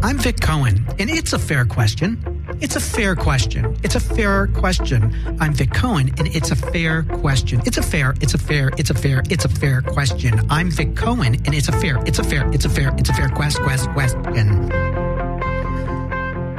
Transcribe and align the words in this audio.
I'm 0.00 0.16
Vic 0.16 0.40
Cohen, 0.40 0.86
and 1.00 1.10
it's 1.10 1.32
a 1.32 1.38
fair 1.40 1.64
question. 1.64 2.22
It's 2.60 2.76
a 2.76 2.80
fair 2.80 3.16
question. 3.16 3.76
It's 3.82 3.96
a 3.96 4.00
fair 4.00 4.46
question. 4.46 5.12
I'm 5.40 5.52
Vic 5.52 5.72
Cohen, 5.72 6.14
and 6.18 6.28
it's 6.28 6.52
a 6.52 6.56
fair 6.56 7.02
question. 7.02 7.60
It's 7.66 7.78
a 7.78 7.82
fair, 7.82 8.14
it's 8.20 8.32
a 8.32 8.38
fair, 8.38 8.70
it's 8.78 8.90
a 8.90 8.94
fair, 8.94 9.22
it's 9.28 9.44
a 9.44 9.48
fair 9.48 9.82
question. 9.82 10.40
I'm 10.50 10.70
Vic 10.70 10.94
Cohen, 10.94 11.34
and 11.44 11.52
it's 11.52 11.68
a 11.68 11.72
fair, 11.72 11.98
it's 12.06 12.20
a 12.20 12.24
fair, 12.24 12.48
it's 12.52 12.64
a 12.64 12.68
fair, 12.68 12.94
it's 12.96 13.10
a 13.10 13.12
fair 13.12 13.28
quest, 13.28 13.58
quest, 13.62 13.88
question. 13.90 14.70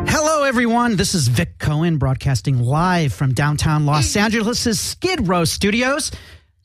Hello, 0.07 0.43
everyone. 0.43 0.97
This 0.97 1.15
is 1.15 1.29
Vic 1.29 1.59
Cohen 1.59 1.97
broadcasting 1.97 2.59
live 2.59 3.13
from 3.13 3.33
downtown 3.33 3.85
Los 3.85 4.17
Angeles' 4.17 4.79
Skid 4.79 5.29
Row 5.29 5.45
studios. 5.45 6.11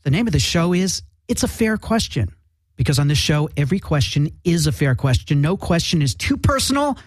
The 0.02 0.11
name 0.11 0.27
of 0.27 0.32
the 0.32 0.41
show 0.41 0.72
is 0.72 1.02
It's 1.29 1.45
a 1.45 1.48
Fair 1.48 1.77
Question 1.77 2.34
because 2.77 2.98
on 2.98 3.09
this 3.09 3.18
show, 3.18 3.48
every 3.56 3.79
question 3.79 4.30
is 4.45 4.66
a 4.66 4.72
fair 4.72 4.95
question. 4.95 5.40
No 5.40 5.57
question 5.57 6.02
is 6.02 6.14
too 6.14 6.36
personal 6.36 6.98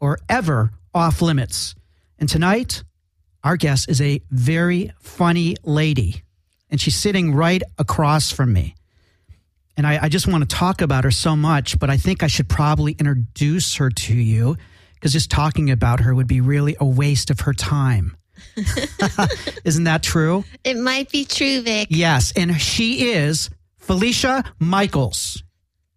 or 0.00 0.18
ever 0.28 0.70
off 0.94 1.22
limits. 1.22 1.74
And 2.18 2.28
tonight, 2.28 2.82
our 3.44 3.56
guest 3.56 3.88
is 3.88 4.00
a 4.00 4.20
very 4.30 4.92
funny 5.00 5.56
lady, 5.64 6.22
and 6.70 6.80
she's 6.80 6.96
sitting 6.96 7.34
right 7.34 7.62
across 7.78 8.30
from 8.30 8.52
me. 8.52 8.74
And 9.76 9.86
I, 9.86 10.04
I 10.04 10.08
just 10.08 10.28
want 10.28 10.48
to 10.48 10.56
talk 10.56 10.82
about 10.82 11.04
her 11.04 11.10
so 11.10 11.34
much, 11.34 11.78
but 11.78 11.88
I 11.88 11.96
think 11.96 12.22
I 12.22 12.26
should 12.26 12.48
probably 12.48 12.92
introduce 12.92 13.76
her 13.76 13.90
to 13.90 14.14
you 14.14 14.56
because 14.94 15.12
just 15.12 15.30
talking 15.30 15.70
about 15.70 16.00
her 16.00 16.14
would 16.14 16.26
be 16.26 16.40
really 16.40 16.76
a 16.78 16.84
waste 16.84 17.30
of 17.30 17.40
her 17.40 17.52
time. 17.52 18.16
Isn't 19.64 19.84
that 19.84 20.02
true? 20.02 20.44
It 20.62 20.76
might 20.76 21.10
be 21.10 21.24
true, 21.24 21.62
Vic. 21.62 21.88
Yes. 21.90 22.32
And 22.36 22.60
she 22.60 23.12
is 23.12 23.50
Felicia 23.82 24.44
Michaels. 24.58 25.42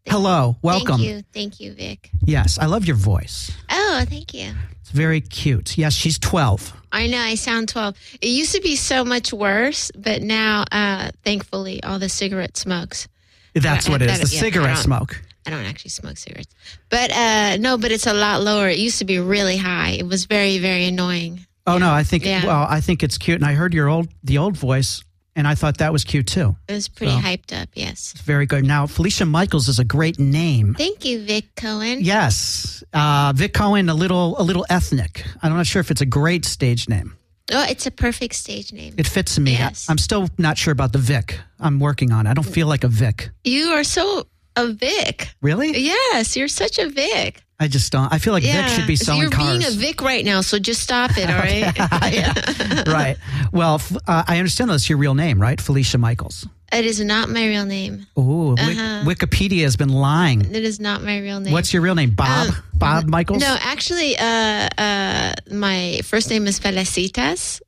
Hello. 0.07 0.57
Welcome. 0.61 0.97
Thank 0.97 1.07
you. 1.09 1.21
Thank 1.33 1.59
you, 1.59 1.73
Vic. 1.73 2.09
Yes. 2.25 2.59
I 2.59 2.65
love 2.65 2.85
your 2.85 2.95
voice. 2.95 3.51
Oh, 3.69 4.03
thank 4.07 4.33
you. 4.33 4.51
It's 4.81 4.91
very 4.91 5.21
cute. 5.21 5.77
Yes, 5.77 5.93
she's 5.93 6.19
12. 6.19 6.73
I 6.91 7.07
know 7.07 7.17
I 7.19 7.35
sound 7.35 7.69
12. 7.69 7.95
It 8.21 8.27
used 8.27 8.53
to 8.53 8.61
be 8.61 8.75
so 8.75 9.03
much 9.03 9.33
worse, 9.33 9.91
but 9.97 10.21
now, 10.21 10.65
uh, 10.71 11.09
thankfully, 11.23 11.81
all 11.83 11.97
the 11.97 12.09
cigarette 12.09 12.55
smokes. 12.57 13.07
That's 13.53 13.87
I- 13.87 13.91
what 13.91 14.01
it 14.01 14.09
is 14.11 14.19
that- 14.19 14.27
the 14.29 14.35
yeah, 14.35 14.41
cigarette 14.41 14.77
smoke. 14.77 15.21
I 15.47 15.51
don't 15.51 15.65
actually 15.65 15.91
smoke 15.91 16.17
cigarettes. 16.17 16.53
But 16.89 17.11
uh, 17.11 17.57
no, 17.57 17.77
but 17.77 17.91
it's 17.91 18.07
a 18.07 18.13
lot 18.13 18.41
lower. 18.41 18.67
It 18.67 18.79
used 18.79 18.97
to 18.99 19.05
be 19.05 19.19
really 19.19 19.57
high. 19.57 19.91
It 19.91 20.07
was 20.07 20.25
very, 20.25 20.57
very 20.57 20.85
annoying. 20.85 21.45
Oh, 21.67 21.77
no. 21.77 21.91
I 21.91 22.03
think, 22.03 22.25
Yeah. 22.25 22.45
well, 22.45 22.65
I 22.67 22.81
think 22.81 23.03
it's 23.03 23.17
cute. 23.19 23.35
And 23.41 23.45
I 23.45 23.53
heard 23.53 23.73
your 23.73 23.87
old, 23.87 24.07
the 24.23 24.37
old 24.39 24.57
voice, 24.57 25.03
and 25.35 25.47
I 25.47 25.55
thought 25.55 25.77
that 25.79 25.91
was 25.91 26.03
cute 26.03 26.27
too. 26.27 26.55
It 26.67 26.73
was 26.73 26.87
pretty 26.87 27.13
So- 27.13 27.19
hyped 27.19 27.61
up, 27.61 27.69
yes. 27.73 28.13
Very 28.23 28.45
good. 28.45 28.65
Now, 28.65 28.87
Felicia 28.87 29.25
Michaels 29.25 29.67
is 29.67 29.79
a 29.79 29.83
great 29.83 30.19
name. 30.19 30.75
Thank 30.75 31.05
you, 31.05 31.23
Vic 31.25 31.55
Cohen. 31.55 31.99
Yes. 32.01 32.83
Uh, 32.93 33.33
Vic 33.35 33.53
Cohen, 33.53 33.89
a 33.89 33.93
little, 33.93 34.39
a 34.39 34.43
little 34.43 34.65
ethnic. 34.69 35.25
I'm 35.41 35.53
not 35.53 35.67
sure 35.67 35.79
if 35.79 35.91
it's 35.91 36.01
a 36.01 36.05
great 36.05 36.45
stage 36.45 36.87
name. 36.87 37.15
Oh, 37.51 37.63
it's 37.69 37.85
a 37.85 37.91
perfect 37.91 38.33
stage 38.33 38.73
name. 38.73 38.95
It 38.97 39.07
fits 39.07 39.37
me. 39.37 39.51
Yes. 39.51 39.87
I, 39.87 39.91
am 39.91 39.99
still 39.99 40.29
not 40.37 40.57
sure 40.57 40.71
about 40.71 40.93
the 40.93 40.97
Vic. 40.97 41.39
I'm 41.59 41.79
working 41.79 42.11
on 42.11 42.25
it. 42.25 42.31
I 42.31 42.33
don't 42.33 42.43
feel 42.43 42.65
like 42.67 42.83
a 42.83 42.87
Vic. 42.87 43.29
You 43.43 43.67
are 43.67 43.83
so 43.83 44.25
a 44.55 44.67
Vic. 44.67 45.29
Really? 45.41 45.77
Yes, 45.77 46.35
you're 46.35 46.47
such 46.47 46.79
a 46.79 46.89
Vic. 46.89 47.43
I 47.59 47.67
just 47.69 47.91
don't. 47.91 48.11
I 48.11 48.17
feel 48.17 48.33
like 48.33 48.43
Vic 48.43 48.67
should 48.67 48.85
be 48.87 48.97
so 48.97 49.05
selling 49.05 49.21
you're 49.21 49.29
cars. 49.31 49.59
being 49.59 49.65
a 49.65 49.75
Vic 49.75 50.01
right 50.01 50.25
now, 50.25 50.41
so 50.41 50.59
just 50.59 50.81
stop 50.81 51.11
it, 51.17 51.29
all 51.29 51.37
right? 51.37 51.73
right. 52.87 53.15
Well, 53.53 53.81
uh, 54.07 54.23
I 54.27 54.37
understand 54.39 54.69
that's 54.69 54.89
your 54.89 54.97
real 54.97 55.15
name, 55.15 55.41
right? 55.41 55.59
Felicia 55.61 55.97
Michaels. 55.97 56.47
It 56.73 56.85
is 56.85 56.99
not 56.99 57.29
my 57.29 57.45
real 57.47 57.65
name. 57.65 58.05
Oh, 58.17 58.53
Uh-huh. 58.53 59.03
Wikipedia 59.05 59.61
has 59.61 59.77
been 59.77 59.89
lying. 59.89 60.41
It 60.53 60.63
is 60.63 60.79
not 60.81 61.01
my 61.03 61.19
real 61.19 61.39
name. 61.39 61.53
What's 61.53 61.71
your 61.71 61.81
real 61.81 61.95
name? 61.95 62.09
Bob? 62.11 62.49
Um, 62.49 62.55
Bob 62.73 63.05
Michaels? 63.05 63.39
No, 63.39 63.55
actually, 63.61 64.17
uh, 64.17 64.67
uh, 64.77 65.33
my 65.51 66.01
first 66.03 66.29
name 66.29 66.47
is 66.47 66.59
Felicitas, 66.59 67.61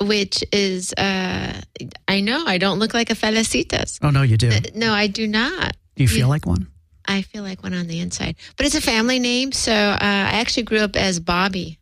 which 0.00 0.44
is, 0.52 0.92
uh, 0.96 1.60
I 2.06 2.20
know 2.20 2.44
I 2.46 2.58
don't 2.58 2.78
look 2.78 2.94
like 2.94 3.10
a 3.10 3.14
Felicitas. 3.14 3.98
Oh, 4.02 4.10
no, 4.10 4.22
you 4.22 4.36
do. 4.36 4.50
Uh, 4.50 4.60
No, 4.76 4.92
I 4.92 5.08
do 5.08 5.26
not. 5.26 5.74
Do 5.96 6.02
you 6.04 6.08
feel 6.08 6.28
like 6.28 6.46
one? 6.46 6.68
I 7.06 7.22
feel 7.22 7.42
like 7.42 7.62
one 7.62 7.74
on 7.74 7.86
the 7.86 8.00
inside. 8.00 8.36
But 8.56 8.66
it's 8.66 8.74
a 8.74 8.80
family 8.80 9.18
name, 9.18 9.52
so 9.52 9.72
uh, 9.72 9.98
I 10.00 10.38
actually 10.40 10.62
grew 10.64 10.78
up 10.80 10.96
as 10.96 11.20
Bobby. 11.20 11.78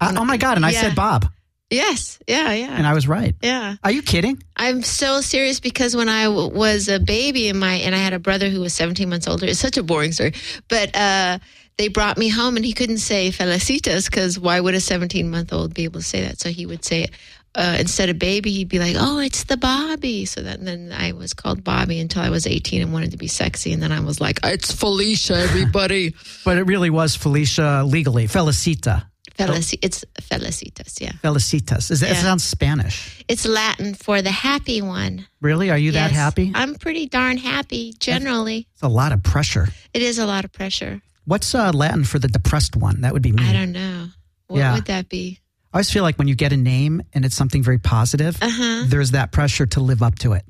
Uh, 0.00 0.14
oh, 0.16 0.24
my 0.24 0.36
God. 0.36 0.56
And 0.56 0.64
I 0.66 0.70
Yeah. 0.70 0.80
said 0.82 0.94
Bob, 0.94 1.26
Yes, 1.70 2.18
yeah, 2.28 2.52
yeah. 2.52 2.74
and 2.76 2.86
I 2.86 2.92
was 2.92 3.08
right. 3.08 3.34
yeah. 3.42 3.76
Are 3.82 3.90
you 3.90 4.02
kidding? 4.02 4.42
I'm 4.56 4.82
so 4.82 5.22
serious 5.22 5.58
because 5.58 5.96
when 5.96 6.08
I 6.10 6.24
w- 6.24 6.50
was 6.54 6.88
a 6.88 6.98
baby 7.00 7.48
and 7.48 7.58
my 7.58 7.74
and 7.76 7.94
I 7.94 7.98
had 7.98 8.12
a 8.12 8.18
brother 8.18 8.50
who 8.50 8.60
was 8.60 8.74
17 8.74 9.08
months 9.08 9.26
older. 9.26 9.46
It's 9.46 9.58
such 9.58 9.78
a 9.78 9.82
boring 9.82 10.12
story, 10.12 10.34
but 10.68 10.94
uh, 10.94 11.38
they 11.78 11.88
brought 11.88 12.18
me 12.18 12.28
home 12.28 12.56
and 12.56 12.64
he 12.64 12.74
couldn't 12.74 12.98
say 12.98 13.30
Felicitas 13.30 14.04
because 14.10 14.38
why 14.38 14.60
would 14.60 14.74
a 14.74 14.80
17 14.80 15.30
month 15.30 15.50
old 15.50 15.72
be 15.72 15.84
able 15.84 16.00
to 16.00 16.06
say 16.06 16.20
that? 16.22 16.38
So 16.40 16.50
he 16.50 16.66
would 16.66 16.84
say 16.84 17.04
it 17.04 17.10
uh, 17.54 17.76
instead 17.78 18.08
of 18.08 18.18
baby, 18.18 18.50
he'd 18.52 18.68
be 18.68 18.78
like, 18.78 18.96
"Oh, 18.98 19.18
it's 19.18 19.44
the 19.44 19.56
Bobby." 19.56 20.24
So 20.24 20.42
that, 20.42 20.64
then 20.64 20.92
I 20.96 21.12
was 21.12 21.32
called 21.34 21.62
Bobby 21.64 22.00
until 22.00 22.22
I 22.22 22.30
was 22.30 22.46
18 22.46 22.82
and 22.82 22.92
wanted 22.92 23.10
to 23.12 23.16
be 23.18 23.28
sexy, 23.28 23.72
and 23.72 23.82
then 23.82 23.92
I 23.92 24.00
was 24.00 24.20
like, 24.20 24.40
"It's 24.44 24.72
Felicia, 24.72 25.34
everybody." 25.36 26.14
But 26.44 26.58
it 26.58 26.64
really 26.64 26.90
was 26.90 27.14
Felicia 27.16 27.84
legally. 27.84 28.26
Felicita. 28.26 29.06
Felici- 29.38 29.78
it's 29.80 30.04
Felicitas, 30.20 31.00
yeah. 31.00 31.12
Felicitas. 31.22 31.90
Is 31.90 32.00
that, 32.00 32.10
It 32.10 32.16
sounds 32.16 32.44
Spanish. 32.44 33.24
It's 33.28 33.46
Latin 33.46 33.94
for 33.94 34.20
the 34.22 34.30
happy 34.30 34.82
one. 34.82 35.26
Really? 35.40 35.70
Are 35.70 35.78
you 35.78 35.92
that 35.92 36.10
happy? 36.10 36.52
I'm 36.54 36.74
pretty 36.74 37.06
darn 37.06 37.38
happy 37.38 37.94
generally. 37.98 38.66
It's 38.74 38.82
a 38.82 38.88
lot 38.88 39.12
of 39.12 39.22
pressure. 39.22 39.68
It 39.94 40.02
is 40.02 40.18
a 40.18 40.26
lot 40.26 40.44
of 40.44 40.52
pressure. 40.52 41.00
What's 41.24 41.54
uh, 41.54 41.70
Latin 41.72 42.04
for 42.04 42.18
the 42.18 42.28
depressed 42.28 42.76
one? 42.76 43.00
That 43.02 43.12
would 43.14 43.22
be 43.22 43.32
me. 43.32 43.42
I 43.48 43.52
don't 43.52 43.72
know. 43.72 44.08
What 44.48 44.58
Yeah. 44.58 44.74
would 44.74 44.86
that 44.86 45.08
be? 45.08 45.38
I 45.72 45.78
always 45.78 45.90
feel 45.90 46.02
like 46.02 46.18
when 46.18 46.28
you 46.28 46.34
get 46.34 46.52
a 46.52 46.56
name 46.56 47.02
and 47.14 47.24
it's 47.24 47.34
something 47.34 47.62
very 47.62 47.78
positive, 47.78 48.36
Uh 48.42 48.50
huh. 48.50 48.84
there's 48.88 49.12
that 49.12 49.32
pressure 49.32 49.66
to 49.66 49.80
live 49.80 50.02
up 50.02 50.18
to 50.20 50.34
it. 50.34 50.44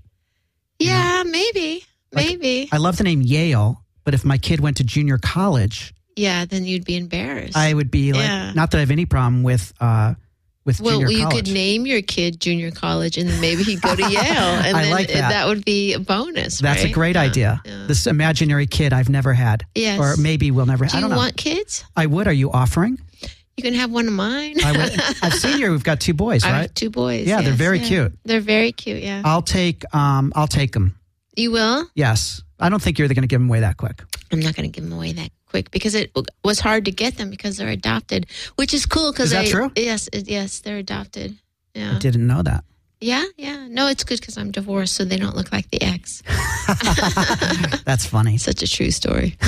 Yeah, 0.79 1.23
maybe. 1.27 1.85
Like- 2.13 2.27
maybe. 2.27 2.69
I 2.73 2.79
love 2.79 2.97
the 2.97 3.05
name 3.05 3.23
Yale, 3.23 3.83
but 4.05 4.15
if 4.15 4.25
my 4.25 4.39
kid 4.39 4.61
went 4.61 4.79
to 4.79 4.85
junior 4.85 5.19
college, 5.19 5.95
yeah, 6.17 6.45
then 6.45 6.65
you'd 6.65 6.85
be 6.85 6.97
embarrassed. 6.97 7.57
I 7.57 7.73
would 7.73 7.91
be 7.91 8.13
like, 8.13 8.23
Yeah. 8.23 8.53
not 8.53 8.71
that 8.73 8.79
I 8.79 8.81
have 8.81 8.91
any 8.91 9.07
problem 9.07 9.43
with 9.43 9.73
uh, 9.81 10.15
with 10.65 10.77
junior. 10.79 10.91
well, 10.91 11.01
junior 11.01 11.17
you 11.17 11.23
college. 11.25 11.45
could 11.47 11.55
name 11.55 11.87
your 11.87 12.03
kid 12.03 12.39
junior 12.41 12.71
college, 12.71 13.17
and 13.17 13.29
then 13.31 13.41
maybe 13.41 13.63
he'd 13.63 13.81
go 13.81 13.95
to 13.97 14.03
Yale, 14.03 14.13
and 14.21 14.77
I 14.77 14.83
then 14.83 14.91
like 14.91 15.09
that. 15.09 15.47
would 15.47 15.65
be 15.65 15.95
a 15.95 15.99
bonus. 16.01 16.59
That's 16.59 16.85
a 16.85 16.91
great 16.91 17.15
Yeah, 17.17 17.23
idea. 17.23 17.63
yeah. 17.65 17.85
This 17.89 18.07
imaginary 18.07 18.67
kid 18.67 18.93
I've 18.93 19.09
never 19.09 19.33
had, 19.33 19.65
Yes. 19.75 19.99
or 19.99 20.21
maybe 20.21 20.51
we'll 20.51 20.67
never. 20.67 20.85
Do 20.85 20.91
I 20.93 20.97
you 20.99 21.01
don't 21.03 21.11
know. 21.11 21.17
want 21.17 21.37
kids? 21.37 21.85
I 21.97 22.07
would. 22.07 22.27
Are 22.27 22.33
you 22.33 22.51
offering? 22.53 22.99
You 23.57 23.63
can 23.63 23.75
have 23.75 23.91
one 23.91 24.07
of 24.07 24.13
mine. 24.15 24.57
I 24.65 24.73
would. 24.73 25.01
I've 25.23 25.35
seen 25.35 25.59
you. 25.59 25.71
We've 25.71 25.85
got 25.85 26.01
two 26.01 26.15
boys, 26.15 26.43
I 26.45 26.51
right? 26.53 26.61
have 26.63 26.75
two 26.75 26.91
boys. 26.91 27.27
Yeah, 27.27 27.43
they're 27.43 27.53
very 27.53 27.79
yeah. 27.81 27.87
cute. 27.89 28.19
They're 28.25 28.41
very 28.41 28.73
cute. 28.73 29.03
Yeah. 29.03 29.23
I'll 29.25 29.43
take. 29.43 29.85
Um, 29.95 30.33
I'll 30.35 30.47
take 30.49 30.73
them. 30.73 30.97
you 31.37 31.51
will? 31.51 31.87
Yes. 31.95 32.43
I 32.59 32.69
don't 32.69 32.81
think 32.81 32.99
you're 32.99 33.09
going 33.09 33.23
to 33.23 33.27
give 33.27 33.41
them 33.41 33.49
away 33.49 33.61
that 33.61 33.77
quick. 33.77 34.03
I'm 34.31 34.41
not 34.41 34.55
going 34.55 34.71
to 34.71 34.75
give 34.75 34.89
them 34.89 34.93
away 34.97 35.13
that 35.13 35.31
quick 35.47 35.71
because 35.71 35.95
it 35.95 36.13
was 36.45 36.61
hard 36.61 36.85
to 36.87 36.93
get 36.93 37.17
them 37.17 37.29
because 37.29 37.57
they're 37.57 37.69
adopted, 37.69 38.27
which 38.57 38.73
is 38.73 38.87
cool. 38.87 39.11
Because 39.13 39.27
Is 39.27 39.33
that 39.33 39.45
I, 39.47 39.51
true? 39.51 39.73
Yes, 39.77 40.09
yes, 40.13 40.61
they're 40.61 40.79
adopted. 40.79 41.37
Yeah. 41.75 41.97
I 41.97 41.99
didn't 41.99 42.27
know 42.27 42.43
that. 42.43 42.65
Yeah, 43.03 43.25
yeah. 43.37 43.67
No, 43.69 43.89
it's 43.89 44.05
good 44.05 44.21
because 44.21 44.39
I'm 44.39 44.51
divorced, 44.53 44.95
so 44.95 45.05
they 45.05 45.19
don't 45.19 45.37
look 45.37 45.53
like 45.53 45.69
the 45.71 45.83
ex. 45.83 46.23
That's 47.85 48.07
funny. 48.07 48.39
Such 48.39 48.63
a 48.63 48.67
true 48.69 48.91
story. 48.91 49.37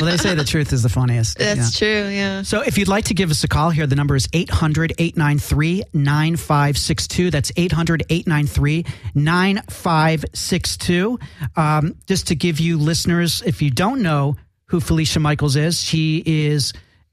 Well, 0.00 0.10
they 0.10 0.16
say 0.16 0.34
the 0.34 0.44
truth 0.44 0.72
is 0.72 0.82
the 0.82 0.88
funniest. 0.88 1.38
That's 1.38 1.80
Yeah. 1.80 1.86
true. 1.86 2.08
Yeah. 2.08 2.42
So 2.42 2.60
if 2.62 2.76
you'd 2.78 2.88
like 2.88 3.04
to 3.06 3.14
give 3.14 3.30
us 3.30 3.44
a 3.44 3.48
call 3.48 3.70
here, 3.70 3.86
the 3.86 3.94
number 3.96 4.16
is 4.16 4.28
800 4.32 4.92
893 4.98 5.82
9562. 5.92 7.30
That's 7.30 7.52
800 7.56 8.02
893 8.10 8.84
9562. 9.14 11.18
Um, 11.56 11.94
Just 12.06 12.26
to 12.28 12.34
give 12.34 12.60
you 12.60 12.76
listeners, 12.78 13.42
if 13.46 13.62
you 13.62 13.70
don't 13.70 14.02
know 14.02 14.36
who 14.66 14.80
Felicia 14.80 15.20
Michaels 15.20 15.56
is, 15.56 15.80
she 15.80 16.22
is 16.26 16.72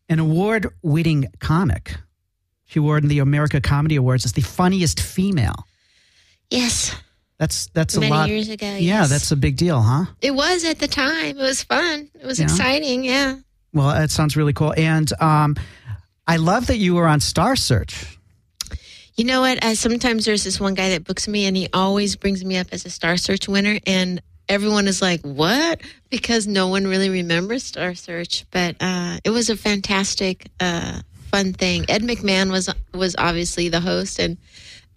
an 0.09 0.19
award 0.19 0.67
winning 0.81 1.27
comic. 1.39 1.95
She 2.71 2.79
won 2.79 3.05
the 3.09 3.19
American 3.19 3.61
Comedy 3.61 3.97
Awards 3.97 4.23
as 4.23 4.31
the 4.31 4.41
funniest 4.41 5.01
female. 5.01 5.67
Yes. 6.49 6.95
That's 7.37 7.67
that's 7.73 7.97
a 7.97 7.99
lot. 7.99 8.29
years 8.29 8.47
ago. 8.47 8.65
Yeah, 8.65 8.77
yes. 9.01 9.09
that's 9.09 9.29
a 9.33 9.35
big 9.35 9.57
deal, 9.57 9.81
huh? 9.81 10.05
It 10.21 10.31
was 10.31 10.63
at 10.63 10.79
the 10.79 10.87
time. 10.87 11.37
It 11.37 11.41
was 11.41 11.63
fun. 11.63 12.09
It 12.17 12.25
was 12.25 12.39
Yeah. 12.39 12.45
exciting. 12.45 13.03
Yeah. 13.03 13.39
Well, 13.73 13.89
that 13.89 14.09
sounds 14.09 14.37
really 14.37 14.53
cool. 14.53 14.73
And 14.77 15.11
um, 15.21 15.57
I 16.25 16.37
love 16.37 16.67
that 16.67 16.77
you 16.77 16.95
were 16.95 17.07
on 17.07 17.19
Star 17.19 17.57
Search. 17.57 18.17
You 19.15 19.25
know 19.25 19.41
what? 19.41 19.61
I, 19.65 19.73
sometimes 19.73 20.23
there's 20.23 20.45
this 20.45 20.57
one 20.59 20.73
guy 20.73 20.91
that 20.91 21.03
books 21.03 21.27
me, 21.27 21.45
and 21.47 21.57
he 21.57 21.67
always 21.73 22.15
brings 22.15 22.45
me 22.45 22.55
up 22.57 22.67
as 22.71 22.85
a 22.85 22.89
Star 22.89 23.17
Search 23.17 23.49
winner, 23.49 23.79
and 23.85 24.21
everyone 24.47 24.87
is 24.87 25.01
like, 25.01 25.19
"What?" 25.23 25.81
Because 26.09 26.47
no 26.47 26.69
one 26.69 26.87
really 26.87 27.09
remembers 27.09 27.63
Star 27.65 27.95
Search, 27.95 28.45
but 28.51 28.77
uh, 28.79 29.17
it 29.25 29.29
was 29.31 29.49
a 29.49 29.57
fantastic, 29.57 30.47
uh, 30.61 31.01
fun 31.31 31.53
thing. 31.53 31.85
Ed 31.89 32.01
McMahon 32.03 32.51
was 32.51 32.69
was 32.93 33.15
obviously 33.17 33.69
the 33.69 33.79
host, 33.79 34.19
and 34.19 34.37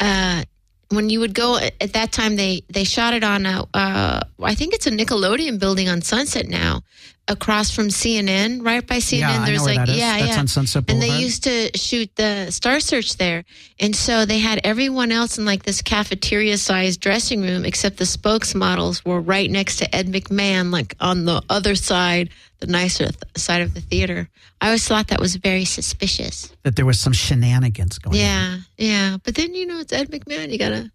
uh, 0.00 0.44
when 0.90 1.10
you 1.10 1.20
would 1.20 1.34
go 1.34 1.58
at 1.58 1.92
that 1.92 2.12
time, 2.12 2.36
they 2.36 2.62
they 2.68 2.84
shot 2.84 3.14
it 3.14 3.24
on 3.24 3.46
a, 3.46 3.66
uh, 3.74 4.20
I 4.42 4.54
think 4.54 4.74
it's 4.74 4.86
a 4.86 4.90
Nickelodeon 4.90 5.58
building 5.58 5.88
on 5.88 6.02
Sunset 6.02 6.48
now, 6.48 6.82
across 7.26 7.70
from 7.70 7.88
CNN, 7.88 8.64
right 8.64 8.86
by 8.86 8.96
CNN. 8.96 9.18
yeah, 9.20 9.44
there's 9.46 9.64
like 9.64 9.88
yeah, 9.88 10.18
That's 10.18 10.34
yeah. 10.34 10.38
on 10.40 10.46
Sunset 10.46 10.86
Boulevard. 10.86 11.08
and 11.10 11.18
they 11.18 11.22
used 11.22 11.44
to 11.44 11.70
shoot 11.76 12.14
the 12.16 12.50
Star 12.50 12.80
Search 12.80 13.16
there. 13.16 13.44
And 13.80 13.96
so 13.96 14.26
they 14.26 14.38
had 14.38 14.60
everyone 14.62 15.10
else 15.10 15.38
in 15.38 15.44
like 15.44 15.62
this 15.62 15.80
cafeteria 15.80 16.58
sized 16.58 17.00
dressing 17.00 17.40
room, 17.40 17.64
except 17.64 17.96
the 17.96 18.04
spokesmodels 18.04 19.04
were 19.06 19.20
right 19.20 19.50
next 19.50 19.76
to 19.76 19.94
Ed 19.94 20.08
McMahon, 20.08 20.70
like 20.70 20.94
on 21.00 21.24
the 21.24 21.42
other 21.48 21.74
side, 21.74 22.28
the 22.60 22.66
nicer 22.66 23.06
th- 23.06 23.16
side 23.36 23.62
of 23.62 23.72
the 23.74 23.80
theater. 23.80 24.28
I 24.60 24.66
always 24.66 24.86
thought 24.86 25.08
that 25.08 25.20
was 25.20 25.36
very 25.36 25.64
suspicious. 25.64 26.54
that 26.62 26.76
there 26.76 26.86
was 26.86 27.00
some 27.00 27.12
shenanigans 27.12 27.98
going 27.98 28.16
on. 28.16 28.20
Yeah, 28.20 28.56
yeah. 28.76 29.16
But 29.22 29.34
then, 29.34 29.54
you 29.54 29.66
know, 29.66 29.80
it's 29.80 29.92
Ed 29.92 30.10
McMahon. 30.10 30.50
You 30.50 30.58
gotta, 30.58 30.90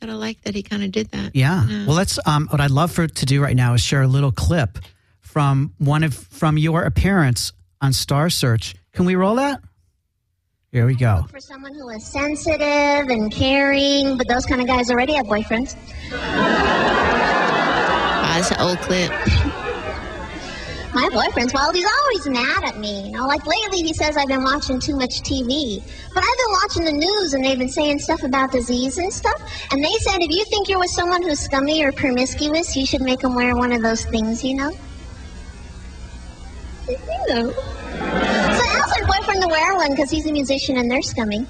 gotta 0.00 0.16
like 0.16 0.40
that 0.42 0.54
he 0.54 0.62
kind 0.62 0.82
of 0.82 0.90
did 0.90 1.10
that. 1.12 1.34
Yeah. 1.36 1.66
Yeah. 1.66 1.86
Well, 1.86 1.96
let's. 1.96 2.18
Um, 2.26 2.48
what 2.48 2.60
I'd 2.60 2.70
love 2.70 2.92
for 2.92 3.06
to 3.06 3.26
do 3.26 3.42
right 3.42 3.56
now 3.56 3.74
is 3.74 3.80
share 3.82 4.02
a 4.02 4.06
little 4.08 4.32
clip 4.32 4.78
from 5.36 5.70
one 5.76 6.02
of 6.02 6.14
from 6.14 6.56
your 6.56 6.84
appearance 6.84 7.52
on 7.82 7.92
Star 7.92 8.30
Search. 8.30 8.74
Can 8.94 9.04
we 9.04 9.16
roll 9.16 9.34
that? 9.34 9.60
Here 10.72 10.86
we 10.86 10.94
go. 10.94 11.26
For 11.28 11.40
someone 11.40 11.74
who 11.74 11.90
is 11.90 12.06
sensitive 12.06 13.10
and 13.10 13.30
caring, 13.30 14.16
but 14.16 14.28
those 14.28 14.46
kind 14.46 14.62
of 14.62 14.66
guys 14.66 14.90
already 14.90 15.12
have 15.12 15.26
boyfriends. 15.26 15.76
It's 18.38 18.50
an 18.50 18.60
old 18.60 18.78
clip. 18.80 19.10
My 20.94 21.08
boyfriend's, 21.10 21.54
well, 21.54 21.72
he's 21.72 21.86
always 21.86 22.26
mad 22.28 22.64
at 22.64 22.78
me. 22.78 23.06
You 23.06 23.12
know, 23.12 23.26
like 23.26 23.46
lately 23.46 23.78
he 23.78 23.94
says 23.94 24.14
I've 24.18 24.28
been 24.28 24.44
watching 24.44 24.78
too 24.78 24.94
much 24.94 25.22
TV. 25.22 25.82
But 26.12 26.22
I've 26.22 26.36
been 26.38 26.52
watching 26.62 26.84
the 26.84 26.92
news 26.92 27.32
and 27.32 27.42
they've 27.42 27.58
been 27.58 27.70
saying 27.70 28.00
stuff 28.00 28.22
about 28.24 28.52
disease 28.52 28.98
and 28.98 29.10
stuff. 29.10 29.40
And 29.70 29.82
they 29.82 29.92
said 30.00 30.18
if 30.20 30.30
you 30.30 30.44
think 30.44 30.68
you're 30.68 30.78
with 30.78 30.90
someone 30.90 31.22
who's 31.22 31.40
scummy 31.40 31.82
or 31.82 31.92
promiscuous, 31.92 32.76
you 32.76 32.84
should 32.84 33.00
make 33.00 33.20
them 33.20 33.34
wear 33.34 33.56
one 33.56 33.72
of 33.72 33.80
those 33.82 34.04
things, 34.04 34.44
you 34.44 34.54
know? 34.54 34.70
You 36.88 37.34
know. 37.34 37.52
So 37.52 37.62
I 37.98 38.80
asked 38.80 39.00
my 39.00 39.06
boyfriend 39.18 39.42
to 39.42 39.48
wear 39.48 39.74
one 39.76 39.90
because 39.90 40.10
he's 40.10 40.26
a 40.26 40.32
musician 40.32 40.76
and 40.76 40.90
they're 40.90 41.02
scummy. 41.02 41.38
And 41.38 41.46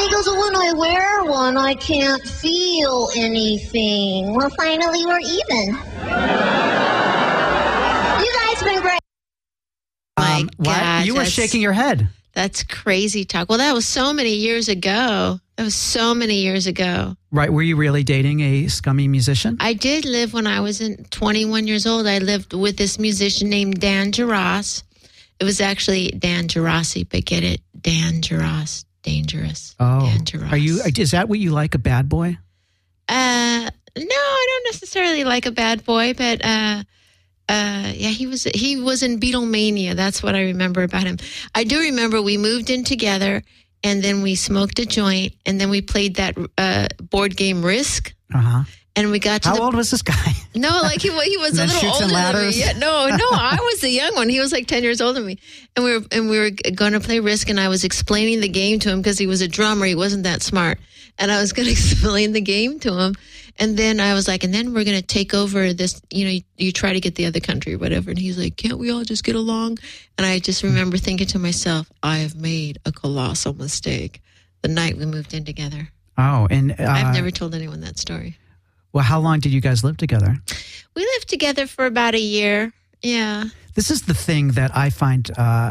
he 0.00 0.10
goes, 0.10 0.26
well, 0.26 0.40
when 0.40 0.56
I 0.56 0.72
wear 0.76 1.24
one, 1.24 1.56
I 1.56 1.74
can't 1.74 2.22
feel 2.22 3.08
anything. 3.16 4.34
Well, 4.34 4.50
finally, 4.50 5.04
we're 5.06 5.20
even. 5.20 5.76
You 8.18 8.32
guys 8.34 8.62
been 8.62 8.80
great. 8.82 9.00
My 10.18 10.40
Um, 10.40 10.50
why- 10.56 10.80
God, 10.80 11.06
you 11.06 11.14
were 11.14 11.24
shaking 11.24 11.62
your 11.62 11.72
head. 11.72 12.08
That's 12.34 12.62
crazy 12.64 13.24
talk. 13.24 13.48
Well, 13.48 13.58
that 13.58 13.72
was 13.74 13.86
so 13.86 14.12
many 14.12 14.34
years 14.34 14.68
ago. 14.68 15.40
That 15.56 15.64
was 15.64 15.74
so 15.74 16.14
many 16.14 16.36
years 16.36 16.66
ago. 16.66 17.16
Right? 17.30 17.52
Were 17.52 17.62
you 17.62 17.76
really 17.76 18.04
dating 18.04 18.40
a 18.40 18.68
scummy 18.68 19.06
musician? 19.06 19.58
I 19.60 19.74
did 19.74 20.06
live 20.06 20.32
when 20.32 20.46
I 20.46 20.60
was 20.60 20.80
in 20.80 21.04
21 21.10 21.66
years 21.66 21.86
old. 21.86 22.06
I 22.06 22.18
lived 22.18 22.54
with 22.54 22.78
this 22.78 22.98
musician 22.98 23.50
named 23.50 23.80
Dan 23.80 24.12
Geras. 24.12 24.82
It 25.38 25.44
was 25.44 25.60
actually 25.60 26.08
Dan 26.08 26.48
Gerasi, 26.48 27.06
but 27.08 27.24
get 27.26 27.44
it? 27.44 27.60
Dan 27.78 28.22
Geras. 28.22 28.84
Dangerous. 29.02 29.76
oh, 29.78 30.06
Dan 30.06 30.24
Geras. 30.24 30.50
are 30.52 30.56
you? 30.56 30.80
Is 30.82 31.10
that 31.12 31.28
what 31.28 31.38
you 31.38 31.50
like? 31.50 31.74
A 31.74 31.78
bad 31.78 32.08
boy? 32.08 32.38
Uh, 33.08 33.70
no, 33.96 34.04
I 34.04 34.46
don't 34.48 34.72
necessarily 34.72 35.24
like 35.24 35.46
a 35.46 35.52
bad 35.52 35.84
boy, 35.84 36.14
but 36.14 36.44
uh, 36.44 36.82
uh, 37.48 37.92
yeah, 37.94 38.10
he 38.10 38.26
was 38.26 38.44
he 38.44 38.80
was 38.80 39.02
in 39.02 39.18
Beatlemania. 39.20 39.94
That's 39.94 40.22
what 40.22 40.34
I 40.34 40.42
remember 40.42 40.82
about 40.82 41.04
him. 41.04 41.18
I 41.54 41.64
do 41.64 41.78
remember 41.80 42.20
we 42.20 42.36
moved 42.36 42.70
in 42.70 42.84
together, 42.84 43.42
and 43.82 44.02
then 44.02 44.22
we 44.22 44.34
smoked 44.34 44.78
a 44.78 44.86
joint, 44.86 45.34
and 45.46 45.60
then 45.60 45.70
we 45.70 45.80
played 45.82 46.16
that 46.16 46.36
uh, 46.56 46.88
board 47.02 47.36
game 47.36 47.64
Risk, 47.64 48.12
Uh 48.34 48.38
huh. 48.38 48.62
and 48.96 49.10
we 49.10 49.18
got 49.18 49.42
to 49.42 49.48
How 49.50 49.54
the 49.56 49.62
old 49.62 49.74
was 49.74 49.90
this 49.90 50.02
guy? 50.02 50.32
no, 50.54 50.68
like 50.82 51.00
he 51.00 51.08
he 51.08 51.36
was 51.36 51.58
a 51.58 51.66
little 51.66 51.92
older 51.92 52.06
than 52.08 52.48
me. 52.48 52.50
Yeah, 52.54 52.72
no, 52.78 53.06
no, 53.08 53.28
I 53.32 53.58
was 53.60 53.80
the 53.80 53.90
young 53.90 54.14
one. 54.14 54.28
He 54.28 54.40
was 54.40 54.52
like 54.52 54.66
ten 54.66 54.82
years 54.82 55.00
older 55.00 55.20
than 55.20 55.26
me, 55.26 55.38
and 55.76 55.84
we 55.84 55.92
were 55.98 56.04
and 56.12 56.28
we 56.30 56.38
were 56.38 56.50
going 56.74 56.92
to 56.92 57.00
play 57.00 57.20
Risk, 57.20 57.48
and 57.50 57.58
I 57.60 57.68
was 57.68 57.84
explaining 57.84 58.40
the 58.40 58.48
game 58.48 58.78
to 58.80 58.90
him 58.90 59.00
because 59.00 59.18
he 59.18 59.26
was 59.26 59.40
a 59.40 59.48
drummer. 59.48 59.86
He 59.86 59.94
wasn't 59.94 60.24
that 60.24 60.42
smart, 60.42 60.78
and 61.18 61.30
I 61.30 61.40
was 61.40 61.52
going 61.52 61.66
to 61.66 61.72
explain 61.72 62.32
the 62.32 62.40
game 62.40 62.78
to 62.80 62.94
him, 62.98 63.14
and 63.58 63.76
then 63.76 64.00
I 64.00 64.14
was 64.14 64.26
like, 64.28 64.44
and 64.44 64.52
then 64.54 64.72
we're 64.74 64.84
going 64.84 65.00
to 65.00 65.06
take 65.06 65.34
over 65.34 65.72
this. 65.72 66.00
You 66.10 66.24
know, 66.24 66.30
you, 66.30 66.42
you 66.56 66.72
try 66.72 66.92
to 66.92 67.00
get 67.00 67.14
the 67.16 67.26
other 67.26 67.40
country 67.40 67.74
or 67.74 67.78
whatever, 67.78 68.10
and 68.10 68.18
he's 68.18 68.38
like, 68.38 68.56
can't 68.56 68.78
we 68.78 68.90
all 68.90 69.04
just 69.04 69.24
get 69.24 69.34
along? 69.36 69.78
And 70.16 70.26
I 70.26 70.38
just 70.38 70.62
remember 70.62 70.96
thinking 70.98 71.26
to 71.28 71.38
myself, 71.38 71.90
I 72.02 72.18
have 72.18 72.34
made 72.36 72.78
a 72.84 72.92
colossal 72.92 73.54
mistake. 73.54 74.22
The 74.62 74.68
night 74.68 74.96
we 74.96 75.06
moved 75.06 75.34
in 75.34 75.44
together, 75.44 75.88
Oh, 76.16 76.48
and 76.50 76.72
uh, 76.72 76.84
I've 76.88 77.14
never 77.14 77.30
told 77.30 77.54
anyone 77.54 77.80
that 77.82 77.96
story. 77.96 78.36
Well, 78.92 79.04
how 79.04 79.20
long 79.20 79.38
did 79.38 79.52
you 79.52 79.60
guys 79.60 79.84
live 79.84 79.96
together? 79.96 80.36
We 80.96 81.02
lived 81.02 81.28
together 81.28 81.68
for 81.68 81.86
about 81.86 82.14
a 82.16 82.20
year. 82.20 82.72
Yeah. 83.00 83.44
This 83.74 83.92
is 83.92 84.02
the 84.02 84.14
thing 84.14 84.48
that 84.52 84.76
I 84.76 84.90
find. 84.90 85.30
Uh, 85.38 85.70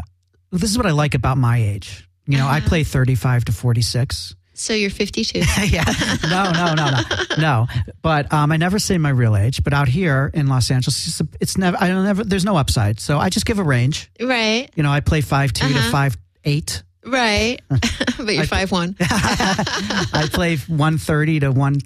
this 0.50 0.70
is 0.70 0.78
what 0.78 0.86
I 0.86 0.92
like 0.92 1.14
about 1.14 1.36
my 1.36 1.58
age. 1.58 2.08
You 2.26 2.38
know, 2.38 2.46
I 2.46 2.58
Uh-huh. 2.58 2.68
play 2.68 2.84
thirty-five 2.84 3.44
to 3.46 3.52
forty-six. 3.52 4.34
So 4.58 4.72
you're 4.74 4.90
52. 4.90 5.38
yeah. 5.68 5.84
No, 6.28 6.50
no, 6.50 6.74
no, 6.74 6.90
no, 6.90 7.00
no. 7.38 7.66
But 8.02 8.32
um, 8.32 8.50
I 8.52 8.56
never 8.56 8.78
say 8.78 8.98
my 8.98 9.10
real 9.10 9.36
age. 9.36 9.62
But 9.62 9.72
out 9.72 9.86
here 9.88 10.30
in 10.34 10.48
Los 10.48 10.70
Angeles, 10.70 11.06
it's, 11.06 11.20
a- 11.20 11.28
it's 11.40 11.56
never. 11.56 11.76
I 11.80 11.88
don't 11.88 12.04
never. 12.04 12.24
There's 12.24 12.44
no 12.44 12.56
upside. 12.56 12.98
So 13.00 13.18
I 13.18 13.28
just 13.28 13.46
give 13.46 13.58
a 13.58 13.62
range. 13.64 14.10
right. 14.20 14.68
You 14.74 14.82
know, 14.82 14.90
I 14.90 15.00
play 15.00 15.20
five 15.20 15.52
two 15.52 15.68
to 15.68 15.74
Uh-huh. 15.78 15.90
five 15.92 16.16
eight. 16.44 16.82
Right. 17.06 17.58
but 17.70 18.34
you're 18.34 18.44
five 18.44 18.72
one. 18.72 18.96
I 19.00 20.28
play 20.32 20.56
one 20.56 20.98
thirty 20.98 21.40
to 21.40 21.50
one 21.52 21.78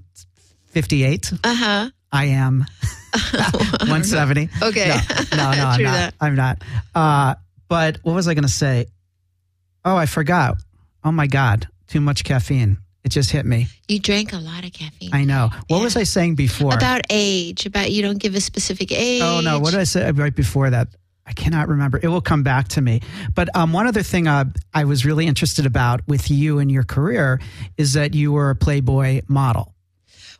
fifty-eight. 0.70 1.32
Uh 1.44 1.54
huh. 1.54 1.90
I 2.10 2.24
am 2.26 2.64
one 3.86 4.04
seventy. 4.04 4.48
Okay. 4.62 4.96
No, 5.32 5.36
no, 5.36 5.52
no 5.52 5.66
I'm 5.66 5.82
not. 5.82 5.92
that. 5.92 6.14
I'm 6.20 6.34
not. 6.34 6.62
Uh, 6.94 7.34
but 7.68 7.98
what 8.02 8.14
was 8.14 8.28
I 8.28 8.34
going 8.34 8.42
to 8.44 8.48
say? 8.52 8.86
Oh, 9.84 9.96
I 9.96 10.06
forgot. 10.06 10.56
Oh 11.04 11.12
my 11.12 11.26
God, 11.26 11.68
too 11.92 12.00
much 12.00 12.24
caffeine. 12.24 12.78
It 13.04 13.10
just 13.10 13.30
hit 13.30 13.44
me. 13.44 13.66
You 13.88 13.98
drank 13.98 14.32
a 14.32 14.38
lot 14.38 14.64
of 14.64 14.72
caffeine. 14.72 15.10
I 15.12 15.24
know. 15.24 15.50
What 15.66 15.78
Yeah. 15.78 15.82
was 15.84 15.96
I 15.96 16.04
saying 16.04 16.36
before? 16.36 16.72
About 16.72 17.02
age. 17.10 17.66
About 17.66 17.90
you 17.90 18.00
don't 18.00 18.18
give 18.18 18.34
a 18.34 18.40
specific 18.40 18.90
age. 18.92 19.20
Oh 19.22 19.40
no! 19.42 19.58
What 19.58 19.72
did 19.72 19.80
I 19.80 19.84
say 19.84 20.10
right 20.12 20.34
before 20.34 20.70
that? 20.70 20.88
I 21.26 21.32
cannot 21.34 21.68
remember. 21.68 22.00
It 22.02 22.08
will 22.08 22.20
come 22.22 22.42
back 22.42 22.68
to 22.68 22.80
me. 22.80 23.00
But 23.34 23.48
um, 23.54 23.72
one 23.72 23.86
other 23.86 24.02
thing 24.02 24.26
uh, 24.26 24.44
I 24.72 24.84
was 24.84 25.04
really 25.04 25.26
interested 25.26 25.66
about 25.66 26.00
with 26.08 26.30
you 26.30 26.58
and 26.60 26.70
your 26.70 26.82
career 26.84 27.40
is 27.76 27.92
that 27.92 28.14
you 28.14 28.32
were 28.32 28.50
a 28.50 28.56
Playboy 28.56 29.22
model. 29.28 29.74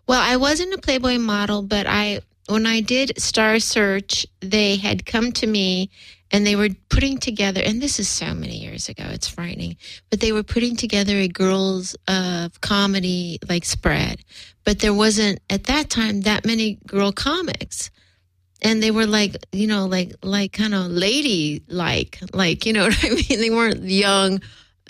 Well, 0.09 0.21
I 0.21 0.37
wasn't 0.37 0.73
a 0.75 0.79
Playboy 0.79 1.19
model, 1.19 1.63
but 1.63 1.87
I 1.87 2.21
when 2.49 2.65
I 2.67 2.81
did 2.81 3.21
Star 3.21 3.59
Search, 3.59 4.27
they 4.41 4.77
had 4.77 5.05
come 5.05 5.31
to 5.33 5.47
me 5.47 5.91
and 6.33 6.47
they 6.47 6.57
were 6.57 6.71
putting 6.89 7.19
together 7.19 7.61
and 7.65 7.81
this 7.81 8.01
is 8.01 8.09
so 8.09 8.35
many 8.35 8.57
years 8.57 8.89
ago, 8.89 9.05
it's 9.11 9.29
frightening. 9.29 9.77
But 10.11 10.21
they 10.21 10.33
were 10.33 10.43
putting 10.43 10.77
together 10.77 11.15
a 11.17 11.29
girls 11.29 11.95
uh 12.09 12.49
comedy 12.61 13.39
like 13.49 13.65
spread. 13.65 14.25
But 14.65 14.81
there 14.81 14.95
wasn't 14.95 15.41
at 15.51 15.65
that 15.65 15.91
time 15.91 16.23
that 16.23 16.45
many 16.45 16.79
girl 16.87 17.13
comics. 17.13 17.91
And 18.65 18.81
they 18.81 18.93
were 18.93 19.07
like, 19.07 19.37
you 19.51 19.67
know, 19.67 19.87
like 19.87 20.15
like 20.23 20.53
kind 20.53 20.75
of 20.75 20.87
lady 20.87 21.63
like, 21.69 22.19
like, 22.33 22.65
you 22.65 22.73
know 22.73 22.85
what 22.89 23.05
I 23.05 23.11
mean? 23.11 23.41
They 23.41 23.51
weren't 23.51 23.83
young 23.85 24.41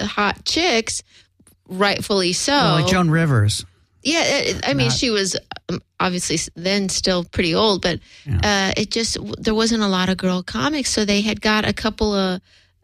hot 0.01 0.45
chicks, 0.45 1.03
rightfully 1.69 2.33
so. 2.33 2.53
Well, 2.53 2.75
like 2.83 2.87
Joan 2.87 3.11
Rivers. 3.11 3.65
Yeah, 4.03 4.23
it- 4.25 4.69
I 4.69 4.75
mean, 4.75 4.89
Not- 4.89 4.97
she 4.99 5.11
was 5.11 5.37
um, 5.69 5.81
obviously 6.01 6.39
then 6.57 6.89
still 6.89 7.25
pretty 7.25 7.55
old, 7.55 7.83
but 7.83 8.01
uh, 8.43 8.73
it 8.77 8.91
just 8.91 9.17
there 9.39 9.55
wasn't 9.55 9.83
a 9.83 9.89
lot 9.89 10.09
of 10.09 10.17
girl 10.17 10.43
comics, 10.43 10.91
so 10.91 11.05
they 11.05 11.21
had 11.21 11.41
got 11.41 11.67
a 11.69 11.73
couple 11.73 12.13
of 12.15 12.41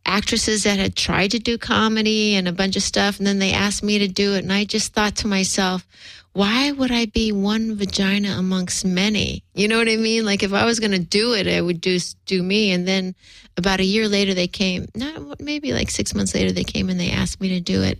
actresses 0.06 0.62
that 0.62 0.78
had 0.78 0.94
tried 0.96 1.30
to 1.32 1.38
do 1.38 1.58
comedy 1.58 2.34
and 2.34 2.48
a 2.48 2.52
bunch 2.52 2.76
of 2.76 2.82
stuff, 2.82 3.18
and 3.18 3.26
then 3.26 3.38
they 3.38 3.52
asked 3.52 3.82
me 3.82 3.98
to 3.98 4.08
do 4.08 4.34
it, 4.34 4.44
and 4.44 4.52
I 4.52 4.64
just 4.64 4.92
thought 4.94 5.16
to 5.16 5.26
myself, 5.26 5.86
why 6.32 6.70
would 6.70 6.92
I 6.92 7.06
be 7.06 7.32
one 7.32 7.74
vagina 7.76 8.36
amongst 8.38 8.84
many? 8.84 9.42
You 9.54 9.66
know 9.68 9.76
what 9.78 9.88
I 9.88 9.96
mean? 9.96 10.24
Like 10.24 10.42
if 10.42 10.52
I 10.52 10.64
was 10.64 10.78
going 10.78 10.92
to 10.92 10.98
do 10.98 11.34
it, 11.34 11.46
I 11.48 11.60
would 11.60 11.80
do 11.80 11.98
do 12.26 12.42
me, 12.42 12.70
and 12.70 12.86
then 12.86 13.14
about 13.56 13.80
a 13.80 13.84
year 13.84 14.06
later 14.08 14.34
they 14.34 14.46
came, 14.48 14.86
not 14.94 15.40
maybe 15.40 15.72
like 15.72 15.90
six 15.90 16.14
months 16.14 16.34
later 16.34 16.52
they 16.52 16.64
came 16.64 16.88
and 16.88 17.00
they 17.00 17.10
asked 17.10 17.40
me 17.40 17.48
to 17.50 17.60
do 17.60 17.82
it, 17.82 17.98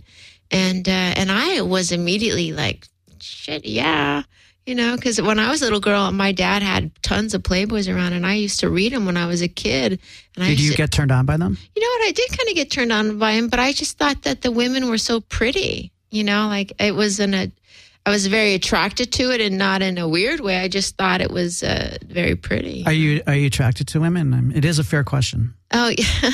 and 0.49 0.87
uh, 0.87 0.91
and 1.19 1.29
I 1.31 1.61
was 1.61 1.91
immediately 1.91 2.53
like 2.53 2.87
shit, 3.21 3.65
yeah. 3.65 4.23
You 4.65 4.75
know, 4.75 4.95
because 4.95 5.19
when 5.19 5.39
I 5.39 5.49
was 5.49 5.61
a 5.61 5.65
little 5.65 5.79
girl, 5.79 6.11
my 6.11 6.31
dad 6.31 6.61
had 6.61 6.91
tons 7.01 7.33
of 7.33 7.41
Playboys 7.41 7.91
around, 7.93 8.13
and 8.13 8.25
I 8.25 8.35
used 8.35 8.59
to 8.59 8.69
read 8.69 8.93
them 8.93 9.05
when 9.05 9.17
I 9.17 9.25
was 9.25 9.41
a 9.41 9.47
kid. 9.47 9.99
And 10.35 10.43
I 10.43 10.49
Did 10.49 10.59
you 10.59 10.71
to, 10.71 10.77
get 10.77 10.91
turned 10.91 11.11
on 11.11 11.25
by 11.25 11.37
them? 11.37 11.57
you 11.75 11.81
know 11.81 11.87
what? 11.87 12.07
I 12.07 12.11
did 12.11 12.29
kind 12.29 12.49
of 12.49 12.55
get 12.55 12.69
turned 12.69 12.91
on 12.91 13.17
by 13.17 13.31
him, 13.31 13.47
but 13.47 13.59
I 13.59 13.71
just 13.71 13.97
thought 13.97 14.21
that 14.23 14.41
the 14.41 14.51
women 14.51 14.89
were 14.89 14.99
so 14.99 15.21
pretty. 15.21 15.91
You 16.11 16.23
know, 16.23 16.47
like 16.47 16.73
it 16.79 16.93
was 16.93 17.19
an 17.19 17.33
a, 17.33 17.51
I 18.05 18.11
was 18.11 18.25
very 18.27 18.53
attracted 18.55 19.11
to 19.13 19.31
it, 19.31 19.41
and 19.41 19.57
not 19.57 19.81
in 19.81 19.97
a 19.97 20.07
weird 20.07 20.39
way. 20.39 20.57
I 20.57 20.67
just 20.67 20.95
thought 20.97 21.21
it 21.21 21.29
was 21.31 21.61
uh, 21.63 21.97
very 22.07 22.35
pretty. 22.35 22.83
Are 22.85 22.93
you 22.93 23.21
are 23.27 23.35
you 23.35 23.47
attracted 23.47 23.87
to 23.89 23.99
women? 23.99 24.51
It 24.55 24.65
is 24.65 24.79
a 24.79 24.83
fair 24.83 25.03
question. 25.03 25.53
Oh 25.71 25.89
yeah, 25.95 26.31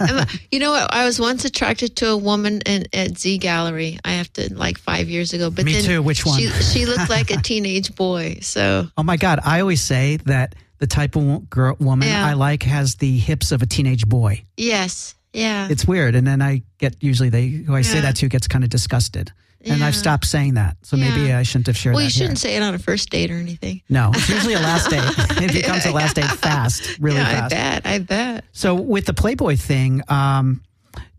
no. 0.00 0.24
You 0.50 0.58
know 0.58 0.72
what? 0.72 0.92
I 0.92 1.04
was 1.04 1.20
once 1.20 1.44
attracted 1.44 1.94
to 1.96 2.08
a 2.08 2.16
woman 2.16 2.60
in, 2.66 2.86
at 2.92 3.16
Z 3.18 3.38
Gallerie. 3.38 4.00
I 4.04 4.12
have 4.12 4.32
to 4.32 4.52
like 4.54 4.78
five 4.78 5.08
years 5.08 5.32
ago. 5.32 5.50
But 5.50 5.64
Me 5.66 5.74
then 5.74 5.84
too. 5.84 6.02
Which 6.02 6.26
one? 6.26 6.40
She, 6.40 6.48
she 6.48 6.86
looked 6.86 7.08
like 7.08 7.30
a 7.30 7.36
teenage 7.42 7.94
boy. 7.94 8.38
So 8.42 8.88
Oh 8.96 9.02
my 9.04 9.16
God! 9.16 9.38
I 9.44 9.60
always 9.60 9.82
say 9.82 10.16
that 10.24 10.56
the 10.78 10.86
type 10.88 11.14
of 11.14 11.48
girl 11.48 11.76
woman 11.78 12.08
Yeah. 12.08 12.26
I 12.26 12.32
like 12.32 12.64
has 12.64 12.96
the 12.96 13.16
hips 13.18 13.52
of 13.52 13.62
a 13.62 13.66
teenage 13.66 14.06
boy. 14.08 14.44
yes, 14.56 15.14
yeah, 15.32 15.68
It's 15.70 15.86
weird, 15.86 16.14
and 16.16 16.26
then 16.26 16.42
I 16.42 16.62
get 16.78 16.96
usually 17.02 17.28
they 17.28 17.48
who 17.48 17.74
I 17.76 17.82
say 17.82 18.00
that 18.00 18.16
to 18.16 18.28
gets 18.28 18.48
kind 18.48 18.64
of 18.64 18.70
disgusted, 18.70 19.30
and 19.64 19.80
Yeah. 19.80 19.86
I've 19.86 19.96
stopped 19.96 20.26
saying 20.26 20.54
that. 20.54 20.76
So 20.82 20.96
maybe 20.96 21.32
I 21.32 21.42
shouldn't 21.42 21.66
have 21.68 21.76
shared 21.76 21.94
well, 21.94 22.00
that 22.00 22.06
you 22.06 22.10
shouldn't 22.10 22.38
here. 22.40 22.50
say 22.50 22.56
it 22.56 22.62
on 22.62 22.74
a 22.74 22.78
first 22.78 23.10
date 23.10 23.30
or 23.30 23.34
anything. 23.36 23.82
No, 23.88 24.10
it's 24.14 24.28
usually 24.28 24.54
a 24.54 24.60
last 24.60 24.90
date. 24.90 25.02
it 25.42 25.52
becomes 25.52 25.84
a 25.86 25.92
last 25.92 26.16
date 26.16 26.24
fast, 26.26 26.98
really 26.98 27.16
yeah, 27.18 27.28
I 27.28 27.48
fast. 27.48 27.50
bet. 27.50 27.86
I 27.86 27.98
bet. 27.98 28.44
So 28.52 28.74
with 28.74 29.06
the 29.06 29.14
Playboy 29.14 29.56
thing, 29.56 30.02
um, 30.08 30.62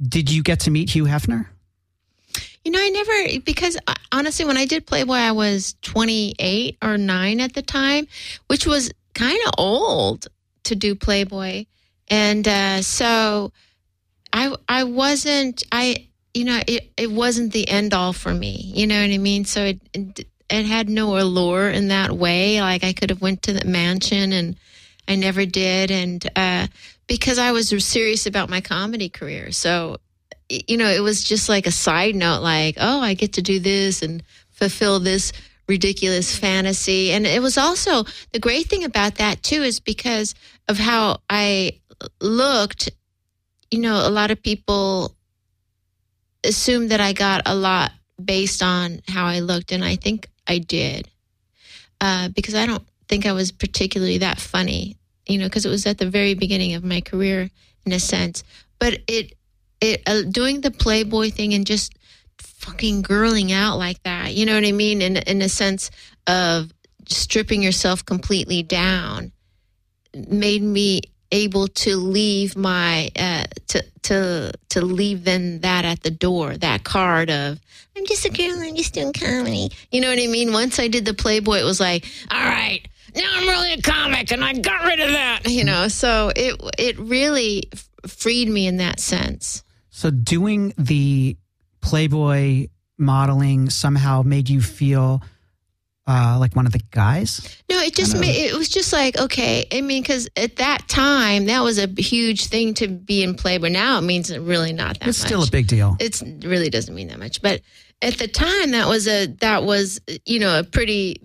did 0.02 0.32
you 0.32 0.44
get 0.44 0.62
to 0.62 0.72
meet 0.72 0.90
Hugh 0.92 1.06
Hefner? 1.06 1.48
You 2.64 2.72
know, 2.72 2.80
I 2.82 2.90
never 2.90 3.40
because 3.46 3.78
uh, 3.88 3.94
honestly, 4.12 4.44
when 4.44 4.58
I 4.58 4.66
did 4.66 4.86
Playboy, 4.86 5.14
I 5.16 5.32
was 5.32 5.76
28 5.84 6.78
or 6.82 6.98
nine 6.98 7.40
at 7.40 7.54
the 7.54 7.62
time, 7.62 8.08
which 8.48 8.68
was 8.68 8.92
kind 9.14 9.40
of 9.48 9.54
old 9.58 10.28
to 10.66 10.76
do 10.76 10.94
Playboy, 10.94 11.66
and 12.10 12.46
uh, 12.46 12.82
so 12.82 13.54
I 14.34 14.54
I 14.68 14.84
wasn't 14.84 15.64
I 15.72 16.08
you 16.38 16.46
know 16.46 16.60
it 16.68 16.92
it 16.98 17.12
wasn't 17.12 17.54
the 17.54 17.68
end 17.68 17.94
all 17.94 18.14
for 18.14 18.34
me. 18.34 18.72
You 18.76 18.88
know 18.88 19.00
what 19.02 19.12
I 19.12 19.18
mean? 19.18 19.46
So 19.46 19.64
it. 19.66 19.80
it 19.94 20.28
it 20.50 20.66
had 20.66 20.88
no 20.88 21.20
allure 21.20 21.70
in 21.70 21.90
that 21.90 22.14
way. 22.14 22.62
Like 22.62 22.84
I 22.86 22.94
could 22.94 23.10
have 23.10 23.22
went 23.22 23.42
to 23.44 23.52
the 23.52 23.68
mansion 23.68 24.32
and 24.32 24.56
I 25.06 25.16
never 25.16 25.46
did. 25.46 25.92
And, 25.92 26.26
uh, 26.38 26.68
because 27.06 27.38
I 27.38 27.52
was 27.52 27.68
serious 27.86 28.26
about 28.26 28.50
my 28.50 28.62
comedy 28.62 29.10
career. 29.10 29.52
So 29.52 29.98
you 30.50 30.78
know, 30.78 30.90
it 30.90 31.02
was 31.02 31.24
just 31.24 31.50
like 31.50 31.68
a 31.68 31.72
side 31.72 32.16
note, 32.16 32.42
like, 32.42 32.78
oh, 32.80 33.02
I 33.02 33.14
get 33.14 33.34
to 33.34 33.42
do 33.42 33.60
this 33.60 34.02
and 34.02 34.24
fulfill 34.52 35.00
this 35.00 35.34
ridiculous 35.68 36.38
fantasy. 36.38 37.12
And 37.12 37.28
it 37.28 37.42
was 37.42 37.58
also 37.58 38.06
the 38.32 38.40
great 38.40 38.68
thing 38.68 38.86
about 38.86 39.16
that, 39.16 39.44
too, 39.44 39.64
is 39.64 39.82
because 39.82 40.36
of 40.70 40.78
how 40.78 41.20
I 41.30 41.82
looked, 42.22 42.92
you 43.70 43.80
know, 43.80 44.08
a 44.08 44.10
lot 44.10 44.32
of 44.32 44.42
people 44.42 45.17
assumed 46.48 46.90
that 46.92 47.02
I 47.02 47.14
got 47.14 47.42
a 47.46 47.56
lot 47.56 47.92
based 48.24 48.64
on 48.64 49.02
how 49.08 49.26
I 49.26 49.40
looked. 49.40 49.72
And 49.72 49.84
I 49.84 49.96
think 49.96 50.28
I 50.48 50.58
did 50.58 51.08
uh, 52.02 52.30
because 52.30 52.56
I 52.56 52.66
don't 52.66 52.84
think 53.08 53.26
I 53.26 53.32
was 53.32 53.52
particularly 53.52 54.20
that 54.20 54.40
funny, 54.40 54.98
you 55.28 55.38
know, 55.38 55.46
because 55.46 55.66
it 55.66 55.70
was 55.70 55.86
at 55.86 55.98
the 55.98 56.10
very 56.10 56.34
beginning 56.34 56.74
of 56.74 56.84
my 56.84 57.02
career 57.02 57.50
in 57.86 57.92
a 57.92 58.00
sense. 58.00 58.44
But 58.80 59.00
it, 59.08 59.34
it 59.82 60.02
uh, 60.08 60.24
doing 60.30 60.62
the 60.62 60.72
Playboy 60.72 61.32
thing 61.32 61.54
and 61.54 61.66
just 61.66 61.94
fucking 62.40 63.04
girling 63.04 63.52
out 63.52 63.78
like 63.78 64.02
that. 64.04 64.34
You 64.34 64.46
know 64.46 64.56
what 64.56 64.66
I 64.66 64.72
mean? 64.72 65.02
In 65.02 65.18
in 65.18 65.42
a 65.42 65.50
sense 65.50 65.90
of 66.28 66.72
stripping 67.08 67.64
yourself 67.64 68.06
completely 68.06 68.64
down 68.64 69.32
made 70.28 70.62
me 70.62 71.02
able 71.32 71.68
to 71.68 71.98
leave 71.98 72.56
my 72.56 73.10
uh, 73.18 73.46
to 73.68 73.84
to 74.04 74.52
to 74.70 74.82
leave 74.82 75.24
then 75.24 75.62
that 75.62 75.86
at 75.86 76.02
the 76.04 76.12
door 76.12 76.56
that 76.58 76.84
card 76.84 77.30
of 77.30 77.60
I'm 77.96 78.06
just 78.06 78.26
a 78.26 78.30
girl 78.30 78.60
I'm 78.60 78.76
just 78.76 78.94
doing 78.94 79.14
comedy. 79.14 79.72
You 79.92 80.02
know 80.02 80.10
what 80.10 80.20
I 80.20 80.28
mean? 80.28 80.54
Once 80.54 80.80
I 80.80 80.88
did 80.88 81.06
the 81.06 81.14
Playboy 81.14 81.58
it 81.58 81.64
was 81.64 81.80
like 81.80 82.06
all 82.32 82.44
right 82.44 82.82
now 83.16 83.30
I'm 83.34 83.48
really 83.48 83.74
a 83.74 83.82
comic 83.82 84.32
and 84.32 84.44
I 84.44 84.54
got 84.54 84.86
rid 84.86 85.00
of 85.00 85.12
that. 85.12 85.50
You 85.50 85.64
know 85.64 85.88
so 85.88 86.32
it 86.36 86.62
it 86.78 86.98
really 87.00 87.70
freed 88.06 88.50
me 88.50 88.68
in 88.68 88.78
that 88.78 89.00
sense. 89.00 89.64
So 89.90 90.10
doing 90.12 90.74
the 90.78 91.38
Playboy 91.82 92.68
modeling 92.98 93.70
somehow 93.70 94.24
made 94.24 94.50
you 94.50 94.62
feel 94.62 95.22
uh, 96.08 96.38
like 96.40 96.56
one 96.56 96.66
of 96.66 96.72
the 96.72 96.82
guys. 96.92 97.62
No, 97.70 97.78
it 97.80 97.94
just 97.94 98.18
made 98.18 98.36
it 98.36 98.58
was 98.58 98.70
just 98.70 98.94
like 98.94 99.18
okay. 99.20 99.68
I 99.72 99.82
mean, 99.82 100.02
because 100.02 100.30
at 100.38 100.56
that 100.56 100.88
time 100.88 101.46
that 101.46 101.62
was 101.62 101.78
a 101.78 101.88
huge 101.88 102.48
thing 102.48 102.74
to 102.76 102.88
be 102.88 103.24
in 103.24 103.36
play, 103.36 103.58
but 103.58 103.72
Now 103.72 103.98
it 103.98 104.02
means 104.02 104.36
really 104.36 104.74
not 104.74 105.00
that 105.00 105.02
much. 105.02 105.10
It's 105.10 105.20
much. 105.20 105.28
still 105.28 105.44
a 105.44 105.50
big 105.50 105.68
deal. 105.68 105.98
It 106.00 106.22
really 106.44 106.70
doesn't 106.70 106.96
mean 106.96 107.10
that 107.10 107.20
much, 107.20 107.42
but 107.42 107.62
at 108.02 108.18
the 108.18 108.28
time 108.28 108.72
that 108.72 108.88
was 108.88 109.08
a 109.08 109.28
that 109.42 109.64
was 109.64 110.00
you 110.26 110.40
know 110.40 110.60
a 110.60 110.64
pretty 110.64 111.22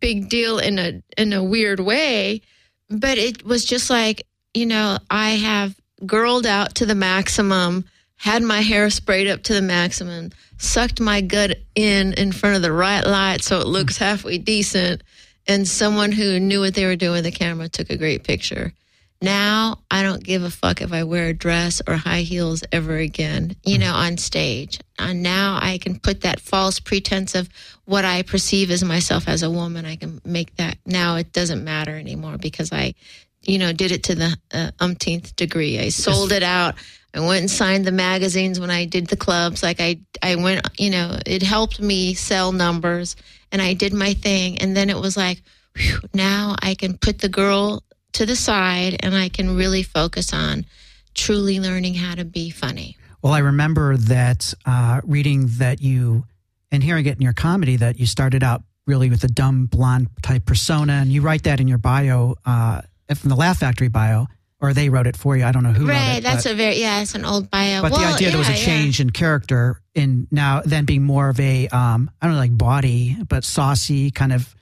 big 0.00 0.28
deal 0.28 0.58
in 0.58 0.78
a 0.78 1.02
in 1.16 1.32
a 1.32 1.42
weird 1.42 1.80
way. 1.80 2.42
But 2.88 3.18
it 3.18 3.44
was 3.44 3.64
just 3.64 3.90
like 3.90 4.26
you 4.54 4.66
know 4.66 4.98
I 5.10 5.30
have 5.30 5.76
girled 6.04 6.46
out 6.46 6.74
to 6.76 6.86
the 6.86 6.94
maximum, 6.94 7.84
had 8.16 8.42
my 8.42 8.60
hair 8.60 8.90
sprayed 8.90 9.28
up 9.28 9.42
to 9.44 9.54
the 9.54 9.62
maximum, 9.62 10.30
sucked 10.58 11.00
my 11.00 11.20
gut 11.20 11.58
in 11.74 12.14
in 12.14 12.32
front 12.32 12.56
of 12.56 12.62
the 12.62 12.72
right 12.72 13.06
light 13.06 13.42
so 13.42 13.60
it 13.60 13.66
looks 13.66 13.98
halfway 13.98 14.38
decent, 14.38 15.02
and 15.46 15.68
someone 15.68 16.12
who 16.12 16.40
knew 16.40 16.60
what 16.60 16.74
they 16.74 16.86
were 16.86 16.96
doing 16.96 17.12
with 17.12 17.24
the 17.24 17.30
camera 17.30 17.68
took 17.68 17.90
a 17.90 17.96
great 17.96 18.24
picture. 18.24 18.72
Now 19.22 19.78
I 19.90 20.02
don't 20.02 20.22
give 20.22 20.42
a 20.42 20.50
fuck 20.50 20.82
if 20.82 20.92
I 20.92 21.04
wear 21.04 21.28
a 21.28 21.32
dress 21.32 21.80
or 21.86 21.96
high 21.96 22.20
heels 22.20 22.64
ever 22.70 22.96
again, 22.96 23.56
you 23.64 23.78
know, 23.78 23.92
on 23.94 24.18
stage. 24.18 24.78
And 24.98 25.22
now 25.22 25.58
I 25.60 25.78
can 25.78 25.98
put 25.98 26.22
that 26.22 26.40
false 26.40 26.80
pretense 26.80 27.34
of 27.34 27.48
what 27.86 28.04
I 28.04 28.22
perceive 28.22 28.70
as 28.70 28.84
myself 28.84 29.26
as 29.28 29.42
a 29.42 29.50
woman. 29.50 29.86
I 29.86 29.96
can 29.96 30.20
make 30.24 30.54
that 30.56 30.76
now 30.84 31.16
it 31.16 31.32
doesn't 31.32 31.64
matter 31.64 31.96
anymore 31.96 32.36
because 32.36 32.72
I, 32.72 32.94
you 33.42 33.58
know, 33.58 33.72
did 33.72 33.90
it 33.90 34.04
to 34.04 34.14
the 34.14 34.36
uh, 34.52 34.70
umpteenth 34.80 35.34
degree. 35.36 35.78
I 35.78 35.88
sold 35.88 36.32
it 36.32 36.42
out. 36.42 36.74
I 37.16 37.20
went 37.20 37.40
and 37.40 37.50
signed 37.50 37.86
the 37.86 37.92
magazines 37.92 38.60
when 38.60 38.70
I 38.70 38.84
did 38.84 39.06
the 39.06 39.16
clubs. 39.16 39.62
Like 39.62 39.80
I, 39.80 40.00
I 40.22 40.34
went, 40.36 40.68
you 40.78 40.90
know, 40.90 41.18
it 41.24 41.42
helped 41.42 41.80
me 41.80 42.12
sell 42.12 42.52
numbers 42.52 43.16
and 43.50 43.62
I 43.62 43.72
did 43.72 43.94
my 43.94 44.12
thing. 44.12 44.58
And 44.58 44.76
then 44.76 44.90
it 44.90 44.96
was 44.96 45.16
like, 45.16 45.42
whew, 45.76 46.00
now 46.12 46.56
I 46.60 46.74
can 46.74 46.98
put 46.98 47.20
the 47.20 47.30
girl 47.30 47.82
to 48.12 48.26
the 48.26 48.36
side 48.36 48.98
and 49.00 49.14
I 49.14 49.30
can 49.30 49.56
really 49.56 49.82
focus 49.82 50.34
on 50.34 50.66
truly 51.14 51.58
learning 51.58 51.94
how 51.94 52.14
to 52.14 52.24
be 52.26 52.50
funny. 52.50 52.98
Well, 53.22 53.32
I 53.32 53.38
remember 53.38 53.96
that 53.96 54.52
uh, 54.66 55.00
reading 55.02 55.46
that 55.52 55.80
you 55.80 56.24
and 56.70 56.82
hearing 56.82 57.06
it 57.06 57.16
in 57.16 57.22
your 57.22 57.32
comedy 57.32 57.76
that 57.76 57.98
you 57.98 58.04
started 58.04 58.44
out 58.44 58.62
really 58.86 59.08
with 59.08 59.24
a 59.24 59.28
dumb 59.28 59.66
blonde 59.66 60.08
type 60.22 60.44
persona, 60.44 60.92
and 60.92 61.10
you 61.10 61.22
write 61.22 61.44
that 61.44 61.60
in 61.60 61.66
your 61.66 61.78
bio 61.78 62.34
uh, 62.44 62.82
from 63.14 63.30
the 63.30 63.36
Laugh 63.36 63.58
Factory 63.58 63.88
bio, 63.88 64.26
or 64.60 64.72
they 64.72 64.88
wrote 64.88 65.06
it 65.06 65.16
for 65.16 65.36
you. 65.36 65.44
I 65.44 65.52
don't 65.52 65.62
know 65.62 65.72
who 65.72 65.86
wrote 65.86 65.94
it. 65.94 65.98
right. 65.98 66.16
it. 66.18 66.22
That's 66.22 66.44
but, 66.44 66.52
a 66.52 66.56
very, 66.56 66.76
yeah, 66.80 67.00
it's 67.02 67.14
an 67.14 67.24
old 67.24 67.50
bio. 67.50 67.82
but 67.82 67.90
the 67.90 67.98
Well, 67.98 68.14
idea 68.14 68.30
there 68.30 68.38
was 68.38 68.48
a 68.48 68.52
yeah, 68.52 68.58
yeah. 68.58 68.64
change 68.64 69.00
in 69.00 69.10
character 69.10 69.80
in 69.94 70.26
now 70.30 70.62
then 70.64 70.84
being 70.84 71.02
more 71.02 71.28
of 71.28 71.38
a 71.40 71.68
um, 71.68 72.10
I 72.20 72.26
don't 72.26 72.34
know 72.34 72.40
like 72.40 72.56
body, 72.56 73.16
but 73.28 73.44
saucy 73.44 74.10
kind 74.10 74.32
of 74.32 74.54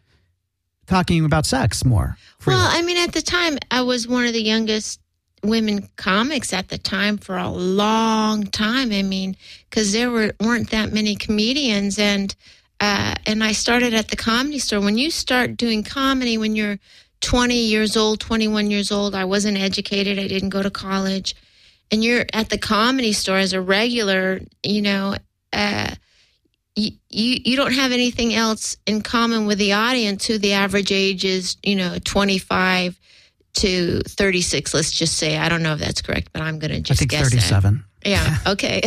talking 0.87 1.25
about 1.25 1.47
sex 1.47 1.85
more. 1.85 2.17
freely. 2.39 2.59
Well, 2.59 2.69
I 2.71 2.83
mean, 2.83 2.97
at 2.99 3.13
the 3.13 3.23
time, 3.23 3.59
I 3.71 3.83
was 3.83 4.07
one 4.09 4.27
of 4.27 4.33
the 4.33 4.43
youngest 4.43 5.01
women 5.43 5.89
comics 5.97 6.53
at 6.53 6.69
the 6.69 6.79
time 6.79 7.19
for 7.19 7.37
a 7.37 7.49
long 7.49 8.45
time. 8.45 8.93
I 8.93 9.03
mean, 9.03 9.37
because 9.71 9.93
there 9.93 10.11
were 10.11 10.33
weren't 10.41 10.71
that 10.71 10.93
many 10.93 11.15
comedians, 11.17 11.99
and 11.99 12.35
uh, 12.81 13.15
and 13.27 13.45
I 13.45 13.53
started 13.53 13.95
at 13.95 14.09
the 14.09 14.17
comedy 14.17 14.59
store. 14.59 14.81
When 14.81 14.99
you 14.99 15.11
start 15.11 15.57
doing 15.57 15.85
comedy, 15.85 16.37
when 16.37 16.57
you're 16.57 16.79
20 17.21 17.55
years 17.57 17.97
old, 17.97 18.21
21 18.21 18.71
years 18.71 18.93
old, 18.93 19.15
I 19.15 19.25
wasn't 19.25 19.57
educated. 19.59 20.19
I 20.19 20.29
didn't 20.29 20.51
go 20.51 20.63
to 20.63 20.71
college, 20.71 21.35
and 21.91 22.03
you're 22.05 22.27
at 22.33 22.49
the 22.51 22.59
comedy 22.59 23.13
store 23.13 23.39
as 23.39 23.53
a 23.53 23.61
regular. 23.61 24.41
You 24.63 24.83
know. 24.83 25.17
Uh, 25.53 25.95
you, 26.77 26.91
you 27.09 27.39
you 27.45 27.57
don't 27.57 27.73
have 27.75 27.93
anything 27.93 28.35
else 28.35 28.77
in 28.85 29.01
common 29.01 29.47
with 29.47 29.59
the 29.59 29.75
audience 29.75 30.27
who 30.27 30.39
the 30.39 30.55
average 30.55 30.91
age 30.91 31.25
is 31.25 31.57
you 31.63 31.77
know 31.77 31.99
25 32.05 32.99
to 33.53 34.01
36 34.09 34.75
let's 34.75 34.91
just 34.91 35.17
say 35.17 35.39
i 35.39 35.49
don't 35.49 35.63
know 35.63 35.75
if 35.75 35.79
that's 35.79 36.03
correct 36.03 36.31
but 36.33 36.43
i'm 36.43 36.59
going 36.59 36.73
to 36.73 36.79
I 36.79 36.81
just 36.81 36.99
think 36.99 37.13
guess 37.13 37.31
that. 37.31 37.31
thirty-seven. 37.31 37.85
yeah 38.05 38.39
okay 38.49 38.81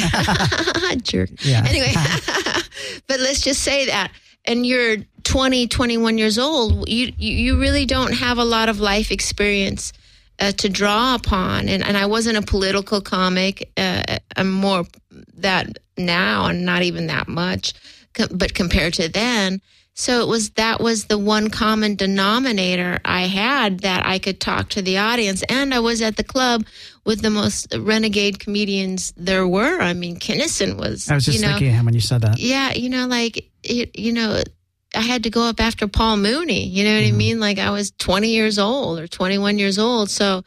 jerk 1.04 1.30
Yeah. 1.46 1.64
anyway 1.66 1.94
but 3.08 3.22
let's 3.22 3.40
just 3.40 3.64
say 3.64 3.86
that 3.86 4.12
and 4.48 4.66
you're 4.66 4.98
20 5.24 5.68
21 5.68 6.18
years 6.18 6.40
old 6.40 6.88
you 6.90 7.12
you, 7.18 7.60
really 7.60 7.86
don't 7.86 8.14
have 8.14 8.38
a 8.38 8.46
lot 8.46 8.70
of 8.70 8.80
life 8.80 9.12
experience 9.12 9.94
uh, 10.40 10.52
to 10.54 10.70
draw 10.70 11.16
upon 11.16 11.68
and, 11.68 11.84
and 11.84 11.98
i 11.98 12.06
wasn't 12.06 12.38
a 12.38 12.42
political 12.42 13.02
comic 13.02 13.72
uh, 13.78 14.18
i'm 14.36 14.52
more 14.52 14.86
that 15.34 15.78
now 15.98 16.46
and 16.46 16.66
not 16.66 16.82
even 16.82 17.08
that 17.08 17.28
much 17.28 17.74
but 18.32 18.54
compared 18.54 18.94
to 18.94 19.10
then 19.10 19.62
So 20.00 20.22
it 20.22 20.28
was 20.28 20.52
that 20.52 20.80
was 20.80 21.06
the 21.06 21.18
one 21.18 21.50
common 21.50 21.96
denominator 21.96 23.00
I 23.04 23.22
had 23.22 23.80
that 23.80 24.06
I 24.06 24.20
could 24.20 24.40
talk 24.40 24.70
to 24.70 24.84
the 24.84 25.00
audience. 25.00 25.42
And 25.50 25.74
I 25.74 25.80
was 25.80 26.04
at 26.04 26.18
the 26.18 26.24
club 26.24 26.68
with 27.04 27.24
the 27.24 27.32
most 27.32 27.74
renegade 27.76 28.40
comedians 28.40 29.12
there 29.18 29.48
were. 29.48 29.82
I 29.82 29.94
mean, 29.94 30.20
Kinison 30.20 30.78
was. 30.78 31.10
I 31.10 31.16
was 31.16 31.26
just 31.26 31.40
you 31.40 31.44
know, 31.44 31.54
thinking 31.54 31.70
of 31.70 31.74
him 31.74 31.86
when 31.86 31.96
you 31.96 32.00
said 32.00 32.22
that. 32.22 32.38
yeah, 32.38 32.76
you 32.76 32.90
know, 32.90 33.08
like 33.08 33.47
it, 33.64 33.98
you 33.98 34.14
know, 34.14 34.42
I 34.96 35.02
had 35.02 35.24
to 35.24 35.30
go 35.30 35.44
up 35.44 35.60
after 35.60 35.88
Paul 35.88 36.18
Mooney. 36.18 36.66
You 36.66 36.84
know 36.84 36.96
what 36.96 37.06
I 37.06 37.12
mean? 37.12 37.40
Like 37.40 37.60
I 37.60 37.72
was 37.72 37.92
20 37.92 38.30
years 38.30 38.58
old 38.58 39.00
or 39.00 39.08
21 39.08 39.60
years 39.60 39.78
old, 39.78 40.10
so 40.10 40.44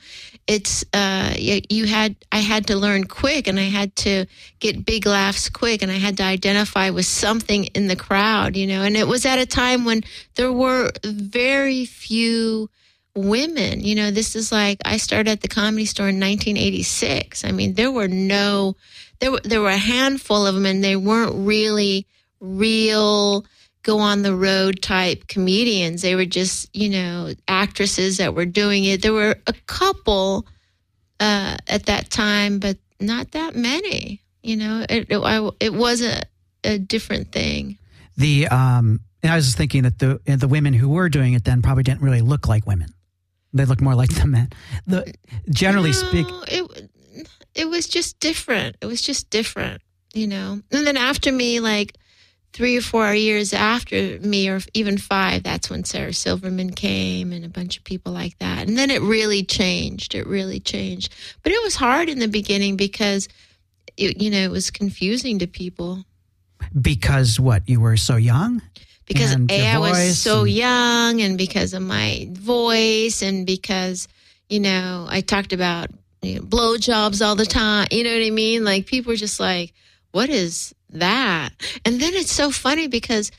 it's 0.47 0.85
uh, 0.93 1.35
you, 1.37 1.61
you 1.69 1.87
had 1.87 2.17
I 2.33 2.39
had 2.39 2.67
to 2.69 2.77
learn 2.77 3.05
quick, 3.05 3.47
and 3.47 3.61
I 3.61 3.65
had 3.65 3.95
to 3.97 4.27
get 4.59 4.85
big 4.85 5.07
laughs 5.07 5.49
quick, 5.49 5.83
and 5.83 5.93
I 5.93 5.97
had 5.97 6.17
to 6.17 6.25
identify 6.25 6.91
with 6.91 7.07
something 7.07 7.67
in 7.67 7.87
the 7.87 7.97
crowd. 7.97 8.57
You 8.57 8.67
know, 8.67 8.83
and 8.83 8.97
it 8.97 9.07
was 9.07 9.27
at 9.27 9.39
a 9.39 9.47
time 9.47 9.85
when 9.85 10.03
there 10.35 10.53
were 10.53 10.91
very 11.05 11.85
few 11.85 12.71
women. 13.15 13.81
You 13.81 13.95
know, 13.95 14.11
this 14.11 14.35
is 14.35 14.51
like 14.51 14.79
I 14.85 14.97
started 14.97 15.31
at 15.31 15.43
the 15.43 15.49
comedy 15.49 15.85
store 15.85 16.09
in 16.09 16.19
1986. 16.19 17.45
I 17.45 17.53
mean, 17.53 17.75
there 17.75 17.93
were 17.93 18.09
no, 18.09 18.77
there 19.21 19.31
were 19.31 19.41
there 19.45 19.61
were 19.61 19.69
a 19.69 19.77
handful 19.77 20.47
of 20.47 20.55
them, 20.55 20.67
and 20.67 20.83
they 20.83 20.97
weren't 20.97 21.47
really 21.47 22.07
real 22.41 23.45
go 23.83 23.99
on 23.99 24.23
the 24.23 24.35
road 24.35 24.83
type 24.83 25.27
comedians. 25.29 26.03
They 26.03 26.15
were 26.15 26.27
just 26.27 26.75
you 26.75 26.89
know 26.89 27.33
actresses 27.49 28.19
that 28.19 28.35
were 28.35 28.47
doing 28.47 28.85
it. 28.85 29.03
There 29.03 29.13
were 29.13 29.37
a 29.47 29.55
couple 29.67 30.47
uh, 31.19 31.57
at 31.69 31.87
that 31.87 32.11
time, 32.11 32.59
but 32.59 32.79
not 32.99 33.33
that 33.33 33.55
many. 33.55 34.23
You 34.43 34.57
know, 34.57 34.85
it 34.89 35.07
it, 35.11 35.19
I, 35.19 35.49
it 35.61 35.75
was 35.75 36.03
a, 36.03 36.23
a 36.65 36.79
different 36.79 37.33
thing. 37.33 37.79
The 38.17 38.49
um, 38.49 39.01
and 39.23 39.33
I 39.33 39.37
was 39.37 39.47
just 39.47 39.57
thinking 39.57 39.83
that 39.83 39.99
the 39.99 40.21
the 40.25 40.49
women 40.49 40.73
who 40.73 40.89
were 40.89 41.09
doing 41.09 41.35
it 41.35 41.45
then 41.45 41.63
probably 41.63 41.83
didn't 41.83 42.03
really 42.03 42.23
look 42.23 42.49
like 42.49 42.67
women. 42.67 42.93
They 43.53 43.65
look 43.65 43.81
more 43.81 43.95
like 43.95 44.15
the 44.15 44.27
men. 44.27 44.49
The 44.87 45.13
generally 45.51 45.93
speak, 45.93 46.29
No, 46.29 46.45
it 46.47 46.91
it 47.55 47.69
was 47.69 47.89
just 47.89 48.19
different. 48.21 48.77
It 48.81 48.87
was 48.87 49.03
just 49.03 49.29
different, 49.31 49.83
you 50.15 50.27
know. 50.27 50.61
And 50.71 50.87
then 50.87 50.97
after 50.97 51.33
me, 51.33 51.61
like 51.61 51.97
three 52.53 52.77
or 52.77 52.81
four 52.81 53.15
years 53.15 53.53
after 53.53 54.19
me, 54.21 54.49
or 54.49 54.61
even 54.75 54.99
five, 54.99 55.43
that's 55.43 55.71
when 55.71 55.85
Sarah 55.85 56.13
Silverman 56.13 56.71
came 56.73 57.33
and 57.33 57.45
a 57.45 57.49
bunch 57.49 57.77
of 57.79 57.85
people 57.85 58.13
like 58.13 58.37
that. 58.39 58.67
And 58.67 58.77
then 58.77 58.91
it 58.91 59.03
really 59.03 59.45
changed. 59.45 60.15
It 60.15 60.27
really 60.27 60.59
changed. 60.61 61.15
But 61.43 61.53
it 61.53 61.63
was 61.63 61.77
hard 61.77 62.09
in 62.09 62.19
the 62.19 62.27
beginning 62.29 62.77
because, 62.77 63.29
it, 63.97 64.21
you 64.21 64.31
know, 64.31 64.39
it 64.39 64.51
was 64.51 64.71
confusing 64.71 65.39
to 65.39 65.47
people. 65.47 66.05
because 66.81 67.39
what 67.41 67.69
you 67.69 67.81
were 67.81 67.97
so 67.97 68.17
young. 68.17 68.63
because 69.07 69.35
a 69.35 69.67
I 69.67 69.79
was 69.79 70.19
so 70.19 70.41
and- 70.41 70.51
young, 70.51 71.21
and 71.23 71.39
because 71.39 71.73
of 71.75 71.83
my 71.83 72.29
voice, 72.33 73.23
and 73.23 73.47
because 73.47 74.09
you 74.49 74.61
know 74.61 75.07
I 75.09 75.21
talked 75.21 75.53
about 75.53 75.91
you 76.23 76.35
know, 76.37 76.43
blowjobs 76.43 77.25
all 77.25 77.35
the 77.37 77.47
time. 77.47 77.87
You 77.91 78.05
know 78.05 78.13
what 78.13 78.25
I 78.27 78.31
mean? 78.31 78.65
Like 78.65 78.87
people 78.87 79.11
were 79.13 79.17
just 79.17 79.41
like, 79.41 79.73
"What 80.13 80.29
is 80.29 80.75
that?" 80.93 81.51
And 81.85 82.01
then 82.01 82.15
it's 82.15 82.33
so 82.33 82.51
funny 82.51 82.89
because. 82.89 83.31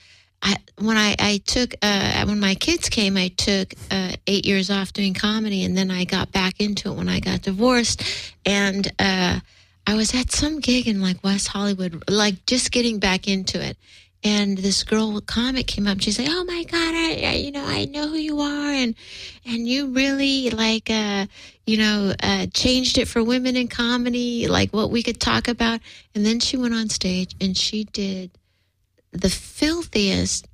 I, 0.43 0.55
when 0.79 0.97
I, 0.97 1.15
I 1.19 1.39
took 1.45 1.75
uh, 1.83 2.23
when 2.25 2.39
my 2.39 2.55
kids 2.55 2.89
came, 2.89 3.15
I 3.15 3.27
took 3.27 3.75
uh, 3.91 4.13
eight 4.25 4.43
years 4.43 4.71
off 4.71 4.91
doing 4.91 5.13
comedy, 5.13 5.63
and 5.63 5.77
then 5.77 5.91
I 5.91 6.03
got 6.03 6.31
back 6.31 6.59
into 6.59 6.89
it 6.89 6.95
when 6.95 7.09
I 7.09 7.19
got 7.19 7.43
divorced. 7.43 8.01
And 8.43 8.91
uh, 8.97 9.39
I 9.85 9.93
was 9.95 10.15
at 10.15 10.31
some 10.31 10.59
gig 10.59 10.87
in 10.87 10.99
like 10.99 11.23
West 11.23 11.47
Hollywood, 11.47 12.03
like 12.09 12.43
just 12.47 12.71
getting 12.71 12.97
back 12.97 13.27
into 13.27 13.63
it. 13.63 13.77
And 14.23 14.57
this 14.57 14.83
girl 14.83 15.13
with 15.13 15.25
comic 15.25 15.65
came 15.65 15.87
up. 15.87 15.99
She's 15.99 16.19
like, 16.19 16.27
"Oh 16.29 16.43
my 16.43 16.63
god, 16.63 16.93
I, 16.93 17.21
I 17.25 17.33
you 17.33 17.51
know 17.51 17.65
I 17.65 17.85
know 17.85 18.07
who 18.07 18.17
you 18.17 18.39
are, 18.39 18.71
and 18.71 18.93
and 19.45 19.67
you 19.67 19.87
really 19.87 20.51
like 20.51 20.89
uh 20.91 21.25
you 21.65 21.77
know 21.77 22.13
uh 22.21 22.45
changed 22.53 22.99
it 22.99 23.07
for 23.07 23.23
women 23.23 23.55
in 23.55 23.67
comedy, 23.67 24.47
like 24.47 24.71
what 24.71 24.91
we 24.91 25.01
could 25.01 25.19
talk 25.19 25.47
about." 25.47 25.79
And 26.13 26.23
then 26.23 26.39
she 26.39 26.55
went 26.55 26.75
on 26.75 26.89
stage 26.89 27.35
and 27.41 27.57
she 27.57 27.85
did 27.85 28.29
the 29.11 29.29
filthiest 29.29 30.47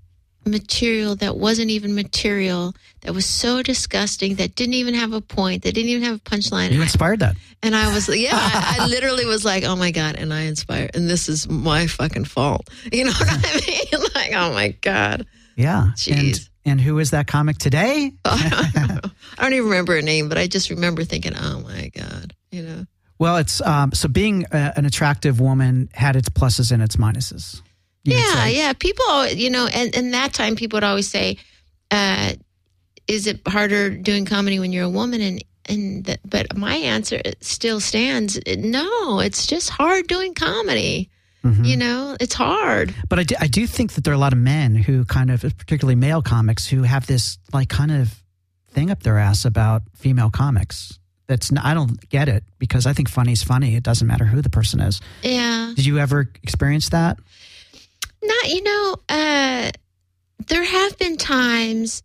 material 0.48 1.16
that 1.18 1.38
wasn't 1.38 1.70
even 1.70 1.94
material 1.96 2.74
that 3.02 3.14
was 3.14 3.26
so 3.26 3.62
disgusting 3.64 4.36
that 4.36 4.56
didn't 4.56 4.74
even 4.76 4.94
have 4.94 5.14
a 5.14 5.22
point 5.22 5.64
that 5.64 5.74
didn't 5.74 5.90
even 5.90 6.04
have 6.04 6.16
a 6.18 6.20
punchline 6.20 6.72
You 6.72 6.82
inspired 6.82 7.20
that. 7.20 7.36
and 7.64 7.76
I 7.76 7.94
was, 7.94 8.08
yeah, 8.10 8.30
I, 8.34 8.78
I 8.80 8.88
literally 8.90 9.26
was 9.26 9.44
like, 9.46 9.64
oh 9.64 9.76
my 9.76 9.92
God. 9.92 10.16
And 10.16 10.34
I 10.34 10.42
inspired, 10.42 10.92
and 10.96 11.10
this 11.10 11.30
is 11.30 11.48
my 11.50 11.88
fucking 11.88 12.26
fault. 12.26 12.70
You 12.92 13.06
know 13.06 13.12
what 13.12 13.28
I 13.30 13.62
mean? 13.68 14.04
like, 14.16 14.32
oh 14.34 14.54
my 14.54 14.70
God. 14.82 15.26
Yeah. 15.56 15.92
Jeez. 15.96 16.18
And 16.18 16.50
and 16.66 16.82
who 16.82 17.00
is 17.00 17.12
that 17.12 17.28
comic 17.28 17.58
today? 17.58 18.12
I 18.26 19.00
don't 19.40 19.54
even 19.54 19.66
remember 19.70 19.96
her 19.96 20.02
name, 20.02 20.28
but 20.30 20.38
I 20.38 20.48
just 20.48 20.70
remember 20.70 21.04
thinking, 21.06 21.34
oh 21.36 21.62
my 21.62 21.90
God, 21.96 22.34
you 22.52 22.62
know? 22.64 22.86
Well, 23.20 23.38
it's 23.38 23.62
um, 23.62 23.94
so 23.94 24.08
being 24.10 24.46
a, 24.52 24.74
an 24.76 24.86
attractive 24.86 25.40
woman 25.40 25.90
had 25.94 26.16
its 26.16 26.30
pluses 26.30 26.72
and 26.72 26.84
its 26.84 26.98
minuses. 26.98 27.62
Yeah, 28.16 28.48
yeah. 28.48 28.74
People, 28.74 29.28
you 29.28 29.50
know, 29.50 29.68
and, 29.68 29.96
and 29.96 30.14
that 30.14 30.34
time 30.34 30.56
people 30.56 30.78
would 30.78 30.84
always 30.84 31.08
say, 31.08 31.38
uh, 31.92 32.34
is 33.08 33.28
it 33.28 33.42
harder 33.48 33.90
doing 33.90 34.26
comedy 34.26 34.60
when 34.60 34.72
you're 34.74 34.86
a 34.86 34.90
woman? 34.90 35.22
And, 35.22 35.44
and 35.70 36.06
the, 36.06 36.18
but 36.26 36.56
my 36.58 36.76
answer 36.76 37.22
still 37.42 37.80
stands. 37.80 38.40
No, 38.58 39.20
it's 39.20 39.48
just 39.48 39.70
hard 39.70 40.08
doing 40.08 40.34
comedy. 40.34 41.10
Mhm. 41.44 41.66
You 41.66 41.78
know, 41.78 42.18
it's 42.20 42.34
hard. 42.34 42.94
But 43.08 43.20
I 43.20 43.24
do, 43.24 43.36
I 43.40 43.48
do 43.48 43.68
think 43.68 43.94
that 43.94 44.04
there 44.04 44.12
are 44.12 44.16
a 44.16 44.20
lot 44.20 44.34
of 44.34 44.40
men 44.40 44.76
who 44.76 45.06
kind 45.06 45.30
of, 45.32 45.42
particularly 45.42 45.96
male 45.96 46.22
comics, 46.22 46.68
who 46.68 46.84
have 46.84 47.08
this 47.08 47.38
like 47.54 47.70
kind 47.70 47.92
of 47.92 48.22
thing 48.72 48.92
up 48.92 49.04
their 49.04 49.18
ass 49.18 49.46
about 49.46 49.84
female 49.96 50.30
comics. 50.30 51.00
That's 51.28 51.52
I 51.62 51.74
don't 51.74 52.10
get 52.10 52.30
it 52.30 52.44
because 52.58 52.86
I 52.86 52.94
think 52.94 53.10
funny 53.10 53.34
is 53.34 53.44
funny. 53.44 53.76
It 53.76 53.84
doesn't 53.84 54.08
matter 54.08 54.24
who 54.26 54.42
the 54.42 54.50
person 54.50 54.80
is. 54.80 55.02
Yeah. 55.24 55.74
Did 55.76 55.86
you 55.86 56.00
ever 56.00 56.30
experience 56.42 56.90
that? 56.90 57.18
Not, 58.28 58.50
you 58.50 58.64
know, 58.64 58.96
uh, 59.10 59.72
there 60.48 60.64
have 60.64 60.98
been 60.98 61.18
times 61.18 62.04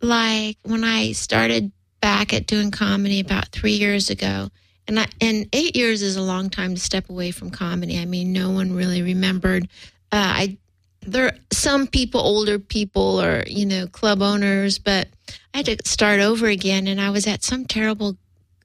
like 0.00 0.58
when 0.62 0.84
I 0.84 1.12
started 1.12 1.72
back 2.00 2.32
at 2.32 2.46
doing 2.46 2.70
comedy 2.70 3.20
about 3.20 3.48
three 3.48 3.72
years 3.72 4.10
ago. 4.10 4.50
And 4.88 5.00
I, 5.00 5.06
and 5.20 5.48
eight 5.52 5.74
years 5.74 6.02
is 6.02 6.16
a 6.16 6.22
long 6.22 6.50
time 6.50 6.74
to 6.74 6.80
step 6.80 7.10
away 7.10 7.32
from 7.32 7.50
comedy. 7.50 7.98
I 7.98 8.04
mean, 8.04 8.32
no 8.32 8.50
one 8.50 8.72
really 8.72 9.02
remembered. 9.02 9.64
Uh, 10.12 10.32
I 10.42 10.58
there 11.02 11.32
some 11.52 11.86
people, 11.86 12.20
older 12.20 12.58
people, 12.58 13.20
or 13.20 13.44
you 13.46 13.66
know, 13.66 13.86
club 13.86 14.22
owners, 14.22 14.78
but 14.78 15.08
I 15.54 15.58
had 15.58 15.66
to 15.66 15.78
start 15.84 16.20
over 16.20 16.46
again. 16.46 16.86
And 16.86 17.00
I 17.00 17.10
was 17.10 17.26
at 17.26 17.42
some 17.42 17.64
terrible 17.64 18.16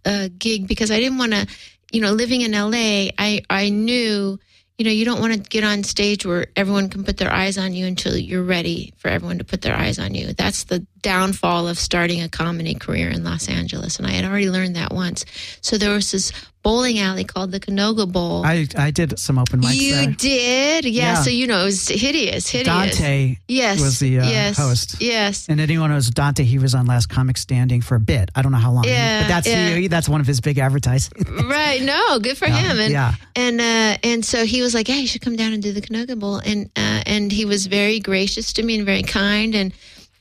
uh, 0.05 0.29
gig 0.37 0.67
because 0.67 0.91
I 0.91 0.99
didn't 0.99 1.17
want 1.17 1.31
to, 1.33 1.47
you 1.91 2.01
know, 2.01 2.11
living 2.11 2.41
in 2.41 2.51
LA. 2.51 3.09
I 3.17 3.41
I 3.49 3.69
knew 3.69 4.39
you 4.82 4.86
know, 4.86 4.91
you 4.91 5.06
don't 5.06 5.20
want 5.20 5.32
to 5.32 5.39
get 5.39 5.63
on 5.63 5.84
stage 5.84 6.26
where 6.26 6.48
everyone 6.56 6.89
can 6.89 7.04
put 7.04 7.17
their 7.17 7.32
eyes 7.32 7.60
on 7.60 7.76
you 7.76 7.86
until 7.86 8.17
you're 8.17 8.41
ready 8.41 8.96
for 8.98 9.10
everyone 9.10 9.38
to 9.38 9.44
put 9.44 9.62
their 9.62 9.76
eyes 9.76 10.00
on 10.00 10.15
you. 10.15 10.34
That's 10.34 10.63
the 10.63 10.84
downfall 11.01 11.67
of 11.67 11.77
starting 11.77 12.21
a 12.21 12.29
comedy 12.29 12.75
career 12.75 13.09
in 13.09 13.23
Los 13.23 13.49
Angeles. 13.49 13.97
And 13.97 14.07
I 14.07 14.11
had 14.11 14.25
already 14.25 14.49
learned 14.49 14.75
that 14.75 14.93
once. 14.93 15.25
So 15.61 15.77
there 15.77 15.91
was 15.91 16.11
this 16.11 16.31
bowling 16.63 16.99
alley 16.99 17.23
called 17.23 17.51
the 17.51 17.59
Canoga 17.59 18.11
Bowl. 18.11 18.45
I, 18.45 18.67
I 18.77 18.91
did 18.91 19.17
some 19.17 19.39
open 19.39 19.61
mics 19.61 19.75
you 19.75 19.95
there. 19.95 20.11
did? 20.11 20.85
Yeah, 20.85 21.01
Yeah. 21.01 21.21
So, 21.23 21.29
you 21.29 21.47
know, 21.47 21.61
it 21.61 21.65
was 21.65 21.87
hideous, 21.87 22.47
hideous. 22.47 22.65
Dante 22.65 23.37
yes. 23.47 23.81
was 23.81 23.99
the 23.99 24.19
uh, 24.19 24.27
yes, 24.27 24.57
host. 24.57 25.01
Yes. 25.01 25.47
And 25.49 25.59
anyone 25.59 25.89
who 25.89 25.95
knows 25.95 26.09
Dante, 26.09 26.43
he 26.43 26.59
was 26.59 26.75
on 26.75 26.85
Last 26.85 27.07
Comic 27.07 27.37
Standing 27.37 27.81
for 27.81 27.95
a 27.95 27.99
bit. 27.99 28.29
I 28.35 28.41
don't 28.41 28.51
know 28.51 28.59
how 28.59 28.71
long, 28.71 28.83
Yeah, 28.85 29.23
but 29.23 29.27
that's 29.27 29.47
yeah. 29.47 29.75
he, 29.75 29.87
that's 29.87 30.07
one 30.07 30.21
of 30.21 30.27
his 30.27 30.39
big 30.39 30.59
advertising. 30.59 31.13
right. 31.49 31.81
No, 31.81 32.19
good 32.19 32.37
for 32.37 32.45
him. 32.45 32.79
And 32.79 32.91
yeah, 32.91 33.15
and 33.35 33.59
uh, 33.59 33.97
and 34.03 34.23
so 34.23 34.45
he 34.45 34.61
was 34.61 34.73
like, 34.73 34.87
"Yeah, 34.87 34.95
you 34.95 35.07
should 35.07 35.21
come 35.21 35.35
down 35.35 35.53
and 35.53 35.61
do 35.63 35.71
the 35.71 35.81
Canoga 35.81 36.17
Bowl." 36.17 36.37
And 36.37 36.69
uh, 36.75 37.03
and 37.05 37.31
he 37.31 37.45
was 37.45 37.67
very 37.67 37.99
gracious 37.99 38.53
to 38.53 38.63
me 38.63 38.77
and 38.77 38.85
very 38.85 39.03
kind. 39.03 39.55
And 39.55 39.73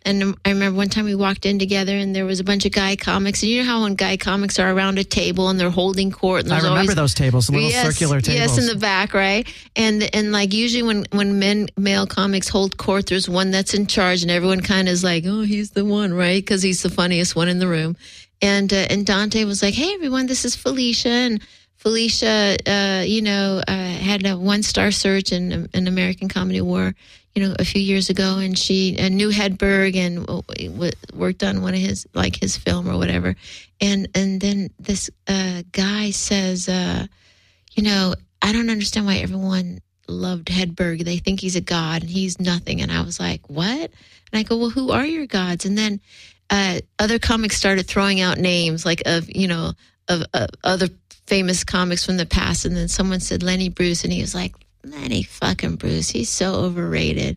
and 0.02 0.34
I 0.44 0.50
remember 0.50 0.76
one 0.76 0.88
time 0.88 1.04
we 1.04 1.14
walked 1.14 1.44
in 1.44 1.58
together, 1.58 1.94
and 1.94 2.16
there 2.16 2.24
was 2.24 2.40
a 2.40 2.44
bunch 2.44 2.64
of 2.64 2.72
guy 2.72 2.96
comics. 2.96 3.42
And 3.42 3.50
you 3.50 3.62
know 3.62 3.68
how 3.68 3.82
when 3.82 3.94
guy 3.94 4.16
comics 4.16 4.58
are 4.58 4.72
around 4.72 4.98
a 4.98 5.04
table 5.04 5.48
and 5.48 5.60
they're 5.60 5.70
holding 5.70 6.10
court, 6.10 6.44
and 6.44 6.52
I 6.52 6.56
remember 6.56 6.80
always 6.80 6.94
those 6.94 7.14
tables, 7.14 7.48
the 7.48 7.52
little 7.52 7.70
yes, 7.70 7.86
circular 7.86 8.20
tables. 8.20 8.56
Yes, 8.56 8.58
in 8.58 8.66
the 8.66 8.80
back, 8.80 9.12
right? 9.12 9.46
And 9.76 10.08
and 10.14 10.32
like 10.32 10.54
usually 10.54 10.82
when 10.82 11.04
when 11.12 11.38
men 11.38 11.68
male 11.76 12.06
comics 12.06 12.48
hold 12.48 12.78
court, 12.78 13.06
there's 13.06 13.28
one 13.28 13.50
that's 13.50 13.74
in 13.74 13.86
charge, 13.86 14.22
and 14.22 14.30
everyone 14.30 14.62
kind 14.62 14.88
of 14.88 14.92
is 14.92 15.04
like, 15.04 15.24
oh, 15.26 15.42
he's 15.42 15.72
the 15.72 15.84
one, 15.84 16.14
right? 16.14 16.42
Because 16.42 16.62
he's 16.62 16.82
the 16.82 16.90
funniest 16.90 17.36
one 17.36 17.48
in 17.48 17.58
the 17.58 17.68
room. 17.68 17.96
And 18.40 18.72
uh, 18.72 18.86
and 18.88 19.04
Dante 19.04 19.44
was 19.44 19.62
like, 19.62 19.74
hey, 19.74 19.92
everyone, 19.94 20.26
this 20.26 20.46
is 20.46 20.56
Felicia, 20.56 21.08
and 21.08 21.42
Felicia, 21.76 22.58
uh, 22.66 23.02
you 23.06 23.22
know, 23.22 23.62
uh, 23.66 23.72
had 23.72 24.26
a 24.26 24.36
one 24.36 24.62
star 24.62 24.90
search 24.90 25.32
in 25.32 25.68
an 25.74 25.86
American 25.86 26.28
Comedy 26.28 26.58
Award. 26.58 26.94
You 27.34 27.46
know, 27.46 27.54
a 27.58 27.64
few 27.64 27.80
years 27.80 28.10
ago, 28.10 28.38
and 28.38 28.58
she 28.58 28.92
knew 29.08 29.30
Hedberg 29.30 29.94
and 29.94 30.26
w- 30.26 30.92
worked 31.14 31.44
on 31.44 31.62
one 31.62 31.74
of 31.74 31.80
his 31.80 32.06
like 32.12 32.34
his 32.34 32.56
film 32.56 32.90
or 32.90 32.96
whatever. 32.96 33.36
And 33.80 34.08
and 34.14 34.40
then 34.40 34.70
this 34.80 35.10
uh, 35.28 35.62
guy 35.70 36.10
says, 36.10 36.68
uh, 36.68 37.06
you 37.72 37.84
know, 37.84 38.14
I 38.42 38.52
don't 38.52 38.68
understand 38.68 39.06
why 39.06 39.16
everyone 39.16 39.80
loved 40.08 40.48
Hedberg. 40.48 41.04
They 41.04 41.18
think 41.18 41.40
he's 41.40 41.56
a 41.56 41.60
god 41.60 42.02
and 42.02 42.10
he's 42.10 42.40
nothing. 42.40 42.80
And 42.80 42.90
I 42.90 43.02
was 43.02 43.20
like, 43.20 43.48
what? 43.48 43.90
And 44.32 44.40
I 44.40 44.42
go, 44.42 44.56
well, 44.56 44.70
who 44.70 44.90
are 44.90 45.06
your 45.06 45.26
gods? 45.26 45.64
And 45.64 45.78
then 45.78 46.00
uh, 46.50 46.80
other 46.98 47.18
comics 47.18 47.56
started 47.56 47.86
throwing 47.86 48.20
out 48.20 48.38
names 48.38 48.84
like 48.84 49.02
of 49.06 49.28
you 49.34 49.46
know 49.46 49.72
of, 50.08 50.24
of 50.34 50.48
other 50.64 50.88
famous 51.26 51.62
comics 51.62 52.04
from 52.04 52.16
the 52.16 52.26
past. 52.26 52.64
And 52.64 52.76
then 52.76 52.88
someone 52.88 53.20
said 53.20 53.42
Lenny 53.42 53.68
Bruce, 53.68 54.04
and 54.04 54.12
he 54.12 54.20
was 54.20 54.34
like, 54.34 54.54
Lenny 54.84 55.22
fucking 55.22 55.76
Bruce, 55.76 56.10
he's 56.10 56.30
so 56.30 56.54
overrated. 56.54 57.36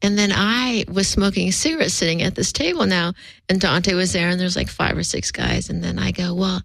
And 0.00 0.16
then 0.16 0.30
I 0.32 0.84
was 0.88 1.08
smoking 1.08 1.48
a 1.48 1.52
cigarette 1.52 1.90
sitting 1.90 2.22
at 2.22 2.34
this 2.34 2.52
table 2.52 2.86
now, 2.86 3.14
and 3.48 3.60
Dante 3.60 3.94
was 3.94 4.12
there, 4.12 4.28
and 4.28 4.40
there's 4.40 4.56
like 4.56 4.68
five 4.68 4.96
or 4.96 5.02
six 5.02 5.30
guys. 5.30 5.68
And 5.70 5.82
then 5.82 5.98
I 5.98 6.12
go, 6.12 6.34
Well, 6.34 6.62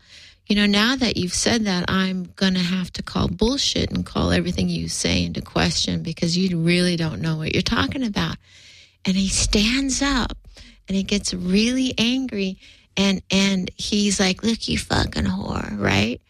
you 0.48 0.56
know, 0.56 0.66
now 0.66 0.96
that 0.96 1.18
you've 1.18 1.34
said 1.34 1.66
that, 1.66 1.86
I'm 1.88 2.26
going 2.36 2.54
to 2.54 2.60
have 2.60 2.92
to 2.94 3.04
call 3.04 3.28
bullshit 3.28 3.92
and 3.92 4.06
call 4.06 4.32
everything 4.32 4.70
you 4.70 4.88
say 4.88 5.24
into 5.24 5.42
question 5.42 6.04
because 6.04 6.38
you 6.38 6.60
really 6.60 6.96
don't 6.96 7.22
know 7.22 7.38
what 7.38 7.54
you're 7.54 7.62
talking 7.62 8.04
about. 8.04 8.36
And 9.06 9.16
he 9.16 9.30
stands 9.30 10.02
up 10.02 10.38
and 10.88 10.96
he 10.96 11.04
gets 11.04 11.34
really 11.34 11.94
angry 11.98 12.60
and 12.96 13.22
and 13.32 13.72
he's 13.78 14.20
like, 14.20 14.44
Look, 14.44 14.68
you 14.68 14.78
fucking 14.78 15.26
whore, 15.26 15.80
right? 15.80 16.22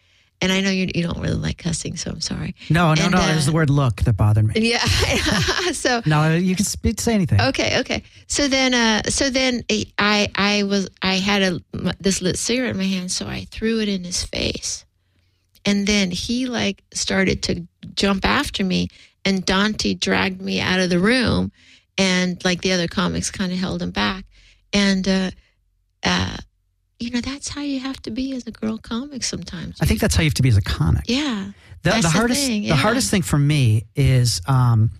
And 0.44 0.52
I 0.52 0.60
know 0.60 0.68
you, 0.70 0.90
you 0.94 1.02
don't 1.02 1.20
really 1.20 1.36
like 1.38 1.56
cussing, 1.56 1.96
so 1.96 2.10
I'm 2.10 2.20
sorry. 2.20 2.54
No, 2.68 2.92
no, 2.92 3.04
And, 3.04 3.12
no. 3.12 3.18
uh, 3.18 3.30
it 3.32 3.34
was 3.34 3.46
the 3.46 3.52
word 3.52 3.70
look 3.70 4.02
that 4.02 4.12
bothered 4.12 4.44
me. 4.46 4.52
Yeah. 4.70 4.84
so 5.72 6.02
No, 6.06 6.34
you 6.34 6.54
can 6.54 6.66
sp- 6.68 7.00
say 7.00 7.14
anything. 7.14 7.40
Okay, 7.40 7.80
okay. 7.80 8.02
So 8.26 8.46
then, 8.46 8.74
uh, 8.74 9.04
so 9.08 9.30
then 9.30 9.62
I, 9.98 10.28
I 10.34 10.64
was, 10.64 10.90
I 11.00 11.14
had 11.14 11.40
a 11.42 11.60
this 11.98 12.20
lit 12.20 12.36
cigarette 12.36 12.72
in 12.72 12.76
my 12.76 12.84
hand, 12.84 13.10
so 13.10 13.26
I 13.26 13.46
threw 13.50 13.80
it 13.80 13.88
in 13.88 14.04
his 14.04 14.22
face, 14.22 14.84
and 15.64 15.86
then 15.86 16.10
he 16.10 16.44
like 16.44 16.82
started 16.92 17.42
to 17.44 17.66
jump 17.94 18.26
after 18.26 18.62
me, 18.62 18.88
and 19.24 19.46
Dante 19.46 19.94
dragged 19.94 20.42
me 20.42 20.60
out 20.60 20.78
of 20.78 20.90
the 20.90 20.98
room, 20.98 21.52
and 21.96 22.44
like 22.44 22.60
the 22.60 22.72
other 22.72 22.86
comics 22.86 23.30
kind 23.30 23.50
of 23.50 23.56
held 23.58 23.80
him 23.80 23.92
back, 23.92 24.26
and 24.74 25.08
uh, 25.08 25.30
uh, 26.02 26.36
you 27.04 27.10
know 27.10 27.20
that's 27.20 27.48
how 27.48 27.60
you 27.62 27.78
have 27.80 28.00
to 28.02 28.10
be 28.10 28.34
as 28.34 28.46
a 28.46 28.50
girl 28.50 28.78
comic 28.78 29.22
sometimes. 29.22 29.76
I 29.80 29.86
think 29.86 30.00
that's 30.00 30.14
how 30.14 30.22
you 30.22 30.28
have 30.30 30.34
to 30.34 30.42
be 30.42 30.48
as 30.48 30.56
a 30.56 30.62
comic. 30.62 31.04
yeah, 31.06 31.50
the, 31.82 31.90
That's 31.90 31.96
the 31.96 32.08
the 32.12 32.18
hardest 32.18 32.46
thing, 32.46 32.62
the 32.68 32.76
hardest 32.76 33.10
thing 33.10 33.22
for 33.22 33.38
me 33.38 33.84
is 33.94 34.40
um, 34.46 34.90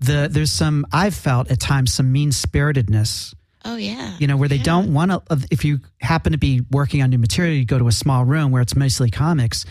the 0.00 0.28
there's 0.30 0.52
some 0.52 0.86
I've 0.92 1.14
felt 1.14 1.50
at 1.50 1.58
times 1.60 1.92
some 1.92 2.10
mean 2.12 2.30
spiritedness. 2.32 3.34
oh 3.64 3.76
yeah, 3.76 4.16
You 4.18 4.26
know 4.28 4.36
where 4.36 4.48
they 4.48 4.56
Yeah. 4.56 4.72
don't 4.72 4.94
want 4.94 5.10
to. 5.10 5.22
If 5.50 5.64
you 5.64 5.80
happen 6.00 6.32
to 6.32 6.38
be 6.38 6.62
working 6.70 7.02
on 7.02 7.10
new 7.10 7.18
material, 7.18 7.54
you 7.54 7.64
go 7.64 7.78
to 7.78 7.88
a 7.88 7.92
small 7.92 8.24
room 8.24 8.50
where 8.52 8.62
it's 8.62 8.76
mostly 8.76 9.10
comics. 9.10 9.66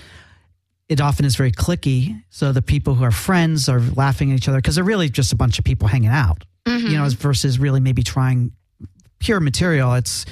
It 0.89 0.99
often 1.01 1.23
is 1.25 1.35
very 1.35 1.51
clicky, 1.51 2.21
so 2.31 2.51
the 2.51 2.61
people 2.63 2.95
who 2.95 3.03
are 3.03 3.11
friends 3.11 3.69
are 3.69 3.79
laughing 3.79 4.31
at 4.31 4.37
each 4.37 4.47
other 4.49 4.57
because 4.57 4.75
they're 4.75 4.83
really 4.83 5.07
just 5.09 5.31
a 5.31 5.35
bunch 5.35 5.59
of 5.59 5.65
people 5.65 5.87
hanging 5.87 6.09
out. 6.09 6.43
Mm-hmm. 6.65 6.87
You 6.87 6.97
know, 6.97 7.07
versus 7.09 7.57
really 7.59 7.79
maybe 7.79 8.01
trying 8.03 8.51
pure 9.19 9.39
material. 9.39 9.93
It's 9.93 10.25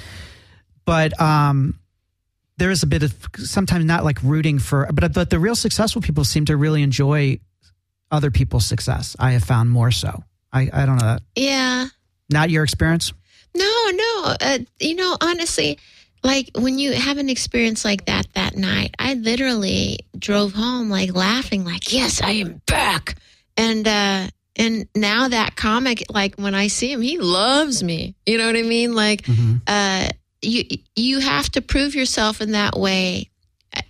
but 0.88 1.20
um, 1.20 1.78
there 2.56 2.70
is 2.70 2.82
a 2.82 2.86
bit 2.86 3.02
of 3.02 3.14
sometimes 3.36 3.84
not 3.84 4.04
like 4.04 4.22
rooting 4.22 4.58
for, 4.58 4.88
but 4.92 5.12
but 5.12 5.28
the 5.28 5.38
real 5.38 5.54
successful 5.54 6.00
people 6.00 6.24
seem 6.24 6.46
to 6.46 6.56
really 6.56 6.82
enjoy 6.82 7.38
other 8.10 8.30
people's 8.30 8.64
success. 8.64 9.14
I 9.18 9.32
have 9.32 9.44
found 9.44 9.68
more 9.70 9.90
so. 9.90 10.24
I 10.50 10.70
I 10.72 10.86
don't 10.86 10.96
know. 10.96 11.06
That. 11.06 11.22
Yeah. 11.36 11.88
Not 12.30 12.48
your 12.50 12.64
experience. 12.64 13.12
No, 13.54 13.90
no. 13.92 14.34
Uh, 14.40 14.58
you 14.80 14.94
know, 14.96 15.14
honestly, 15.20 15.78
like 16.22 16.50
when 16.54 16.78
you 16.78 16.92
have 16.94 17.18
an 17.18 17.28
experience 17.28 17.84
like 17.84 18.06
that 18.06 18.26
that 18.34 18.56
night, 18.56 18.94
I 18.98 19.14
literally 19.14 19.98
drove 20.18 20.52
home 20.54 20.88
like 20.90 21.14
laughing, 21.14 21.64
like, 21.66 21.92
yes, 21.92 22.22
I 22.22 22.30
am 22.32 22.60
back. 22.66 23.16
And, 23.56 23.86
uh, 23.86 24.26
and 24.56 24.88
now 24.94 25.28
that 25.28 25.54
comic, 25.56 26.04
like 26.10 26.36
when 26.36 26.54
I 26.54 26.68
see 26.68 26.92
him, 26.92 27.00
he 27.02 27.18
loves 27.18 27.82
me. 27.82 28.14
You 28.26 28.38
know 28.38 28.46
what 28.46 28.56
I 28.56 28.62
mean? 28.62 28.94
Like, 28.94 29.22
Mhm. 29.22 29.60
uh, 29.66 30.08
you 30.42 30.64
you 30.94 31.18
have 31.20 31.48
to 31.50 31.62
prove 31.62 31.94
yourself 31.94 32.40
in 32.40 32.52
that 32.52 32.78
way 32.78 33.30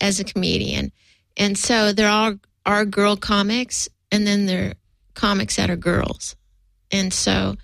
as 0.00 0.20
a 0.20 0.24
comedian, 0.24 0.92
and 1.36 1.56
so 1.56 1.92
there 1.92 2.08
are 2.08 2.38
are 2.64 2.84
girl 2.84 3.16
comics, 3.16 3.88
and 4.10 4.26
then 4.26 4.46
there 4.46 4.70
are 4.70 4.74
comics 5.14 5.56
that 5.56 5.70
are 5.70 5.76
girls, 5.76 6.36
and 6.90 7.12
so 7.12 7.56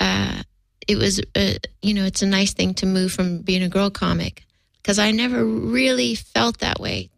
uh, 0.00 0.42
it 0.86 0.96
was 0.96 1.20
uh, 1.34 1.54
you 1.82 1.94
know 1.94 2.04
it's 2.04 2.22
a 2.22 2.26
nice 2.26 2.52
thing 2.52 2.74
to 2.74 2.86
move 2.86 3.12
from 3.12 3.38
being 3.38 3.62
a 3.62 3.68
girl 3.68 3.90
comic 3.90 4.44
because 4.82 4.98
I 4.98 5.10
never 5.10 5.44
really 5.44 6.14
felt 6.14 6.58
that 6.58 6.80
way 6.80 7.10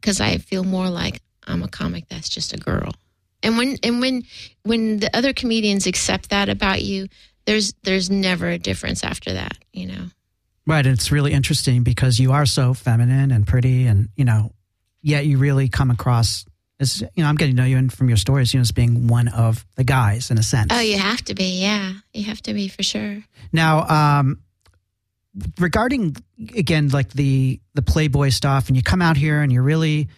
because 0.00 0.20
I 0.20 0.38
feel 0.38 0.64
more 0.64 0.88
like 0.88 1.20
I'm 1.46 1.62
a 1.62 1.68
comic 1.68 2.08
that's 2.08 2.28
just 2.28 2.52
a 2.52 2.58
girl. 2.58 2.92
And 3.42 3.58
when 3.58 3.76
and 3.82 4.00
when 4.00 4.22
when 4.62 4.98
the 4.98 5.14
other 5.16 5.32
comedians 5.32 5.86
accept 5.86 6.30
that 6.30 6.48
about 6.48 6.82
you, 6.82 7.08
there's 7.44 7.74
there's 7.82 8.10
never 8.10 8.48
a 8.48 8.58
difference 8.58 9.04
after 9.04 9.34
that, 9.34 9.58
you 9.72 9.86
know. 9.86 10.06
Right, 10.66 10.84
and 10.84 10.96
it's 10.96 11.12
really 11.12 11.32
interesting 11.32 11.82
because 11.82 12.18
you 12.18 12.32
are 12.32 12.46
so 12.46 12.72
feminine 12.72 13.30
and 13.30 13.46
pretty, 13.46 13.86
and 13.86 14.08
you 14.16 14.24
know, 14.24 14.52
yet 15.02 15.26
you 15.26 15.38
really 15.38 15.68
come 15.68 15.90
across 15.90 16.46
as 16.80 17.02
you 17.14 17.22
know. 17.22 17.28
I'm 17.28 17.36
getting 17.36 17.56
to 17.56 17.62
know 17.62 17.68
you 17.68 17.76
and 17.76 17.92
from 17.92 18.08
your 18.08 18.16
stories, 18.16 18.54
you 18.54 18.58
know, 18.58 18.62
as 18.62 18.72
being 18.72 19.06
one 19.06 19.28
of 19.28 19.64
the 19.76 19.84
guys 19.84 20.30
in 20.30 20.38
a 20.38 20.42
sense. 20.42 20.72
Oh, 20.72 20.80
you 20.80 20.98
have 20.98 21.22
to 21.24 21.34
be, 21.34 21.60
yeah, 21.60 21.92
you 22.12 22.24
have 22.24 22.40
to 22.42 22.54
be 22.54 22.68
for 22.68 22.82
sure. 22.82 23.22
Now, 23.52 24.22
um, 24.22 24.40
regarding 25.58 26.16
again, 26.56 26.88
like 26.88 27.10
the 27.10 27.60
the 27.74 27.82
Playboy 27.82 28.30
stuff, 28.30 28.68
and 28.68 28.76
you 28.76 28.82
come 28.82 29.02
out 29.02 29.16
here 29.16 29.42
and 29.42 29.52
you're 29.52 29.62
really, 29.62 30.08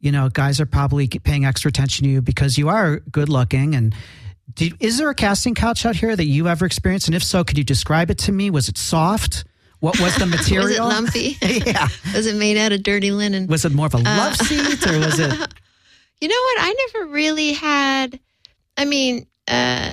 you 0.00 0.12
know, 0.12 0.28
guys 0.28 0.60
are 0.60 0.66
probably 0.66 1.08
paying 1.08 1.44
extra 1.44 1.68
attention 1.68 2.04
to 2.04 2.10
you 2.10 2.22
because 2.22 2.56
you 2.56 2.68
are 2.68 3.00
good 3.10 3.28
looking. 3.28 3.74
And 3.74 3.94
did, 4.54 4.74
is 4.80 4.98
there 4.98 5.10
a 5.10 5.14
casting 5.14 5.54
couch 5.54 5.84
out 5.84 5.96
here 5.96 6.14
that 6.14 6.26
you 6.26 6.48
ever 6.48 6.64
experienced? 6.64 7.08
And 7.08 7.14
if 7.14 7.24
so, 7.24 7.44
could 7.44 7.58
you 7.58 7.64
describe 7.64 8.10
it 8.10 8.18
to 8.18 8.32
me? 8.32 8.50
Was 8.50 8.68
it 8.68 8.78
soft? 8.78 9.44
What 9.80 10.00
was 10.00 10.16
the 10.16 10.26
material? 10.26 10.64
Was 10.68 10.76
it 10.76 10.82
lumpy? 10.82 11.36
yeah. 11.66 11.88
was 12.14 12.26
it 12.26 12.34
made 12.36 12.56
out 12.56 12.72
of 12.72 12.82
dirty 12.82 13.10
linen? 13.10 13.46
Was 13.46 13.64
it 13.64 13.72
more 13.72 13.86
of 13.86 13.94
a 13.94 13.98
love 13.98 14.32
Uh, 14.40 14.44
seat 14.44 14.86
or 14.86 14.98
was 14.98 15.18
it? 15.18 15.32
You 16.18 16.28
know 16.28 16.34
what? 16.34 16.58
I 16.62 16.74
never 16.94 17.06
really 17.12 17.52
had. 17.52 18.18
I 18.78 18.86
mean, 18.86 19.26
uh, 19.46 19.92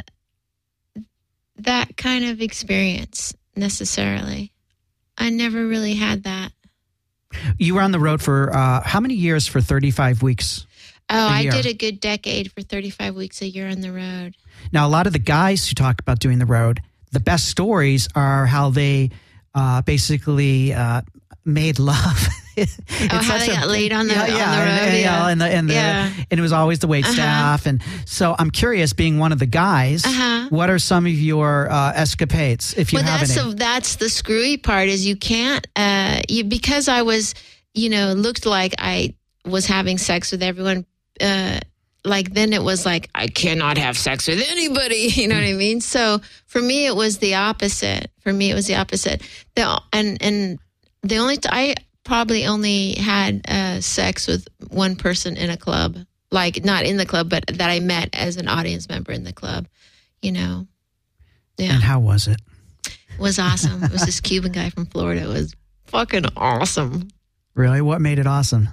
that 1.58 1.98
kind 1.98 2.24
of 2.24 2.42
experience 2.42 3.34
necessarily. 3.58 4.54
I 5.18 5.30
never 5.32 5.68
really 5.68 5.96
had 5.96 6.24
that. 6.24 6.54
You 7.58 7.76
were 7.76 7.82
on 7.82 7.92
the 7.92 8.00
road 8.00 8.22
for 8.22 8.56
uh, 8.56 8.82
how 8.84 9.02
many 9.02 9.16
years 9.16 9.48
for 9.48 9.60
35 9.60 10.22
weeks? 10.24 10.66
Oh, 11.10 11.28
I 11.28 11.44
did 11.50 11.66
a 11.66 11.74
good 11.74 12.00
decade 12.00 12.52
for 12.54 12.62
35 12.62 13.16
weeks 13.16 13.42
a 13.42 13.48
year 13.48 13.68
on 13.68 13.82
the 13.82 13.92
road. 13.92 14.36
Now, 14.72 14.88
a 14.88 14.90
lot 14.90 15.08
of 15.08 15.14
the 15.14 15.20
guys 15.20 15.68
who 15.68 15.76
talk 15.76 16.00
about 16.00 16.20
doing 16.20 16.40
the 16.40 16.46
road, 16.46 16.82
the 17.12 17.20
best 17.20 17.50
stories 17.50 18.08
are 18.16 18.46
how 18.46 18.70
they 18.70 19.10
uh, 19.56 19.82
basically 19.84 20.74
uh, 20.74 21.02
made 21.46 21.80
love. 21.80 22.28
It's 22.56 22.78
Oh, 23.12 23.18
how 23.18 23.40
they 23.40 23.48
got 23.48 23.68
laid 23.68 23.92
on 23.92 24.06
the- 24.08 24.14
yeah, 24.14 24.22
on 24.26 24.30
the 24.30 24.36
yeah, 24.38 24.60
road, 24.60 24.70
and, 24.70 24.98
yeah. 25.02 25.28
and 25.28 25.42
the 25.42 25.46
and 25.48 25.70
the 25.70 25.74
Yeah. 25.74 26.14
and 26.30 26.40
it 26.40 26.44
was 26.44 26.52
always 26.52 26.78
the 26.78 26.88
wait 26.88 27.04
Uh-huh. 27.04 27.14
staff, 27.14 27.66
and 27.66 27.82
so 28.06 28.36
I'm 28.38 28.52
curious, 28.52 28.94
being 28.94 29.18
one 29.18 29.32
of 29.32 29.40
the 29.40 29.48
guys, 29.48 30.06
Uh-huh. 30.06 30.50
what 30.52 30.70
are 30.70 30.78
some 30.78 31.08
of 31.08 31.14
your 31.14 31.68
uh, 31.72 31.94
escapades, 31.96 32.76
if 32.78 32.94
you 32.94 32.98
well, 33.00 33.08
have 33.08 33.22
that's 33.22 33.36
any? 33.38 33.50
the 33.50 33.56
that's 33.56 33.96
the 33.96 34.08
screwy 34.08 34.58
part 34.58 34.88
is 34.88 35.04
you 35.04 35.16
can't 35.16 35.66
uh 35.76 36.22
you 36.30 36.44
because 36.44 36.88
I 36.88 37.02
was 37.02 37.34
you 37.74 37.90
know 37.90 38.14
looked 38.14 38.46
like 38.46 38.76
I 38.78 39.16
was 39.46 39.66
having 39.66 39.98
sex 39.98 40.32
with 40.32 40.44
everyone 40.44 40.86
uh 41.20 41.58
like 42.06 42.34
then 42.34 42.54
it 42.54 42.64
was 42.64 42.86
like 42.86 43.10
I 43.16 43.28
cannot 43.28 43.78
have 43.78 43.98
sex 43.98 44.28
with 44.28 44.44
anybody 44.50 44.96
you 45.16 45.28
know 45.28 45.36
what 45.36 45.44
I 45.44 45.54
mean? 45.54 45.82
So 45.82 46.20
for 46.46 46.62
me 46.62 46.86
it 46.86 46.96
was 46.96 47.18
the 47.20 47.36
opposite. 47.36 48.12
For 48.20 48.34
me 48.34 48.52
it 48.52 48.54
was 48.54 48.68
the 48.68 48.76
opposite. 48.76 49.22
The 49.56 49.82
and 49.92 50.22
and 50.22 50.60
the 51.02 51.18
only 51.18 51.38
t- 51.38 51.50
I 51.52 51.76
probably 52.04 52.46
only 52.46 52.94
had 52.94 53.46
uh 53.48 53.82
sex 53.82 54.28
with 54.28 54.48
one 54.70 54.96
person 54.96 55.38
in 55.38 55.50
a 55.50 55.58
club. 55.58 55.98
Like 56.32 56.66
not 56.66 56.86
in 56.86 56.98
the 56.98 57.06
club 57.06 57.30
but 57.30 57.46
that 57.48 57.70
I 57.70 57.80
met 57.80 58.10
as 58.14 58.38
an 58.38 58.48
audience 58.48 58.90
member 58.90 59.12
in 59.12 59.24
the 59.24 59.34
club 59.34 59.68
you 60.24 60.32
know? 60.32 60.66
Yeah. 61.58 61.74
And 61.74 61.84
how 61.84 62.00
was 62.00 62.28
it? 62.28 62.42
was 63.20 63.38
awesome. 63.38 63.84
It 63.84 63.92
was 63.92 64.06
this 64.06 64.20
Cuban 64.22 64.54
guy 64.54 64.72
from 64.72 64.88
Florida. 64.88 65.22
It 65.22 65.28
was 65.28 65.54
fucking 65.86 66.26
awesome. 66.36 67.10
Really, 67.54 67.82
what 67.82 68.02
made 68.02 68.18
it 68.18 68.26
awesome? 68.26 68.70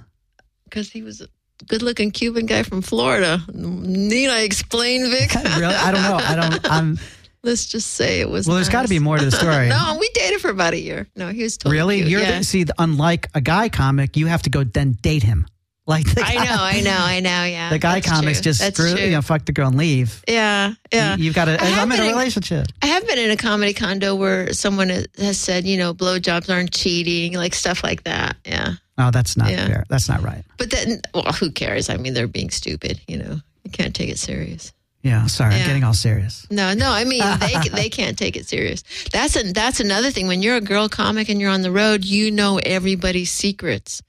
because 0.63 0.89
he 0.89 1.03
was 1.03 1.21
good 1.67 1.81
looking 1.81 2.11
Cuban 2.11 2.45
guy 2.45 2.63
from 2.63 2.81
Florida. 2.81 3.41
Need 3.53 4.29
I 4.29 4.41
explain, 4.41 5.09
Vic? 5.09 5.33
really, 5.35 5.65
I 5.65 5.91
don't 5.91 6.01
know. 6.03 6.17
I 6.17 6.35
don't. 6.35 6.71
I'm 6.71 6.99
Let's 7.43 7.65
just 7.65 7.91
say 7.95 8.19
it 8.21 8.29
was. 8.29 8.45
well. 8.47 8.55
There's 8.55 8.69
got 8.69 8.83
to 8.83 8.87
be 8.87 8.99
more 8.99 9.17
to 9.17 9.25
the 9.25 9.31
story. 9.31 9.67
No, 9.69 9.97
we 9.99 10.07
dated 10.13 10.41
for 10.41 10.49
about 10.49 10.73
a 10.73 10.79
year. 10.79 11.07
No, 11.15 11.29
he 11.29 11.41
was 11.41 11.57
totally 11.57 11.77
Really? 11.77 11.97
cute. 11.97 12.09
You're 12.09 12.21
yeah. 12.21 12.37
the, 12.39 12.43
see, 12.43 12.65
unlike 12.77 13.29
a 13.33 13.41
guy 13.41 13.69
comic, 13.69 14.15
you 14.15 14.27
have 14.27 14.43
to 14.43 14.51
go 14.51 14.63
then 14.63 14.93
date 15.01 15.23
him. 15.23 15.47
Like 15.91 16.05
the 16.15 16.23
I 16.25 16.35
know, 16.35 16.55
I 16.57 16.79
know, 16.81 16.97
I 16.97 17.19
know. 17.19 17.43
Yeah, 17.43 17.69
the 17.69 17.77
guy 17.77 17.99
comics 17.99 18.39
true. 18.39 18.43
just 18.45 18.61
That's 18.61 18.77
screw, 18.77 18.95
true. 18.95 19.03
you 19.05 19.11
know, 19.11 19.21
fuck 19.21 19.43
the 19.45 19.51
girl 19.51 19.67
and 19.67 19.77
leave. 19.77 20.23
Yeah, 20.25 20.73
yeah. 20.91 21.17
You, 21.17 21.25
have 21.25 21.35
got 21.35 21.45
to. 21.45 21.57
I'm 21.61 21.91
in 21.91 21.99
a 21.99 22.03
in- 22.03 22.09
relationship. 22.11 22.67
I 22.81 22.85
have 22.87 23.05
been 23.05 23.19
in 23.19 23.29
a 23.29 23.35
comedy 23.35 23.73
condo 23.73 24.15
where 24.15 24.53
someone 24.53 24.87
has 24.89 25.37
said, 25.37 25.65
you 25.65 25.75
know, 25.77 25.93
blowjobs 25.93 26.49
aren't 26.49 26.71
cheating, 26.71 27.33
like 27.33 27.53
stuff 27.53 27.83
like 27.83 28.05
that. 28.05 28.37
Yeah. 28.45 28.75
Oh, 28.97 29.11
that's 29.11 29.35
not 29.35 29.51
Yeah. 29.51 29.67
fair. 29.67 29.85
That's 29.89 30.07
not 30.07 30.21
right. 30.21 30.43
But 30.57 30.71
then, 30.71 31.01
well, 31.13 31.33
who 31.33 31.51
cares? 31.51 31.89
I 31.89 31.97
mean, 31.97 32.13
they're 32.13 32.27
being 32.27 32.51
stupid, 32.51 33.01
you 33.07 33.17
know. 33.17 33.41
You 33.65 33.71
can't 33.71 33.93
take 33.93 34.09
it 34.09 34.17
serious. 34.17 34.71
Yeah, 35.03 35.25
sorry, 35.25 35.55
I'm 35.55 35.65
getting 35.65 35.83
all 35.83 35.95
serious. 35.95 36.45
No, 36.51 36.73
no. 36.73 36.91
I 36.91 37.05
mean, 37.05 37.23
they 37.39 37.69
they 37.73 37.89
can't 37.89 38.17
take 38.17 38.37
it 38.37 38.47
serious. 38.47 38.83
That's 39.11 39.35
a, 39.35 39.51
that's 39.51 39.79
another 39.79 40.11
thing. 40.11 40.27
When 40.27 40.41
you're 40.43 40.57
a 40.57 40.61
girl 40.61 40.87
comic 40.87 41.27
and 41.27 41.41
you're 41.41 41.49
on 41.49 41.63
the 41.63 41.71
road, 41.71 42.05
you 42.05 42.29
know 42.31 42.59
everybody's 42.63 43.31
secrets. 43.31 44.01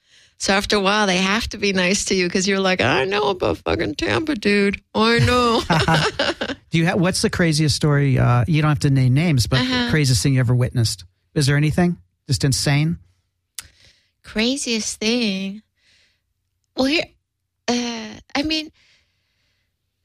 So 0.42 0.52
after 0.52 0.74
a 0.74 0.80
while, 0.80 1.06
they 1.06 1.18
have 1.18 1.46
to 1.50 1.56
be 1.56 1.72
nice 1.72 2.06
to 2.06 2.16
you 2.16 2.26
because 2.26 2.48
you're 2.48 2.58
like, 2.58 2.80
I 2.80 3.04
know 3.04 3.28
about 3.30 3.58
fucking 3.58 3.94
Tampa, 3.94 4.34
dude. 4.34 4.82
I 4.92 5.20
know. 5.20 5.62
Do 6.70 6.78
you 6.78 6.86
have 6.86 6.98
what's 7.00 7.22
the 7.22 7.30
craziest 7.30 7.76
story? 7.76 8.18
Uh, 8.18 8.44
you 8.48 8.60
don't 8.60 8.70
have 8.70 8.80
to 8.80 8.90
name 8.90 9.14
names, 9.14 9.46
but 9.46 9.60
Uh-huh. 9.60 9.84
the 9.84 9.90
craziest 9.92 10.20
thing 10.20 10.34
you 10.34 10.40
ever 10.40 10.52
witnessed? 10.52 11.04
Is 11.36 11.46
there 11.46 11.56
anything 11.56 11.96
just 12.26 12.42
insane? 12.42 12.98
Craziest 14.24 14.98
thing. 14.98 15.62
Well, 16.76 16.86
here, 16.86 17.04
uh, 17.68 18.14
I 18.34 18.42
mean, 18.42 18.72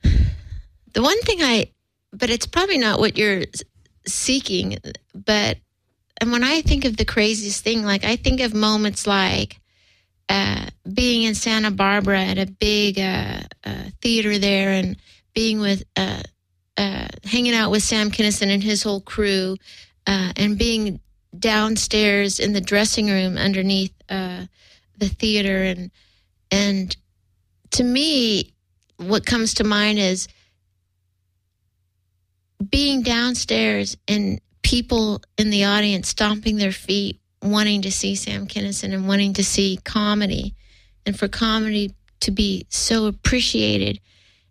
the 0.04 1.02
one 1.02 1.20
thing 1.22 1.42
I, 1.42 1.72
but 2.14 2.30
it's 2.30 2.46
probably 2.46 2.78
not 2.78 3.00
what 3.00 3.18
you're 3.18 3.46
seeking. 4.06 4.78
But 5.16 5.58
and 6.22 6.32
when 6.32 6.44
I 6.44 6.62
think 6.62 6.86
of 6.86 6.96
the 6.96 7.06
craziest 7.06 7.64
thing, 7.64 7.84
like 7.84 8.04
I 8.06 8.18
think 8.18 8.40
of 8.40 8.54
moments 8.54 9.08
like 9.08 9.60
uh, 10.30 10.66
being 10.94 11.24
in 11.24 11.36
Santa 11.36 11.72
Barbara 11.72 12.22
at 12.22 12.38
a 12.38 12.46
big 12.46 13.00
uh, 13.00 13.42
uh, 13.64 13.84
theater 14.02 14.38
there, 14.38 14.72
and 14.72 14.98
being 15.34 15.60
with, 15.60 15.84
uh, 15.96 16.22
uh, 16.78 17.08
hanging 17.24 17.54
out 17.54 17.72
with 17.72 17.84
Sam 17.84 18.12
Kinison 18.12 18.52
and 18.54 18.64
his 18.64 18.84
whole 18.84 19.02
crew, 19.02 19.56
and 20.06 20.58
being 20.58 21.00
downstairs 21.38 22.40
in 22.40 22.54
the 22.54 22.62
dressing 22.62 23.08
room 23.08 23.38
underneath 23.38 23.94
the 24.08 25.10
theater, 25.10 25.64
and 25.64 25.92
and 26.50 26.96
to 27.72 27.84
me, 27.84 28.54
what 28.98 29.26
comes 29.26 29.54
to 29.56 29.64
mind 29.64 30.00
is 30.00 30.28
being 32.70 33.04
downstairs 33.04 33.96
and 34.08 34.42
people 34.64 35.22
in 35.38 35.50
the 35.52 35.64
audience 35.66 36.10
stomping 36.10 36.58
their 36.58 36.72
feet, 36.72 37.20
wanting 37.42 37.84
to 37.84 37.92
see 37.92 38.16
Sam 38.16 38.48
Kinison 38.48 38.94
and 38.94 39.08
wanting 39.08 39.34
to 39.34 39.44
see 39.44 39.80
comedy, 39.84 40.56
and 41.06 41.18
for 41.18 41.28
comedy 41.28 41.94
to 42.22 42.32
be 42.32 42.66
so 42.70 43.06
appreciated 43.06 44.00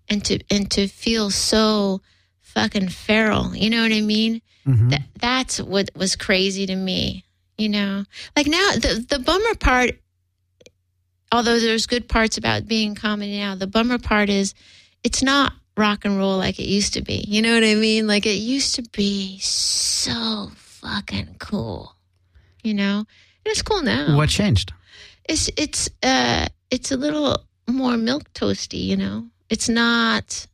and 0.08 0.24
to 0.24 0.38
and 0.50 0.70
to 0.72 0.86
feel 0.88 1.30
so 1.30 2.00
fucking 2.40 2.88
feral. 2.88 3.54
You 3.56 3.70
know 3.70 3.82
what 3.82 3.92
I 3.92 4.00
mean? 4.00 4.40
Mhm. 4.66 4.90
That 4.90 5.02
that's 5.18 5.60
what 5.60 5.90
was 5.94 6.16
crazy 6.16 6.66
to 6.66 6.74
me. 6.76 7.24
You 7.58 7.68
know, 7.70 8.04
like 8.36 8.46
now 8.46 8.72
the 8.72 9.04
the 9.08 9.18
bummer 9.18 9.54
part. 9.56 9.98
Although 11.32 11.58
there's 11.58 11.86
good 11.86 12.08
parts 12.08 12.38
about 12.38 12.68
being 12.68 12.94
comedy 12.94 13.38
now, 13.38 13.56
the 13.56 13.66
bummer 13.66 13.98
part 13.98 14.30
is 14.30 14.54
it's 15.02 15.22
not 15.24 15.52
rock 15.76 16.04
and 16.04 16.16
roll 16.16 16.38
like 16.38 16.60
it 16.60 16.66
used 16.68 16.94
to 16.94 17.02
be. 17.02 17.24
You 17.26 17.42
know 17.42 17.52
what 17.54 17.64
I 17.64 17.74
mean? 17.74 18.06
Like 18.06 18.26
it 18.26 18.36
used 18.38 18.76
to 18.76 18.82
be 18.92 19.38
so 19.40 20.52
fucking 20.54 21.36
cool. 21.40 21.95
You 22.66 22.74
know, 22.74 22.98
and 22.98 23.06
it's 23.46 23.62
cool 23.62 23.80
now. 23.82 24.16
What 24.16 24.28
changed? 24.28 24.72
It's 25.28 25.48
it's 25.56 25.88
uh 26.02 26.46
it's 26.68 26.90
a 26.90 26.96
little 26.96 27.44
more 27.68 27.96
milk 27.96 28.24
toasty. 28.34 28.84
You 28.84 28.96
know, 28.96 29.26
it's 29.48 29.68
not. 29.68 30.46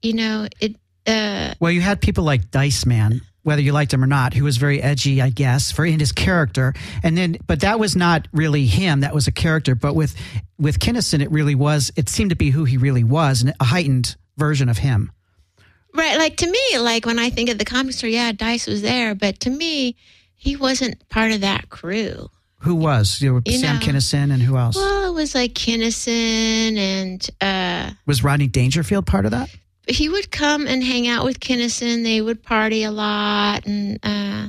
You 0.00 0.14
know 0.14 0.48
it. 0.60 0.76
Uh, 1.06 1.52
Well, 1.60 1.70
you 1.70 1.82
had 1.82 2.00
people 2.00 2.24
like 2.24 2.50
Dice 2.50 2.86
Man, 2.86 3.20
whether 3.42 3.60
you 3.60 3.72
liked 3.72 3.92
him 3.92 4.02
or 4.02 4.06
not, 4.06 4.32
who 4.32 4.44
was 4.44 4.56
very 4.56 4.80
edgy, 4.82 5.20
I 5.20 5.28
guess, 5.28 5.70
for 5.70 5.84
in 5.84 6.00
his 6.00 6.12
character. 6.12 6.72
And 7.02 7.16
then, 7.16 7.36
but 7.46 7.60
that 7.60 7.78
was 7.78 7.94
not 7.94 8.26
really 8.32 8.64
him; 8.64 9.00
that 9.00 9.14
was 9.14 9.26
a 9.26 9.32
character. 9.32 9.74
But 9.74 9.94
with 9.94 10.14
with 10.58 10.78
Kinison, 10.78 11.20
it 11.20 11.30
really 11.30 11.54
was. 11.54 11.92
It 11.94 12.08
seemed 12.08 12.30
to 12.30 12.36
be 12.36 12.50
who 12.50 12.64
he 12.64 12.78
really 12.78 13.04
was, 13.04 13.42
and 13.42 13.52
a 13.60 13.64
heightened 13.64 14.16
version 14.38 14.70
of 14.70 14.78
him. 14.78 15.12
Right. 15.92 16.18
Like 16.18 16.38
to 16.38 16.50
me, 16.50 16.78
like 16.78 17.06
when 17.06 17.18
I 17.18 17.30
think 17.30 17.50
of 17.50 17.58
the 17.58 17.64
comic 17.64 17.94
store, 17.94 18.10
yeah, 18.10 18.32
Dice 18.32 18.66
was 18.66 18.82
there, 18.82 19.14
but 19.14 19.40
to 19.40 19.50
me, 19.50 19.94
he 20.44 20.56
wasn't 20.56 21.08
part 21.08 21.32
of 21.32 21.40
that 21.40 21.70
crew. 21.70 22.28
Who 22.58 22.74
was 22.74 23.20
you 23.20 23.32
know, 23.32 23.40
You 23.46 23.58
Sam 23.58 23.78
know. 23.78 23.80
Kinison, 23.86 24.32
and 24.32 24.42
who 24.42 24.56
else 24.56 24.76
Well, 24.76 25.10
it 25.10 25.14
was 25.14 25.34
like 25.34 25.54
Kinison 25.54 26.76
and 26.78 27.30
uh 27.40 27.90
was 28.06 28.22
Rodney 28.22 28.46
Dangerfield 28.46 29.06
part 29.06 29.24
of 29.24 29.30
that? 29.32 29.48
he 29.86 30.08
would 30.08 30.30
come 30.30 30.66
and 30.66 30.82
hang 30.82 31.06
out 31.08 31.24
with 31.26 31.40
Kinison. 31.40 32.04
They 32.04 32.20
would 32.22 32.42
party 32.42 32.84
a 32.84 32.90
lot 32.90 33.66
and 33.66 33.98
uh 34.02 34.48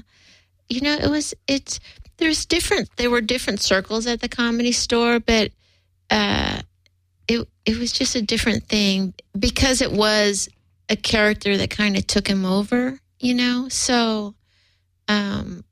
you 0.69 0.81
know, 0.81 0.93
it 0.95 1.09
was 1.09 1.33
it's 1.47 1.79
there's 2.17 2.45
different 2.45 2.89
there 2.97 3.09
were 3.09 3.21
different 3.21 3.61
circles 3.61 4.05
at 4.07 4.21
the 4.21 4.29
comedy 4.29 4.71
store, 4.71 5.19
but 5.19 5.51
uh 6.09 6.59
it 7.27 7.47
it 7.65 7.77
was 7.79 7.91
just 7.91 8.15
a 8.15 8.21
different 8.21 8.63
thing 8.67 9.13
because 9.37 9.81
it 9.81 9.91
was 9.91 10.47
a 10.89 10.95
character 10.95 11.57
that 11.57 11.69
kind 11.71 11.97
of 11.97 12.05
took 12.07 12.27
him 12.27 12.45
over, 12.45 12.99
you 13.19 13.33
know? 13.33 13.67
So 13.69 14.35
um 15.09 15.63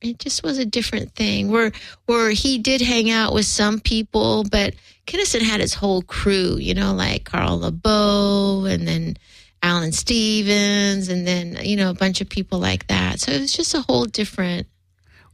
it 0.00 0.18
just 0.18 0.42
was 0.42 0.58
a 0.58 0.64
different 0.64 1.14
thing 1.14 1.48
where 1.48 1.72
where 2.06 2.30
he 2.30 2.58
did 2.58 2.80
hang 2.80 3.10
out 3.10 3.32
with 3.34 3.46
some 3.46 3.80
people, 3.80 4.44
but 4.44 4.74
Kinison 5.06 5.42
had 5.42 5.60
his 5.60 5.74
whole 5.74 6.02
crew, 6.02 6.56
you 6.58 6.74
know, 6.74 6.94
like 6.94 7.24
Carl 7.24 7.60
LaBove 7.60 8.70
and 8.70 8.86
then 8.86 9.16
Alan 9.62 9.92
Stevens 9.92 11.08
and 11.08 11.26
then, 11.26 11.58
you 11.62 11.76
know, 11.76 11.90
a 11.90 11.94
bunch 11.94 12.20
of 12.20 12.28
people 12.28 12.58
like 12.58 12.86
that. 12.88 13.20
So 13.20 13.32
it 13.32 13.40
was 13.40 13.52
just 13.52 13.74
a 13.74 13.80
whole 13.80 14.04
different 14.04 14.66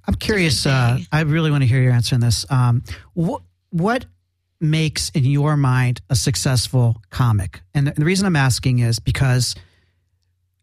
I'm 0.07 0.14
curious. 0.14 0.66
Uh. 0.66 0.98
I 1.12 1.22
really 1.22 1.50
want 1.50 1.62
to 1.62 1.66
hear 1.66 1.81
your 1.81 1.92
answer 1.92 2.14
on 2.14 2.20
this. 2.20 2.44
Um, 2.50 2.83
what 3.14 3.42
what 3.70 4.05
makes, 4.61 5.11
in 5.11 5.24
your 5.24 5.57
mind, 5.57 6.00
a 6.11 6.14
successful 6.14 7.03
comic? 7.11 7.62
And 7.74 7.87
the, 7.87 7.92
the 7.92 8.05
reason 8.05 8.27
I'm 8.27 8.37
asking 8.37 8.81
is 8.81 8.98
because 8.98 9.55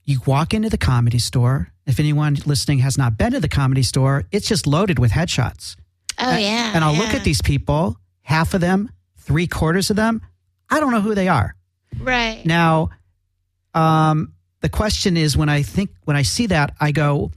you 0.03 0.19
walk 0.25 0.53
into 0.53 0.69
the 0.69 0.77
comedy 0.77 1.19
store. 1.19 1.70
If 1.87 1.99
anyone 1.99 2.37
listening 2.45 2.79
has 2.79 2.97
not 2.97 3.17
been 3.17 3.31
to 3.33 3.39
the 3.39 3.47
comedy 3.49 3.83
store, 3.83 4.23
it's 4.31 4.47
just 4.47 4.67
loaded 4.67 4.99
with 4.99 5.11
headshots. 5.11 5.75
Oh 6.19 6.29
And- 6.29 6.41
yeah. 6.41 6.71
And 6.75 6.83
I'll 6.83 6.93
look 6.95 7.13
at 7.13 7.23
these 7.23 7.41
people. 7.41 7.97
Half 8.21 8.53
of 8.53 8.61
them, 8.61 8.89
three 9.17 9.47
quarters 9.47 9.89
of 9.89 9.95
them, 9.95 10.21
I 10.69 10.79
don't 10.79 10.91
know 10.91 11.01
who 11.01 11.15
they 11.15 11.27
are. 11.27 11.55
Right. 11.99 12.45
Now, 12.45 12.89
um, 13.73 14.33
the 14.61 14.69
question 14.69 15.17
is 15.17 15.35
when 15.35 15.49
I 15.49 15.63
think 15.63 15.89
when 16.05 16.15
I 16.15 16.21
see 16.21 16.45
that, 16.47 16.73
I 16.79 16.91
go, 16.91 17.31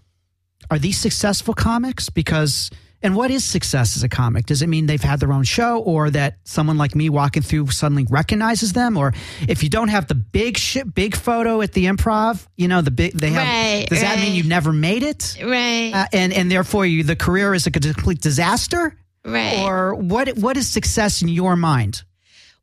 are 0.70 0.78
these 0.78 0.98
successful 0.98 1.54
comics? 1.54 2.09
Because 2.11 2.70
and 3.04 3.14
what 3.14 3.30
is 3.30 3.44
success 3.44 3.96
as 3.96 4.02
a 4.02 4.08
comic? 4.08 4.46
Does 4.46 4.62
it 4.62 4.66
mean 4.66 4.86
they've 4.86 5.00
had 5.00 5.20
their 5.20 5.32
own 5.32 5.44
show, 5.44 5.78
or 5.80 6.10
that 6.10 6.38
someone 6.44 6.78
like 6.78 6.94
me 6.94 7.10
walking 7.10 7.42
through 7.42 7.68
suddenly 7.68 8.06
recognizes 8.08 8.72
them, 8.72 8.96
or 8.96 9.12
if 9.46 9.62
you 9.62 9.68
don't 9.68 9.88
have 9.88 10.08
the 10.08 10.14
big 10.14 10.56
shit, 10.56 10.92
big 10.94 11.14
photo 11.14 11.60
at 11.60 11.72
the 11.74 11.84
improv, 11.84 12.46
you 12.56 12.66
know 12.66 12.80
the 12.80 12.90
big 12.90 13.12
they 13.12 13.30
have. 13.30 13.46
Right, 13.46 13.86
does 13.88 14.00
that 14.00 14.18
mean 14.18 14.34
you've 14.34 14.48
never 14.48 14.72
made 14.72 15.02
it? 15.02 15.36
Right. 15.40 15.92
Uh, 15.94 16.06
and 16.12 16.32
and 16.32 16.50
therefore 16.50 16.86
you 16.86 17.04
the 17.04 17.14
career 17.14 17.52
is 17.52 17.66
a 17.66 17.70
complete 17.70 18.22
disaster, 18.22 18.96
right. 19.24 19.60
or 19.60 19.94
what? 19.94 20.36
What 20.38 20.56
is 20.56 20.66
success 20.66 21.20
in 21.20 21.28
your 21.28 21.56
mind? 21.56 22.02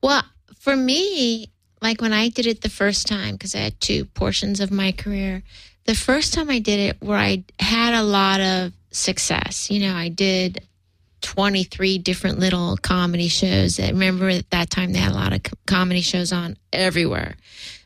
Well, 0.01 0.23
for 0.59 0.75
me, 0.75 1.51
like 1.83 2.01
when 2.01 2.13
I 2.13 2.29
did 2.29 2.47
it 2.47 2.61
the 2.61 2.69
first 2.69 3.05
time, 3.05 3.35
because 3.35 3.53
I 3.53 3.59
had 3.59 3.79
two 3.79 4.05
portions 4.05 4.59
of 4.59 4.71
my 4.71 4.91
career, 4.91 5.43
the 5.85 5.93
first 5.93 6.33
time 6.33 6.49
I 6.49 6.57
did 6.57 6.79
it 6.79 6.97
where 6.99 7.17
I 7.17 7.43
had 7.59 7.93
a 7.93 8.01
lot 8.01 8.41
of 8.41 8.73
success, 8.91 9.69
you 9.71 9.79
know, 9.87 9.95
I 9.95 10.09
did 10.09 10.61
23 11.21 11.97
different 11.99 12.39
little 12.39 12.77
comedy 12.77 13.27
shows. 13.27 13.79
I 13.79 13.89
remember 13.89 14.29
at 14.29 14.49
that 14.51 14.69
time 14.69 14.93
they 14.93 14.99
had 14.99 15.11
a 15.11 15.15
lot 15.15 15.33
of 15.33 15.41
comedy 15.65 16.01
shows 16.01 16.31
on 16.31 16.57
everywhere. 16.73 17.35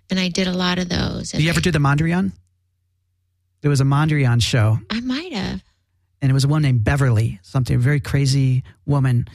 And 0.09 0.19
I 0.19 0.29
did 0.29 0.47
a 0.47 0.53
lot 0.53 0.77
of 0.77 0.87
those. 0.89 1.31
Did 1.31 1.41
you 1.41 1.49
ever 1.49 1.59
I, 1.59 1.61
do 1.61 1.71
the 1.71 1.79
Mondrian? 1.79 2.31
There 3.61 3.69
was 3.69 3.81
a 3.81 3.85
Mondrian 3.85 4.41
show. 4.41 4.77
I 4.89 4.99
might 5.01 5.33
have. 5.33 5.63
and 6.21 6.29
it 6.29 6.33
was 6.33 6.43
a 6.43 6.47
woman 6.47 6.63
named 6.63 6.83
Beverly, 6.83 7.39
something 7.41 7.77
very 7.79 7.99
crazy 7.99 8.63
woman. 8.85 9.27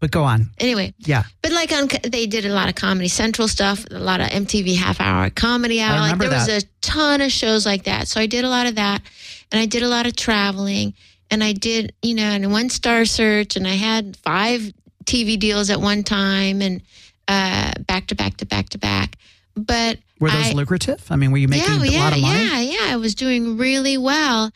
But 0.00 0.12
go 0.12 0.22
on, 0.22 0.50
Anyway, 0.58 0.94
yeah. 0.98 1.24
But 1.42 1.50
like 1.50 1.72
on, 1.72 1.88
they 2.04 2.26
did 2.26 2.44
a 2.46 2.50
lot 2.52 2.68
of 2.68 2.76
Comedy 2.76 3.08
Central 3.08 3.48
stuff, 3.48 3.84
a 3.90 3.98
lot 3.98 4.20
of 4.20 4.28
MTV 4.28 4.76
half 4.76 5.00
hour 5.00 5.28
comedy 5.30 5.80
hour. 5.80 5.98
Like 5.98 6.12
remember 6.12 6.28
there 6.28 6.38
was 6.38 6.62
a 6.62 6.66
ton 6.80 7.20
of 7.20 7.32
shows 7.32 7.66
like 7.66 7.84
that. 7.84 8.06
So 8.06 8.20
I 8.20 8.26
did 8.26 8.44
a 8.44 8.48
lot 8.48 8.66
of 8.68 8.76
that, 8.76 9.02
and 9.52 9.60
I 9.60 9.66
did 9.66 9.82
a 9.82 9.88
lot 9.88 10.06
of 10.06 10.16
traveling, 10.16 10.94
and 11.30 11.42
I 11.42 11.52
did 11.52 11.94
you 12.02 12.14
know, 12.14 12.22
and 12.22 12.50
one 12.52 12.70
Star 12.70 13.04
Search, 13.04 13.56
and 13.56 13.66
I 13.66 13.74
had 13.74 14.16
five 14.16 14.72
TV 15.04 15.38
deals 15.38 15.70
at 15.70 15.80
one 15.80 16.02
time, 16.02 16.60
and 16.62 16.82
uh, 17.26 17.72
back 17.86 18.08
to 18.08 18.14
back 18.14 18.36
to 18.38 18.46
back 18.46 18.70
to 18.70 18.78
back. 18.78 19.16
But 19.54 19.98
Were 20.20 20.30
those 20.30 20.50
I, 20.50 20.52
lucrative? 20.52 21.04
I 21.10 21.16
mean, 21.16 21.32
were 21.32 21.38
you 21.38 21.48
making 21.48 21.84
yeah, 21.84 21.98
a 21.98 22.02
lot 22.02 22.12
of 22.14 22.20
money? 22.20 22.44
Yeah, 22.44 22.60
yeah, 22.60 22.92
I 22.92 22.96
was 22.96 23.14
doing 23.14 23.56
really 23.56 23.98
well, 23.98 24.50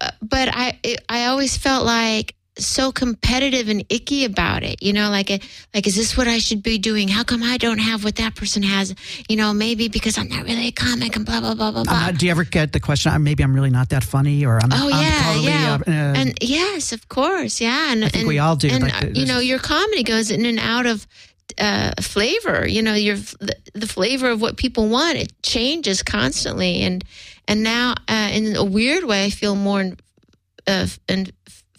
uh, 0.00 0.10
but 0.20 0.48
I 0.52 0.78
it, 0.82 1.04
I 1.08 1.26
always 1.26 1.56
felt 1.56 1.86
like 1.86 2.34
so 2.58 2.92
competitive 2.92 3.68
and 3.68 3.84
icky 3.88 4.24
about 4.24 4.62
it. 4.62 4.82
You 4.82 4.92
know, 4.92 5.10
like 5.10 5.30
a, 5.30 5.40
like 5.74 5.86
is 5.86 5.96
this 5.96 6.16
what 6.16 6.28
I 6.28 6.38
should 6.38 6.62
be 6.62 6.78
doing? 6.78 7.08
How 7.08 7.24
come 7.24 7.42
I 7.42 7.56
don't 7.56 7.78
have 7.78 8.04
what 8.04 8.16
that 8.16 8.34
person 8.34 8.62
has? 8.62 8.94
You 9.28 9.36
know, 9.36 9.52
maybe 9.52 9.88
because 9.88 10.18
I'm 10.18 10.28
not 10.28 10.44
really 10.44 10.68
a 10.68 10.72
comic 10.72 11.16
and 11.16 11.24
blah 11.24 11.40
blah 11.40 11.54
blah 11.54 11.70
blah 11.72 11.84
blah. 11.84 11.92
Uh, 11.92 12.12
do 12.12 12.26
you 12.26 12.30
ever 12.30 12.44
get 12.44 12.72
the 12.72 12.80
question? 12.80 13.12
"Uh, 13.12 13.18
Maybe 13.18 13.42
I'm 13.42 13.54
really 13.54 13.70
not 13.70 13.88
that 13.90 14.04
funny, 14.04 14.44
or 14.44 14.58
I'm, 14.62 14.70
Oh 14.72 14.90
I'm 14.92 15.02
yeah, 15.02 15.22
totally. 15.22 15.44
yeah, 15.46 15.78
Uh, 15.86 15.90
uh, 15.90 16.20
and 16.20 16.38
yes, 16.42 16.92
of 16.92 17.08
course, 17.08 17.60
yeah. 17.60 17.92
And 17.92 18.04
I 18.04 18.08
think 18.08 18.22
and, 18.22 18.28
we 18.28 18.38
all 18.38 18.56
do, 18.56 18.68
And 18.68 18.82
like, 18.82 19.02
uh, 19.04 19.06
you 19.14 19.26
know, 19.26 19.38
your 19.38 19.58
comedy 19.58 20.02
goes 20.02 20.30
in 20.30 20.44
and 20.44 20.58
out 20.58 20.86
of 20.86 21.06
uh, 21.58 21.92
flavor. 22.00 22.66
You 22.66 22.82
know, 22.82 22.94
your 22.94 23.16
the, 23.16 23.56
the 23.74 23.86
flavor 23.86 24.28
of 24.30 24.40
what 24.40 24.56
people 24.56 24.88
want 24.88 25.16
it 25.16 25.32
changes 25.42 26.02
constantly, 26.02 26.82
and 26.82 27.02
and 27.48 27.62
now 27.62 27.94
uh, 28.08 28.30
in 28.32 28.56
a 28.56 28.64
weird 28.64 29.04
way, 29.04 29.24
I 29.24 29.30
feel 29.30 29.54
more 29.56 29.80
in, 29.80 29.96
uh, 30.66 30.86
in 31.08 31.32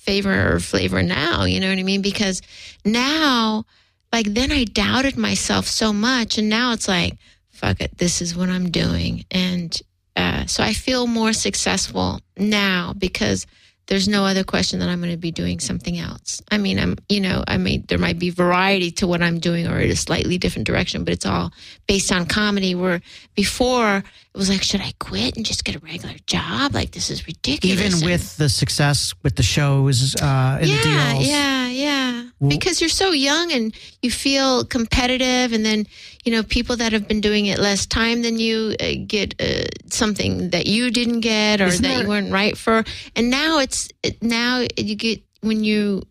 favor 0.04 0.56
or 0.56 0.60
flavor 0.60 1.02
now. 1.02 1.46
You 1.46 1.60
know 1.60 1.70
what 1.70 1.80
I 1.80 1.84
mean? 1.84 2.02
Because 2.02 2.42
now, 2.86 3.66
like 4.12 4.28
then 4.34 4.52
I 4.52 4.66
doubted 4.66 5.18
myself 5.18 5.68
so 5.68 5.94
much, 5.94 6.38
and 6.38 6.50
now 6.50 6.74
it's 6.74 6.88
like, 6.88 7.18
fuck 7.52 7.82
it, 7.82 7.98
this 7.98 8.22
is 8.22 8.36
what 8.36 8.50
I'm 8.50 8.70
doing, 8.70 9.26
and 9.32 9.80
uh, 10.16 10.46
so 10.46 10.64
I 10.64 10.74
feel 10.74 11.08
more 11.08 11.34
successful 11.34 12.20
now 12.38 12.94
because 12.98 13.48
there's 13.88 14.08
no 14.08 14.24
other 14.26 14.44
question 14.44 14.80
that 14.80 14.88
I'm 14.90 15.00
going 15.00 15.12
to 15.12 15.18
be 15.18 15.32
doing 15.32 15.60
something 15.60 15.98
else. 16.00 16.42
I 16.50 16.58
mean, 16.58 16.80
I'm, 16.80 16.96
you 17.10 17.20
know, 17.20 17.44
I 17.48 17.58
mean, 17.58 17.84
there 17.90 17.98
might 17.98 18.18
be 18.18 18.30
variety 18.30 18.92
to 18.92 19.08
what 19.08 19.22
I'm 19.22 19.40
doing 19.40 19.68
or 19.68 19.78
in 19.80 19.92
a 19.92 19.96
slightly 19.96 20.38
different 20.38 20.66
direction, 20.68 21.04
but 21.04 21.14
it's 21.14 21.26
all 21.26 21.52
based 21.88 22.12
on 22.12 22.26
comedy. 22.26 22.76
Where 22.76 23.02
before 23.36 23.98
it 23.98 24.38
was 24.38 24.50
like, 24.50 24.64
should 24.64 24.82
I 24.82 24.94
quit 25.00 25.36
and 25.36 25.46
just 25.46 25.66
get 25.66 25.76
a 25.76 25.80
regular 25.80 26.16
job? 26.28 26.74
Like, 26.74 26.92
this 26.92 27.10
is 27.10 27.28
ridiculous. 27.28 27.80
Even 27.80 27.94
And- 27.94 28.06
with 28.06 28.38
the 28.38 28.48
success 28.50 29.14
with 29.22 29.36
the 29.36 29.44
shows 29.44 30.16
uh, 30.16 30.60
and 30.62 30.70
the 30.70 30.74
yeah, 30.74 31.14
deals. 31.14 31.28
yeah, 31.28 31.63
yeah. 31.74 32.30
Well- 32.40 32.50
because 32.50 32.80
you're 32.82 32.90
so 32.90 33.12
young 33.12 33.52
and 33.52 33.76
you 34.02 34.12
feel 34.12 34.66
competitive, 34.66 35.54
and 35.54 35.66
then 35.66 35.86
you 36.26 36.32
know 36.32 36.44
people 36.44 36.76
that 36.78 36.94
have 36.94 37.08
been 37.08 37.22
doing 37.22 37.46
it 37.48 37.60
less 37.60 37.86
time 37.86 38.22
than 38.22 38.40
you 38.40 38.76
uh, 38.80 38.94
get 39.08 39.36
uh, 39.42 39.66
something 39.90 40.50
that 40.52 40.66
you 40.68 40.92
didn't 40.92 41.22
get 41.22 41.62
or 41.62 41.66
Isn't 41.66 41.84
that 41.84 42.02
you 42.04 42.08
weren't 42.08 42.32
right 42.32 42.58
for. 42.58 42.84
And 43.16 43.30
now 43.30 43.60
it's 43.60 43.90
now 44.22 44.66
you 44.78 44.96
get 44.96 45.22
when 45.42 45.64
you 45.64 46.04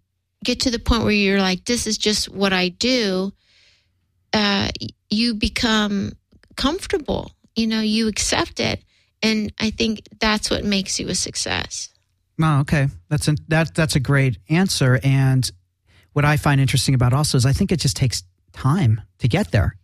get 0.44 0.60
to 0.60 0.70
the 0.70 0.78
point 0.78 1.04
where 1.04 1.12
you're 1.12 1.40
like, 1.40 1.64
this 1.64 1.86
is 1.86 1.96
just 1.98 2.28
what 2.28 2.52
I 2.52 2.68
do. 2.68 3.32
Uh, 4.32 4.70
you 5.10 5.34
become 5.34 6.12
comfortable. 6.56 7.32
You 7.54 7.66
know, 7.66 7.80
you 7.80 8.08
accept 8.08 8.60
it, 8.60 8.82
and 9.22 9.52
I 9.60 9.70
think 9.70 10.02
that's 10.18 10.50
what 10.50 10.64
makes 10.64 10.98
you 10.98 11.08
a 11.08 11.14
success. 11.14 11.90
Oh, 12.42 12.60
okay. 12.60 12.88
That's 13.08 13.28
a, 13.28 13.36
that 13.48 13.74
that's 13.74 13.96
a 13.96 14.00
great 14.00 14.38
answer. 14.48 14.98
And 15.02 15.50
what 16.12 16.24
I 16.24 16.36
find 16.36 16.60
interesting 16.60 16.94
about 16.94 17.12
also 17.12 17.38
is 17.38 17.46
I 17.46 17.52
think 17.52 17.72
it 17.72 17.80
just 17.80 17.96
takes 17.96 18.22
time 18.52 19.00
to 19.18 19.28
get 19.28 19.50
there. 19.52 19.76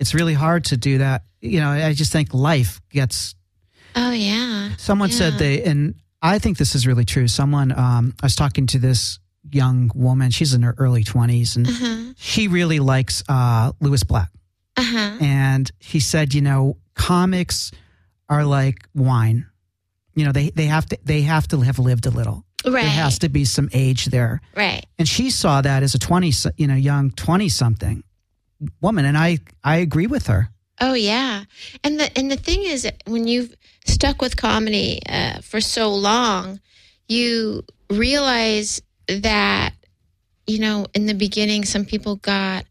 It's 0.00 0.14
really 0.14 0.34
hard 0.34 0.64
to 0.66 0.76
do 0.76 0.98
that. 0.98 1.22
You 1.40 1.60
know, 1.60 1.70
I 1.70 1.92
just 1.92 2.12
think 2.12 2.32
life 2.34 2.80
gets. 2.90 3.34
Oh 3.94 4.10
yeah. 4.12 4.70
Someone 4.76 5.10
said 5.10 5.34
they, 5.34 5.62
and 5.64 5.94
I 6.22 6.38
think 6.38 6.56
this 6.58 6.74
is 6.74 6.86
really 6.86 7.04
true. 7.04 7.26
Someone, 7.28 7.72
um, 7.72 8.14
I 8.22 8.26
was 8.26 8.36
talking 8.36 8.66
to 8.68 8.78
this 8.78 9.18
young 9.50 9.90
woman. 9.94 10.30
She's 10.30 10.54
in 10.54 10.62
her 10.62 10.74
early 10.78 11.04
twenties, 11.04 11.56
and 11.56 11.66
Uh-huh. 11.68 12.12
she 12.16 12.48
really 12.48 12.78
likes 12.80 13.22
uh, 13.28 13.72
Lewis 13.80 14.02
Black. 14.04 14.30
Uh-huh. 14.76 15.16
and 15.20 15.68
he 15.80 15.98
said, 15.98 16.34
you 16.34 16.40
know, 16.40 16.76
comics 16.94 17.72
are 18.28 18.44
like 18.44 18.86
wine. 18.94 19.47
You 20.18 20.24
know, 20.24 20.32
they 20.32 20.50
they 20.50 20.66
have 20.66 20.86
to 20.86 20.98
they 21.04 21.22
have 21.22 21.46
to 21.48 21.60
have 21.60 21.78
lived 21.78 22.06
a 22.06 22.10
little. 22.10 22.44
Right. 22.64 22.82
There 22.82 22.90
has 22.90 23.20
to 23.20 23.28
be 23.28 23.44
some 23.44 23.68
age 23.72 24.06
there. 24.06 24.40
right. 24.56 24.84
And 24.98 25.08
she 25.08 25.30
saw 25.30 25.60
that 25.60 25.84
as 25.84 25.94
a 25.94 25.98
20, 25.98 26.32
you 26.56 26.66
know, 26.66 26.74
young 26.74 27.12
20 27.12 27.48
something 27.48 28.02
woman 28.80 29.04
and 29.04 29.16
I 29.16 29.38
I 29.62 29.76
agree 29.76 30.06
with 30.06 30.26
her. 30.26 30.50
Oh 30.80 30.94
yeah. 30.94 31.44
And 31.84 32.00
the 32.00 32.18
and 32.18 32.30
the 32.30 32.36
thing 32.36 32.64
is 32.64 32.88
when 33.06 33.26
you've 33.26 33.54
stuck 33.86 34.20
with 34.20 34.36
comedy 34.36 35.00
uh, 35.08 35.40
for 35.40 35.60
so 35.60 35.94
long, 35.94 36.60
you 37.08 37.62
realize 37.90 38.82
that 39.06 39.72
you 40.46 40.58
know, 40.58 40.86
in 40.94 41.06
the 41.06 41.14
beginning 41.14 41.64
some 41.64 41.84
people 41.84 42.16
got 42.16 42.64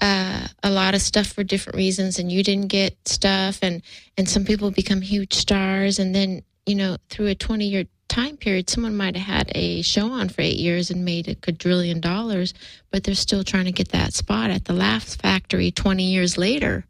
uh, 0.00 0.48
a 0.62 0.70
lot 0.70 0.94
of 0.94 1.02
stuff 1.02 1.28
for 1.28 1.44
different 1.44 1.76
reasons 1.76 2.18
and 2.18 2.32
you 2.32 2.42
didn't 2.42 2.68
get 2.68 2.96
stuff 3.06 3.58
and 3.62 3.82
and 4.16 4.28
some 4.28 4.44
people 4.44 4.70
become 4.70 5.00
huge 5.00 5.34
stars 5.34 5.98
and 5.98 6.14
then 6.14 6.42
you 6.70 6.76
know 6.76 6.96
through 7.08 7.26
a 7.26 7.34
20 7.34 7.66
year 7.66 7.84
time 8.08 8.36
period 8.36 8.70
someone 8.70 8.96
might 8.96 9.16
have 9.16 9.26
had 9.26 9.52
a 9.56 9.82
show 9.82 10.12
on 10.12 10.28
for 10.28 10.40
eight 10.40 10.56
years 10.56 10.90
and 10.90 11.04
made 11.04 11.26
a 11.26 11.34
quadrillion 11.34 12.00
dollars 12.00 12.54
but 12.92 13.02
they're 13.02 13.14
still 13.16 13.42
trying 13.42 13.64
to 13.64 13.72
get 13.72 13.88
that 13.88 14.14
spot 14.14 14.50
at 14.50 14.64
the 14.64 14.72
laugh 14.72 15.16
factory 15.16 15.70
20 15.70 16.04
years 16.04 16.38
later. 16.38 16.84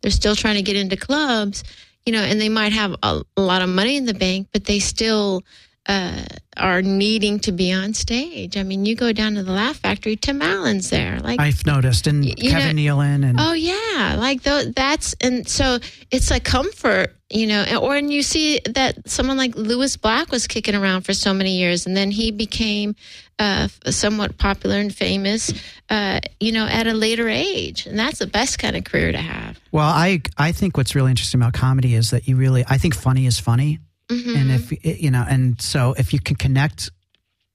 They're 0.00 0.10
still 0.10 0.36
trying 0.36 0.56
to 0.56 0.62
get 0.62 0.76
into 0.76 0.96
clubs 0.96 1.64
you 2.06 2.12
know 2.12 2.22
and 2.22 2.40
they 2.40 2.48
might 2.48 2.72
have 2.72 2.96
a, 3.02 3.22
a 3.36 3.42
lot 3.42 3.60
of 3.60 3.68
money 3.68 3.96
in 3.96 4.06
the 4.06 4.14
bank 4.14 4.48
but 4.52 4.64
they 4.64 4.78
still 4.78 5.44
uh, 5.88 6.22
are 6.56 6.82
needing 6.82 7.38
to 7.38 7.52
be 7.52 7.72
on 7.72 7.94
stage 7.94 8.56
i 8.56 8.62
mean 8.62 8.84
you 8.84 8.96
go 8.96 9.12
down 9.12 9.34
to 9.34 9.42
the 9.42 9.52
laugh 9.52 9.76
factory 9.76 10.16
tim 10.16 10.40
allen's 10.42 10.90
there 10.90 11.20
like 11.20 11.38
I've 11.40 11.64
noticed 11.66 12.06
and 12.06 12.24
Kevin 12.36 12.76
know- 12.76 12.94
Nealon 12.96 13.28
and 13.28 13.36
Oh 13.38 13.52
yeah, 13.52 14.16
like 14.18 14.42
tho- 14.42 14.72
that's 14.74 15.14
and 15.20 15.46
so 15.46 15.78
it's 16.10 16.30
a 16.30 16.40
comfort, 16.40 17.14
you 17.30 17.46
know. 17.46 17.64
Or 17.82 17.96
and 17.96 18.12
you 18.12 18.22
see 18.22 18.60
that 18.70 19.08
someone 19.08 19.36
like 19.36 19.54
Lewis 19.54 19.96
Black 19.96 20.30
was 20.30 20.46
kicking 20.46 20.74
around 20.74 21.02
for 21.02 21.12
so 21.12 21.34
many 21.34 21.58
years, 21.58 21.86
and 21.86 21.96
then 21.96 22.10
he 22.10 22.30
became 22.30 22.94
uh, 23.38 23.68
somewhat 23.90 24.38
popular 24.38 24.76
and 24.76 24.94
famous, 24.94 25.52
uh, 25.90 26.20
you 26.40 26.52
know, 26.52 26.66
at 26.66 26.86
a 26.86 26.94
later 26.94 27.28
age, 27.28 27.86
and 27.86 27.98
that's 27.98 28.18
the 28.18 28.26
best 28.26 28.58
kind 28.58 28.76
of 28.76 28.84
career 28.84 29.12
to 29.12 29.18
have. 29.18 29.60
well, 29.72 29.88
I 29.88 30.22
I 30.38 30.52
think 30.52 30.76
what's 30.76 30.94
really 30.94 31.10
interesting 31.10 31.40
about 31.40 31.52
comedy 31.52 31.94
is 31.94 32.10
that 32.10 32.26
you 32.26 32.36
really 32.36 32.64
I 32.68 32.78
think 32.78 32.94
funny 32.94 33.26
is 33.26 33.38
funny. 33.38 33.80
Mm-hmm. 34.08 34.36
And 34.36 34.50
if 34.52 34.84
you 35.02 35.10
know 35.10 35.24
and 35.28 35.60
so 35.60 35.94
if 35.98 36.12
you 36.12 36.20
can 36.20 36.36
connect 36.36 36.90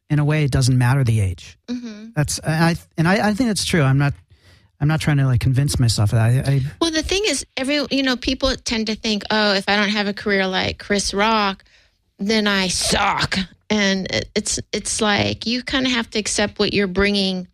in 0.09 0.19
a 0.19 0.25
way 0.25 0.43
it 0.43 0.51
doesn't 0.51 0.77
matter 0.77 1.03
the 1.03 1.21
age. 1.21 1.57
hmm 1.69 2.09
That's 2.15 2.39
I 2.43 2.75
and 2.97 3.07
I, 3.07 3.29
I 3.29 3.33
think 3.33 3.49
that's 3.49 3.63
true. 3.65 3.81
I'm 3.83 3.97
not 3.97 4.13
I'm 4.81 4.87
not 4.87 4.99
trying 4.99 5.17
to 5.17 5.25
like 5.25 5.39
convince 5.39 5.79
myself 5.79 6.11
of 6.11 6.17
that. 6.19 6.47
I, 6.47 6.51
I 6.53 6.61
Well, 6.81 6.91
the 6.91 7.03
thing 7.03 7.21
is, 7.25 7.45
every 7.55 7.85
you 7.91 8.03
know, 8.03 8.17
people 8.17 8.55
tend 8.57 8.87
to 8.87 8.95
think, 8.95 9.23
oh, 9.29 9.53
if 9.53 9.69
I 9.69 9.75
don't 9.77 9.89
have 9.89 10.07
a 10.07 10.13
career 10.13 10.47
like 10.47 10.79
Chris 10.79 11.13
Rock, 11.13 11.63
then 12.19 12.47
I 12.47 12.67
suck. 12.67 13.37
And 13.69 14.07
it's 14.35 14.59
it's 14.73 14.99
like 14.99 15.45
you 15.45 15.63
kind 15.63 15.85
of 15.85 15.93
have 15.93 16.09
to 16.09 16.19
accept 16.19 16.59
what 16.59 16.73
you're 16.73 16.87
bringing 16.87 17.47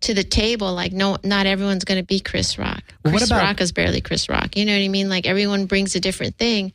to 0.00 0.14
the 0.14 0.24
table. 0.24 0.72
Like, 0.74 0.92
no, 0.92 1.18
not 1.22 1.46
everyone's 1.46 1.84
going 1.84 2.00
to 2.00 2.06
be 2.06 2.18
Chris 2.18 2.58
Rock. 2.58 2.82
Well, 3.04 3.12
Chris 3.12 3.26
about- 3.30 3.42
Rock 3.42 3.60
is 3.60 3.70
barely 3.70 4.00
Chris 4.00 4.28
Rock. 4.28 4.56
You 4.56 4.64
know 4.64 4.72
what 4.72 4.82
I 4.82 4.88
mean? 4.88 5.08
Like 5.08 5.26
everyone 5.26 5.66
brings 5.66 5.94
a 5.94 6.00
different 6.00 6.36
thing, 6.38 6.72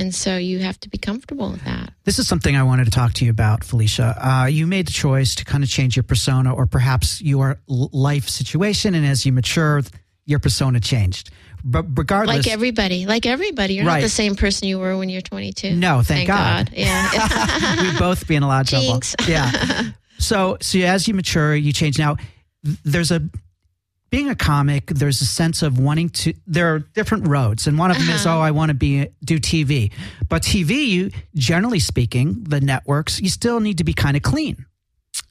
and 0.00 0.14
so 0.14 0.36
you 0.36 0.58
have 0.60 0.80
to 0.80 0.88
be 0.88 0.98
comfortable 0.98 1.50
with 1.50 1.62
that. 1.64 1.92
This 2.04 2.18
is 2.18 2.26
something 2.26 2.56
I 2.56 2.62
wanted 2.62 2.86
to 2.86 2.90
talk 2.90 3.12
to 3.14 3.24
you 3.24 3.30
about, 3.30 3.62
Felicia. 3.62 4.16
Uh, 4.18 4.46
you 4.46 4.66
made 4.66 4.88
the 4.88 4.92
choice 4.92 5.34
to 5.36 5.44
kind 5.44 5.62
of 5.62 5.70
change 5.70 5.94
your 5.96 6.02
persona 6.02 6.52
or 6.54 6.66
perhaps 6.66 7.20
your 7.20 7.60
life 7.68 8.28
situation. 8.28 8.94
And 8.94 9.06
as 9.06 9.24
you 9.26 9.32
mature, 9.32 9.82
your 10.26 10.38
persona 10.38 10.80
changed. 10.80 11.30
But 11.62 11.86
regardless, 11.96 12.38
Like 12.46 12.48
everybody, 12.48 13.04
like 13.06 13.26
everybody, 13.26 13.74
you're 13.74 13.84
Right. 13.84 13.96
not 13.96 14.02
the 14.02 14.08
same 14.08 14.34
person 14.34 14.66
you 14.68 14.78
were 14.78 14.96
when 14.96 15.10
you're 15.10 15.20
22. 15.20 15.76
No, 15.76 16.02
thank 16.02 16.26
God. 16.26 16.70
Yeah. 16.72 17.82
we'd 17.82 17.98
both 17.98 18.26
be 18.26 18.34
in 18.36 18.42
a 18.42 18.48
lot 18.48 18.62
of 18.62 18.68
trouble. 18.68 19.00
Yeah. 19.28 19.90
So, 20.20 20.58
so 20.60 20.78
as 20.80 21.08
you 21.08 21.14
mature, 21.14 21.54
you 21.56 21.72
change. 21.72 21.98
Now, 21.98 22.16
there's 22.84 23.10
a 23.10 23.22
being 24.10 24.28
a 24.28 24.34
comic. 24.34 24.86
There's 24.86 25.20
a 25.22 25.26
sense 25.26 25.62
of 25.62 25.78
wanting 25.78 26.08
to. 26.10 26.34
There 26.46 26.74
are 26.74 26.78
different 26.80 27.28
roads, 27.28 27.66
and 27.66 27.78
one 27.78 27.90
of 27.90 27.96
them 27.98 28.08
is, 28.10 28.26
Uh-huh. 28.26 28.38
oh, 28.38 28.40
I 28.40 28.50
want 28.50 28.70
to 28.70 28.74
be 28.74 29.06
do 29.24 29.38
TV. 29.38 29.90
But 30.28 30.42
TV, 30.42 30.86
you 30.88 31.10
generally 31.34 31.78
speaking, 31.80 32.44
the 32.44 32.60
networks, 32.60 33.20
you 33.20 33.28
still 33.28 33.60
need 33.60 33.78
to 33.78 33.84
be 33.84 33.92
kind 33.92 34.16
of 34.16 34.22
clean 34.22 34.66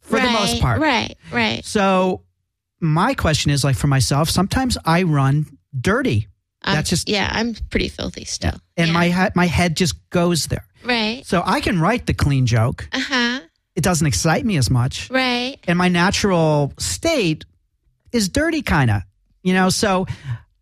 for 0.01 0.19
the 0.19 0.29
most 0.29 0.59
part. 0.61 0.79
Right, 0.81 1.15
right. 1.31 1.63
So, 1.65 2.23
my 2.81 3.13
question 3.13 3.51
is, 3.51 3.63
like 3.63 3.75
for 3.75 3.87
myself, 3.87 4.29
sometimes 4.29 4.77
I 4.85 5.03
run 5.03 5.45
dirty, 5.79 6.27
I'm- 6.63 6.75
That's 6.75 6.89
just- 6.89 7.07
yeah. 7.09 7.29
I'm 7.31 7.55
pretty 7.69 7.89
filthy 7.89 8.25
still. 8.25 8.59
and 8.77 8.87
Yeah. 8.87 8.93
my 8.93 9.07
head, 9.09 9.35
my 9.35 9.45
head 9.47 9.75
just 9.77 9.95
goes 10.09 10.47
there. 10.47 10.65
right. 10.83 11.21
So 11.25 11.43
I 11.45 11.59
can 11.61 11.79
write 11.79 12.05
the 12.05 12.13
clean 12.13 12.45
joke. 12.45 12.87
Uh 12.93 12.99
huh. 13.01 13.39
It 13.75 13.83
doesn't 13.83 14.07
excite 14.07 14.45
me 14.45 14.57
as 14.57 14.69
much. 14.69 15.09
Right. 15.09 15.57
and 15.67 15.77
my 15.77 15.87
natural 15.89 16.73
state 16.79 17.45
is 18.11 18.29
dirty 18.29 18.61
kind 18.61 18.89
of 18.91 19.01
you 19.43 19.53
know 19.53 19.69
so 19.69 20.05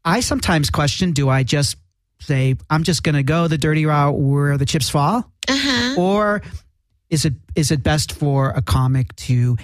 i 0.06 0.20
sometimes 0.20 0.70
question 0.70 1.12
do 1.12 1.30
i 1.30 1.44
just 1.44 1.78
say 2.20 2.56
i'm 2.70 2.84
just 2.84 3.04
going 3.04 3.16
to 3.16 3.24
go 3.24 3.48
the 3.48 3.58
dirty 3.58 3.86
route 3.86 4.18
where 4.18 4.58
the 4.58 4.66
chips 4.66 4.90
fall 4.90 5.32
Uh 5.48 5.58
huh. 5.58 5.96
or 6.02 6.42
is 7.10 7.26
it 7.26 7.34
is 7.56 7.72
it 7.72 7.84
best 7.84 8.12
for 8.14 8.50
a 8.50 8.62
comic 8.62 9.16
to 9.16 9.56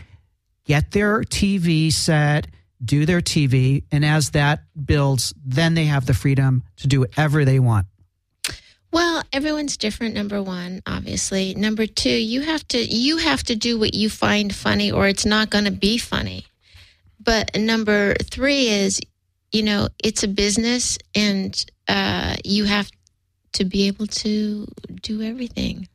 get 0.66 0.92
their 0.92 1.22
tv 1.22 1.92
set 1.92 2.48
do 2.84 3.06
their 3.06 3.22
tv 3.22 3.84
and 3.92 4.04
as 4.06 4.32
that 4.32 4.64
builds 4.86 5.34
then 5.46 5.74
they 5.74 5.86
have 5.86 6.06
the 6.06 6.14
freedom 6.14 6.64
to 6.78 6.88
do 6.88 7.00
whatever 7.02 7.46
they 7.46 7.60
want 7.60 7.86
Well, 8.92 9.24
everyone's 9.34 9.76
different. 9.78 10.14
Number 10.14 10.44
one, 10.44 10.82
obviously. 10.86 11.56
Number 11.56 11.88
two, 11.88 12.14
you 12.14 12.42
have 12.42 12.62
to 12.68 12.78
you 12.78 13.18
have 13.18 13.42
to 13.50 13.56
do 13.56 13.80
what 13.80 13.96
you 13.96 14.08
find 14.08 14.54
funny, 14.54 14.92
or 14.92 15.08
it's 15.08 15.26
not 15.26 15.50
going 15.50 15.66
to 15.66 15.72
be 15.72 15.98
funny. 15.98 16.46
But 17.24 17.56
number 17.56 18.16
three 18.24 18.68
is, 18.68 19.00
you 19.52 19.64
know, 19.64 19.90
it's 20.04 20.24
a 20.24 20.28
business, 20.28 20.98
and 21.16 21.66
uh, 21.88 22.36
you 22.44 22.66
have 22.66 22.90
to 23.54 23.66
be 23.66 23.88
able 23.88 24.08
to 24.08 24.68
do 25.02 25.22
everything. 25.22 25.88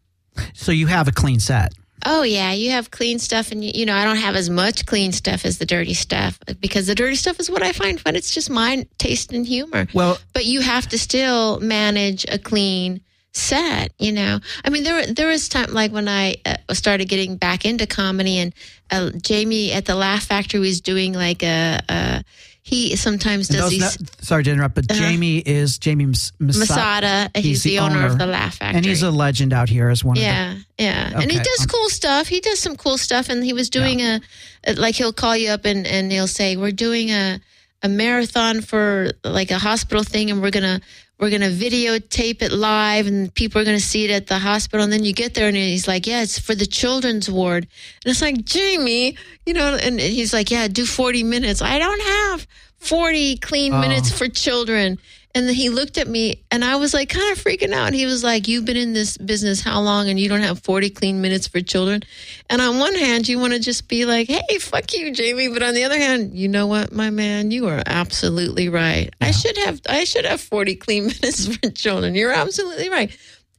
so 0.55 0.73
you 0.73 0.87
have 0.87 1.09
a 1.09 1.13
clean 1.13 1.41
set 1.41 1.73
Oh 2.07 2.23
yeah, 2.23 2.53
you 2.53 2.71
have 2.71 2.91
clean 2.91 3.19
stuff, 3.19 3.51
and 3.51 3.65
you, 3.65 3.73
you 3.75 3.87
know 3.87 3.95
I 3.95 4.05
don't 4.05 4.17
have 4.17 4.37
as 4.37 4.49
much 4.49 4.87
clean 4.87 5.13
stuff 5.13 5.45
as 5.45 5.59
the 5.59 5.67
dirty 5.67 5.95
stuff 5.95 6.39
because 6.61 6.87
the 6.87 6.95
dirty 6.95 7.17
stuff 7.17 7.41
is 7.41 7.51
what 7.51 7.63
I 7.63 7.73
find 7.73 8.01
fun. 8.01 8.15
It's 8.15 8.33
just 8.33 8.51
my 8.51 8.87
taste 8.99 9.33
and 9.33 9.47
humor. 9.47 9.89
Well, 9.93 10.19
but 10.33 10.45
you 10.45 10.61
have 10.61 10.87
to 10.89 10.99
still 10.99 11.61
manage 11.61 12.25
a 12.29 12.39
clean 12.39 13.01
set. 13.39 13.93
You 13.99 14.13
know, 14.13 14.41
I 14.65 14.71
mean 14.71 14.83
there 14.85 15.07
there 15.07 15.29
was 15.29 15.49
time 15.49 15.73
like 15.73 15.93
when 15.93 16.09
I 16.09 16.37
uh, 16.45 16.75
started 16.75 17.07
getting 17.09 17.37
back 17.37 17.65
into 17.65 17.87
comedy, 17.87 18.39
and 18.39 18.53
uh, 18.91 19.11
Jamie 19.23 19.73
at 19.73 19.85
the 19.87 19.95
Laugh 19.95 20.25
Factory 20.25 20.61
was 20.61 20.81
doing 20.81 21.13
like 21.15 21.43
a. 21.43 21.81
a 21.89 22.25
he 22.61 22.97
sometimes 22.97 23.49
does 23.49 23.71
these. 23.71 23.97
sorry 24.21 24.45
to 24.45 24.51
interrupt, 24.51 24.75
but 24.75 24.91
Uh-huh. 24.91 25.01
Jamie 25.01 25.39
is 25.39 25.79
Jamie 25.79 26.05
Mas- 26.05 26.33
Masa- 26.39 26.59
Masada, 26.59 27.31
he's, 27.35 27.63
the, 27.63 27.79
owner, 27.79 28.05
of 28.05 28.19
the 28.19 28.27
Laugh 28.27 28.57
Factory. 28.57 28.77
and 28.77 28.85
he's 28.85 29.03
a 29.03 29.11
legend 29.11 29.55
out 29.55 29.71
here 29.71 29.89
as 29.89 30.05
one 30.05 30.19
of 30.19 30.23
Yeah, 30.23 30.55
yeah, 30.77 31.13
and 31.19 31.31
he 31.31 31.39
Okay. 31.39 31.45
does 31.57 31.65
cool 31.65 31.89
stuff. 31.89 32.29
He 32.29 32.41
does 32.41 32.59
some 32.59 32.77
cool 32.77 32.99
stuff, 32.99 33.31
and 33.31 33.43
he 33.43 33.55
was 33.55 33.71
doing 33.71 34.03
a, 34.03 34.21
a 34.67 34.75
like 34.75 34.97
he'll 34.97 35.15
call 35.15 35.35
you 35.35 35.49
up 35.49 35.65
and 35.65 35.87
and 35.87 36.13
he'll 36.13 36.27
say 36.29 36.59
we're 36.59 36.71
doing 36.71 37.11
a 37.11 37.41
a 37.83 37.89
marathon 37.89 38.61
for 38.61 39.13
like 39.25 39.51
a 39.51 39.59
hospital 39.59 40.05
thing, 40.05 40.31
and 40.31 40.43
we're 40.43 40.51
gonna 40.51 40.83
we're 41.19 41.31
gonna 41.31 41.51
videotape 41.51 42.43
it 42.43 42.53
live, 42.53 43.07
and 43.07 43.33
people 43.35 43.61
are 43.61 43.65
gonna 43.65 43.81
see 43.81 44.05
it 44.05 44.11
at 44.11 44.27
the 44.29 44.39
hospital. 44.39 44.85
And 44.85 44.93
then 44.93 45.05
you 45.05 45.13
get 45.13 45.35
there, 45.35 45.49
and 45.49 45.57
he's 45.57 45.89
like, 45.89 46.07
yeah, 46.07 46.23
it's 46.23 46.39
for 46.39 46.55
the 46.55 46.67
children's 46.67 47.29
ward, 47.31 47.67
and 48.05 48.11
it's 48.11 48.23
like 48.23 48.45
Jamie, 48.45 49.17
you 49.47 49.55
know, 49.55 49.75
and 49.77 49.99
he's 50.01 50.33
like, 50.33 50.51
yeah, 50.51 50.69
do 50.69 50.87
forty 50.87 51.23
minutes. 51.25 51.61
I 51.63 51.79
don't 51.79 52.01
have 52.03 52.47
forty 52.79 53.37
clean 53.37 53.73
Oh. 53.75 53.81
minutes 53.81 54.11
for 54.17 54.29
children. 54.29 54.99
And 55.35 55.47
then 55.47 55.55
he 55.55 55.69
looked 55.69 55.99
at 55.99 56.09
me 56.09 56.43
and 56.51 56.65
I 56.65 56.77
was 56.77 56.95
like 56.95 57.11
kind 57.11 57.31
of 57.33 57.43
freaking 57.43 57.73
out. 57.73 57.93
He 57.93 58.07
was 58.07 58.25
like, 58.25 58.49
You've 58.49 58.65
been 58.65 58.77
in 58.77 58.93
this 58.93 59.17
business 59.19 59.61
how 59.61 59.81
long 59.81 60.09
and 60.09 60.19
you 60.19 60.29
don't 60.29 60.41
have 60.41 60.61
40 60.61 60.91
clean 60.91 61.21
minutes 61.21 61.47
for 61.47 61.61
children? 61.61 62.03
And 62.49 62.63
on 62.63 62.79
one 62.79 62.95
hand, 62.95 63.29
you 63.29 63.39
want 63.39 63.53
to 63.53 63.61
just 63.61 63.89
be 63.89 64.05
like, 64.05 64.29
Hey, 64.29 64.59
fuck 64.59 64.93
you, 64.95 65.13
Jamie. 65.13 65.49
But 65.49 65.63
on 65.63 65.75
the 65.75 65.85
other 65.85 65.99
hand, 65.99 66.35
you 66.35 66.49
know 66.49 66.67
what, 66.67 66.93
my 66.93 67.11
man, 67.11 67.51
you 67.51 67.69
are 67.69 67.83
absolutely 67.87 68.69
right. 68.69 69.11
I 69.21 69.31
should 69.31 69.57
have 69.59 69.81
I 69.89 70.05
should 70.05 70.25
have 70.25 70.41
40 70.41 70.77
clean 70.77 71.03
minutes 71.09 71.57
for 71.57 71.71
children. 71.71 72.15
You're 72.15 72.33
absolutely 72.33 72.89
right. 72.89 73.17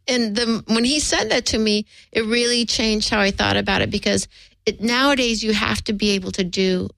And 0.08 0.36
the 0.36 0.64
when 0.68 0.84
he 0.84 1.00
said 1.00 1.30
that 1.30 1.46
to 1.48 1.58
me, 1.58 1.86
it 2.12 2.26
really 2.26 2.66
changed 2.66 3.10
how 3.10 3.20
I 3.20 3.30
thought 3.30 3.58
about 3.58 3.82
it 3.82 3.92
because 3.92 4.28
it, 4.66 4.82
nowadays 4.82 5.44
you 5.44 5.54
have 5.54 5.84
to 5.86 5.94
be 5.94 6.12
able 6.12 6.32
to 6.32 6.44
do 6.44 6.90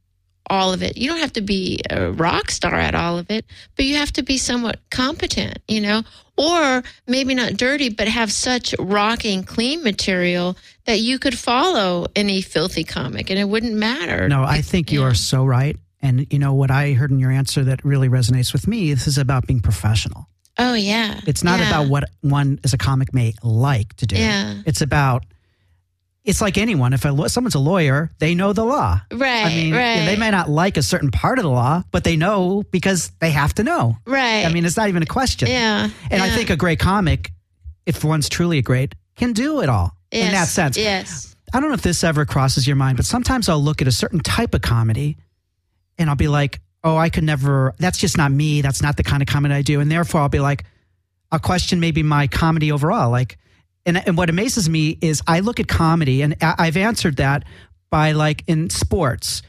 all 0.51 0.73
of 0.73 0.83
it. 0.83 0.97
You 0.97 1.07
don't 1.09 1.19
have 1.19 1.33
to 1.33 1.41
be 1.41 1.79
a 1.89 2.11
rock 2.11 2.51
star 2.51 2.75
at 2.75 2.93
all 2.93 3.17
of 3.17 3.31
it, 3.31 3.45
but 3.77 3.85
you 3.85 3.95
have 3.95 4.11
to 4.13 4.21
be 4.23 4.37
somewhat 4.37 4.79
competent, 4.89 5.59
you 5.67 5.79
know, 5.81 6.03
or 6.37 6.83
maybe 7.07 7.33
not 7.33 7.53
dirty, 7.53 7.89
but 7.89 8.07
have 8.07 8.31
such 8.31 8.75
rocking 8.77 9.43
clean 9.43 9.81
material 9.83 10.57
that 10.85 10.99
you 10.99 11.17
could 11.19 11.37
follow 11.37 12.07
any 12.15 12.41
filthy 12.41 12.83
comic 12.83 13.29
and 13.29 13.39
it 13.39 13.45
wouldn't 13.47 13.73
matter. 13.73 14.27
No, 14.27 14.43
I 14.43 14.61
think 14.61 14.91
you 14.91 15.03
are 15.03 15.13
so 15.15 15.45
right. 15.45 15.77
And 16.01 16.25
you 16.33 16.39
know 16.39 16.53
what 16.53 16.69
I 16.71 16.93
heard 16.93 17.11
in 17.11 17.19
your 17.19 17.31
answer 17.31 17.63
that 17.65 17.85
really 17.85 18.09
resonates 18.09 18.51
with 18.53 18.67
me. 18.67 18.93
This 18.93 19.07
is 19.07 19.17
about 19.17 19.47
being 19.47 19.61
professional. 19.61 20.27
Oh 20.57 20.73
yeah. 20.73 21.19
It's 21.27 21.43
not 21.43 21.59
Yeah. 21.59 21.67
about 21.69 21.87
what 21.89 22.03
one 22.21 22.59
as 22.63 22.73
a 22.73 22.77
comic 22.77 23.13
may 23.13 23.33
like 23.43 23.95
to 23.97 24.05
do. 24.05 24.17
Yeah. 24.17 24.55
It's 24.65 24.81
about. 24.81 25.23
It's 26.23 26.39
like 26.39 26.57
anyone. 26.57 26.93
If 26.93 27.03
a, 27.03 27.29
someone's 27.29 27.55
a 27.55 27.59
lawyer, 27.59 28.11
they 28.19 28.35
know 28.35 28.53
the 28.53 28.63
law. 28.63 29.01
Right. 29.11 29.45
I 29.45 29.49
mean, 29.49 29.73
right. 29.73 30.05
they 30.05 30.17
may 30.17 30.29
not 30.29 30.49
like 30.49 30.77
a 30.77 30.83
certain 30.83 31.09
part 31.09 31.39
of 31.39 31.43
the 31.43 31.49
law, 31.49 31.83
but 31.91 32.03
they 32.03 32.15
know 32.15 32.63
because 32.69 33.11
they 33.19 33.31
have 33.31 33.55
to 33.55 33.63
know. 33.63 33.97
Right. 34.05 34.45
I 34.45 34.53
mean, 34.53 34.63
it's 34.63 34.77
not 34.77 34.89
even 34.89 35.01
a 35.01 35.07
question. 35.07 35.47
yeah. 35.47 35.89
And 36.11 36.21
I 36.21 36.29
think 36.29 36.51
a 36.51 36.55
great 36.55 36.79
comic, 36.79 37.31
if 37.85 38.03
one's 38.03 38.29
truly 38.29 38.59
a 38.59 38.61
great, 38.61 38.93
can 39.15 39.33
do 39.33 39.61
it 39.61 39.69
all 39.69 39.97
in 40.11 40.31
that 40.31 40.47
sense. 40.47 40.77
Yes. 40.77 41.35
I 41.53 41.59
don't 41.59 41.69
know 41.69 41.75
if 41.75 41.81
this 41.81 42.03
ever 42.03 42.25
crosses 42.25 42.67
your 42.67 42.75
mind, 42.75 42.97
but 42.97 43.05
sometimes 43.05 43.49
I'll 43.49 43.61
look 43.61 43.81
at 43.81 43.87
a 43.87 43.91
certain 43.91 44.19
type 44.19 44.53
of 44.53 44.61
comedy 44.61 45.17
and 45.97 46.09
I'll 46.09 46.15
be 46.15 46.27
like, 46.27 46.61
oh, 46.83 46.97
I 46.97 47.09
could 47.09 47.23
never, 47.23 47.73
that's 47.79 47.97
just 47.97 48.17
not 48.17 48.31
me. 48.31 48.61
That's 48.61 48.81
not 48.81 48.95
the 48.95 49.03
kind 49.03 49.21
of 49.21 49.27
comedy 49.27 49.53
I 49.53 49.61
do. 49.61 49.79
And 49.79 49.91
therefore, 49.91 50.21
I'll 50.21 50.29
be 50.29 50.39
like, 50.39 50.65
I'll 51.31 51.39
question 51.39 51.79
maybe 51.79 52.03
my 52.03 52.27
comedy 52.27 52.71
overall. 52.71 53.09
Like, 53.09 53.37
and, 53.85 53.97
and 54.07 54.17
what 54.17 54.29
amazes 54.29 54.69
me 54.69 54.97
is 55.01 55.21
I 55.27 55.39
look 55.39 55.59
at 55.59 55.67
comedy 55.67 56.21
and 56.21 56.35
I've 56.41 56.77
answered 56.77 57.17
that 57.17 57.43
by 57.89 58.11
like 58.13 58.43
in 58.47 58.69
sports, 58.69 59.41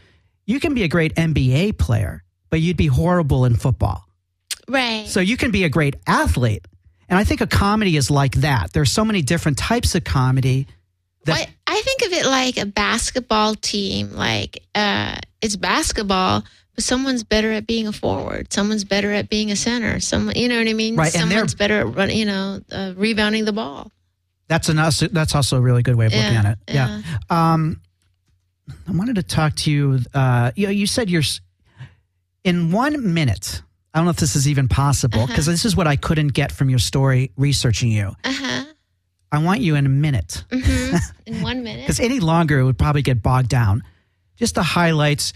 you 0.47 0.61
can 0.61 0.75
be 0.75 0.83
a 0.83 0.89
great 0.89 1.15
NBA 1.15 1.79
player, 1.79 2.23
but 2.51 2.61
you'd 2.61 2.77
be 2.77 2.87
horrible 2.87 3.45
in 3.45 3.57
football. 3.57 4.05
Right. 4.69 5.07
So 5.07 5.21
you 5.21 5.37
can 5.37 5.51
be 5.51 5.65
a 5.65 5.69
great 5.69 5.97
athlete. 6.07 6.67
And 7.09 7.19
I 7.19 7.25
think 7.25 7.41
a 7.41 7.47
comedy 7.47 7.97
is 7.97 8.11
like 8.11 8.37
that. 8.37 8.73
There's 8.73 8.91
so 8.91 9.05
many 9.05 9.23
different 9.23 9.59
types 9.59 9.95
of 9.95 10.05
comedy 10.05 10.67
that 11.25 11.37
I, 11.37 11.49
I 11.67 11.81
think 11.83 12.03
of 12.03 12.13
it 12.13 12.27
like 12.27 12.57
a 12.57 12.67
basketball 12.67 13.55
team. 13.55 14.13
Like 14.13 14.63
uh, 14.75 15.17
it's 15.43 15.57
basketball, 15.57 16.45
but 16.75 16.85
someone's 16.85 17.23
better 17.23 17.53
at 17.53 17.67
being 17.67 17.87
a 17.87 17.93
forward. 17.93 18.53
Someone's 18.53 18.85
better 18.85 19.13
at 19.13 19.29
being 19.29 19.51
a 19.51 19.57
center. 19.57 20.01
Someone, 20.01 20.37
you 20.37 20.49
know 20.49 20.59
what 20.59 20.69
I 20.69 20.73
mean? 20.73 20.97
Right, 20.97 21.13
Someone's 21.13 21.55
better 21.55 21.81
at 21.81 21.95
running, 21.95 22.17
you 22.17 22.25
know, 22.25 22.61
uh, 22.73 22.95
rebounding 22.97 23.45
the 23.45 23.53
ball. 23.53 23.93
That's 24.49 24.69
an 24.69 24.79
also, 24.79 25.09
that's 25.09 25.35
also 25.35 25.57
a 25.57 25.61
really 25.61 25.83
good 25.83 25.97
way 25.97 26.07
of 26.07 26.13
looking 26.13 26.33
Yeah, 26.33 26.41
at 26.41 26.59
it. 26.69 26.75
Yeah. 26.75 27.03
Um, 27.31 27.81
I 28.89 28.93
wanted 28.93 29.17
to 29.17 29.23
talk 29.23 29.55
to 29.57 29.71
you. 29.71 30.01
Uh, 30.13 30.53
you 30.57 30.67
know, 30.67 30.73
you 30.73 30.87
said 30.87 31.09
you're 31.11 31.23
in 32.45 32.71
one 32.73 33.13
minute. 33.15 33.63
I 33.95 33.99
don't 33.99 34.07
know 34.07 34.11
if 34.11 34.17
this 34.17 34.37
is 34.37 34.49
even 34.49 34.69
possible 34.69 35.21
Uh-huh. 35.21 35.27
because 35.27 35.47
this 35.47 35.65
is 35.65 35.77
what 35.77 35.87
I 35.87 35.97
couldn't 35.97 36.29
get 36.29 36.51
from 36.53 36.71
your 36.71 36.79
story 36.79 37.31
researching 37.37 37.91
you. 37.91 38.15
Uh 38.25 38.33
huh. 38.33 38.65
I 39.31 39.39
want 39.39 39.61
you 39.61 39.77
in 39.77 39.87
a 39.87 39.89
minute 39.89 40.45
hmm 40.53 40.97
In 41.27 41.41
one 41.43 41.63
minute. 41.63 41.83
because 41.85 42.01
any 42.01 42.21
longer 42.21 42.59
it 42.59 42.65
would 42.65 42.79
probably 42.79 43.03
get 43.03 43.23
bogged 43.23 43.49
down. 43.49 43.83
Just 44.37 44.55
the 44.57 44.63
highlights: 44.63 45.33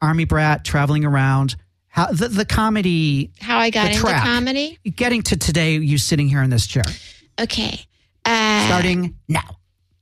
Army 0.00 0.24
brat 0.24 0.64
traveling 0.64 1.04
around, 1.04 1.56
how 1.88 2.06
the, 2.12 2.28
the 2.28 2.44
comedy, 2.44 3.30
How 3.40 3.58
I 3.58 3.70
got 3.70 3.88
into 3.88 4.00
track. 4.00 4.22
comedy. 4.24 4.78
getting 4.94 5.22
to 5.22 5.36
today. 5.36 5.76
You 5.78 5.98
sitting 5.98 6.28
here 6.28 6.42
in 6.42 6.50
this 6.50 6.66
chair, 6.66 6.84
Okay. 7.40 7.86
Uh, 8.24 8.66
starting 8.66 9.16
now. 9.28 9.57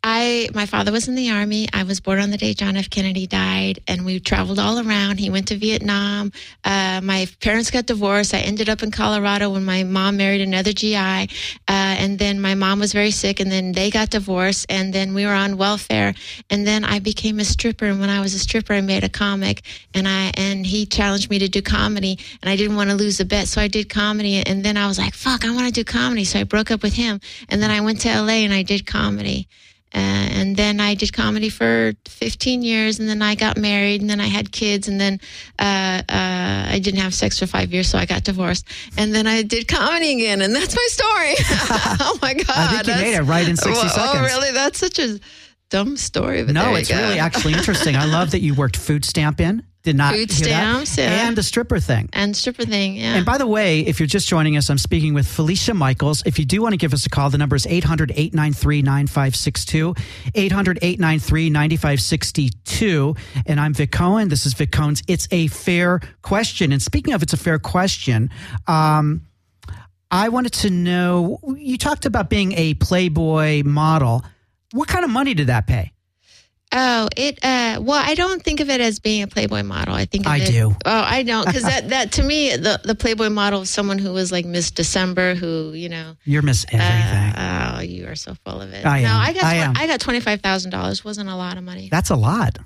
I 0.09 0.49
my 0.55 0.67
father 0.67 0.93
was 0.93 1.09
in 1.09 1.17
the 1.17 1.31
army. 1.31 1.67
I 1.73 1.83
was 1.83 1.99
born 1.99 2.21
on 2.21 2.31
the 2.31 2.37
day 2.37 2.55
John 2.55 2.77
F. 2.77 2.89
Kennedy 2.89 3.27
died, 3.27 3.81
and 3.89 4.05
we 4.05 4.21
traveled 4.21 4.61
all 4.61 4.79
around. 4.79 5.19
He 5.19 5.31
went 5.31 5.49
to 5.49 5.57
Vietnam. 5.57 6.31
Uh, 6.63 7.01
my 7.03 7.27
parents 7.41 7.73
got 7.73 7.87
divorced. 7.87 8.33
I 8.33 8.39
ended 8.39 8.69
up 8.69 8.85
in 8.85 8.93
Colorado 8.93 9.51
when 9.51 9.65
my 9.65 9.83
mom 9.83 10.17
married 10.17 10.43
another 10.43 10.73
GI, 10.73 10.95
uh, 10.97 11.27
and 11.67 12.21
then 12.21 12.41
my 12.41 12.55
mom 12.55 12.79
was 12.79 12.93
very 12.93 13.11
sick, 13.11 13.41
and 13.41 13.51
then 13.51 13.73
they 13.73 13.91
got 13.91 14.11
divorced, 14.11 14.67
and 14.69 14.93
then 14.93 15.13
we 15.13 15.27
were 15.27 15.33
on 15.33 15.57
welfare, 15.57 16.15
and 16.51 16.65
then 16.65 16.85
I 16.85 17.01
became 17.01 17.41
a 17.41 17.45
stripper. 17.45 17.87
And 17.87 17.99
when 17.99 18.09
I 18.09 18.21
was 18.21 18.33
a 18.33 18.39
stripper, 18.39 18.75
I 18.75 18.83
made 18.83 19.03
a 19.03 19.09
comic, 19.09 19.65
and 19.93 20.07
I 20.07 20.31
and 20.35 20.65
he 20.65 20.87
challenged 20.87 21.31
me 21.31 21.41
to 21.41 21.49
do 21.49 21.63
comedy, 21.63 22.17
and 22.43 22.49
I 22.49 22.55
didn't 22.55 22.77
want 22.77 22.91
to 22.91 22.97
lose 22.97 23.19
the 23.19 23.25
bet, 23.25 23.49
so 23.49 23.61
I 23.61 23.67
did 23.67 23.89
comedy, 23.89 24.37
and 24.37 24.65
then 24.65 24.77
I 24.77 24.87
was 24.87 25.01
like, 25.01 25.15
"Fuck, 25.15 25.45
I 25.45 25.51
want 25.51 25.67
to 25.67 25.73
do 25.73 25.83
comedy," 25.83 26.23
so 26.23 26.39
I 26.39 26.45
broke 26.45 26.71
up 26.71 26.85
with 26.85 26.95
him, 26.95 27.21
and 27.49 27.61
then 27.61 27.73
I 27.73 27.81
went 27.81 28.03
to 28.03 28.09
LA 28.09 28.45
and 28.47 28.55
I 28.55 28.63
did 28.63 28.87
comedy. 28.87 29.49
Uh, 29.95 29.99
and 29.99 30.57
then 30.57 30.81
I 30.81 30.95
did 30.95 31.13
comedy 31.13 31.49
for 31.49 31.95
15 32.07 32.63
years, 32.63 32.99
and 32.99 33.09
then 33.09 33.23
I 33.23 33.35
got 33.35 33.57
married, 33.57 34.01
and 34.01 34.11
then 34.11 34.21
I 34.21 34.27
had 34.27 34.53
kids, 34.53 34.89
and 34.89 35.01
then 35.01 35.21
uh, 35.59 36.03
uh, 36.09 36.67
I 36.69 36.81
didn't 36.83 37.01
have 37.01 37.15
sex 37.15 37.39
for 37.39 37.47
five 37.47 37.73
years, 37.73 37.89
so 37.89 37.97
I 37.97 38.05
got 38.05 38.25
divorced, 38.25 38.67
and 38.99 39.15
then 39.15 39.27
I 39.27 39.43
did 39.43 39.69
comedy 39.69 40.13
again, 40.13 40.43
and 40.43 40.55
that's 40.55 40.75
my 40.75 40.87
story. 40.91 41.35
oh 42.01 42.19
my 42.21 42.35
god! 42.35 42.45
I 42.49 42.83
think 42.83 42.89
you 42.89 43.05
made 43.05 43.15
it 43.15 43.23
right 43.23 43.49
in 43.49 43.57
60 43.57 43.73
oh, 43.73 43.89
seconds. 43.89 44.17
Oh, 44.17 44.23
really? 44.23 44.53
That's 44.53 44.79
such 44.79 44.99
a 44.99 45.19
dumb 45.71 45.97
story. 45.97 46.45
But 46.45 46.55
No, 46.55 46.75
it's 46.75 46.91
really 46.91 47.19
actually 47.19 47.55
interesting. 47.55 47.97
I 47.97 48.05
love 48.07 48.33
that 48.33 48.41
you 48.41 48.55
worked 48.55 48.77
food 48.77 49.05
stamp 49.05 49.41
in. 49.41 49.63
Did 49.87 49.95
not 49.95 50.15
Food 50.15 50.33
stamps, 50.33 50.99
yeah. 50.99 51.29
and 51.29 51.37
the 51.37 51.45
stripper 51.45 51.79
thing. 51.79 52.09
and 52.13 52.37
stripper 52.37 52.65
thing. 52.65 52.97
Yeah. 52.97 53.15
And 53.15 53.25
by 53.25 53.39
the 53.39 53.47
way, 53.47 53.83
if 53.83 54.01
you're 54.01 54.09
just 54.09 54.27
joining 54.27 54.57
us, 54.57 54.69
I'm 54.69 54.79
speaking 54.79 55.15
with 55.15 55.29
Felicia 55.29 55.75
Michaels. 55.75 56.25
If 56.27 56.41
you 56.41 56.45
do 56.45 56.61
want 56.61 56.73
to 56.73 56.77
give 56.77 56.93
us 56.93 57.07
a 57.07 57.09
call, 57.09 57.31
the 57.31 57.39
number 57.39 57.55
is 57.55 57.69
800 57.69 58.11
893 58.11 58.83
9562. 58.83 59.95
800 60.35 60.79
893 60.83 61.51
9562. 61.51 63.15
And 63.47 63.61
I'm 63.61 63.75
Vic 63.75 63.93
Cohen. 63.93 64.29
This 64.29 64.45
is 64.45 64.55
Vic 64.55 64.73
Cohen's 64.73 65.05
It's 65.07 65.29
a 65.31 65.47
Fair 65.47 66.01
Question. 66.23 66.73
And 66.73 66.83
speaking 66.83 67.15
of 67.15 67.23
It's 67.23 67.33
a 67.33 67.37
Fair 67.37 67.61
Question, 67.61 68.31
um, 68.67 69.21
I 70.11 70.31
wanted 70.31 70.53
to 70.55 70.71
know 70.71 71.39
you 71.57 71.79
talked 71.79 72.07
about 72.07 72.29
being 72.29 72.55
a 72.55 72.75
Playboy 72.75 73.63
model. 73.65 74.25
What 74.73 74.89
kind 74.89 75.05
of 75.05 75.13
money 75.13 75.33
did 75.35 75.47
that 75.47 75.69
pay? 75.69 75.93
Oh, 76.79 77.09
it. 77.17 77.39
Uh, 77.43 77.81
well, 77.81 78.03
I 78.05 78.15
don't 78.15 78.43
think 78.43 78.61
of 78.61 78.69
it 78.69 78.83
as 78.83 78.99
being 78.99 79.23
a 79.23 79.27
Playboy 79.27 79.63
model. 79.63 79.95
I 79.95 80.05
think 80.05 80.27
of 80.27 80.33
I 80.33 80.37
it, 80.39 80.47
do. 80.51 80.77
Oh, 80.85 80.91
I 81.07 81.23
don't, 81.23 81.47
because 81.47 81.63
that 81.63 81.89
that 81.95 82.13
to 82.13 82.23
me, 82.23 82.55
the 82.57 82.79
the 82.85 82.95
Playboy 82.95 83.31
model 83.31 83.63
is 83.63 83.71
someone 83.71 83.99
who 83.99 84.13
was 84.13 84.31
like 84.31 84.45
Miss 84.45 84.71
December, 84.71 85.35
who 85.35 85.73
you 85.73 85.89
know. 85.89 86.17
You're 86.25 86.43
Miss 86.43 86.67
Everything. 86.71 86.85
Uh, 87.35 87.77
oh, 87.79 87.81
you 87.81 88.07
are 88.09 88.15
so 88.15 88.35
full 88.45 88.61
of 88.61 88.73
it. 88.75 88.85
I 88.85 89.01
no, 89.03 89.09
am. 89.09 89.21
I 89.21 89.33
got 89.33 89.45
I 89.45 89.55
am. 89.55 89.75
I 89.77 89.87
got 89.87 90.01
twenty 90.01 90.21
five 90.21 90.43
thousand 90.43 90.71
dollars. 90.71 91.03
wasn't 91.05 91.31
a 91.31 91.35
lot 91.37 91.57
of 91.57 91.65
money 91.65 91.89
That's 91.91 92.11
a 92.11 92.17
lot. 92.17 92.59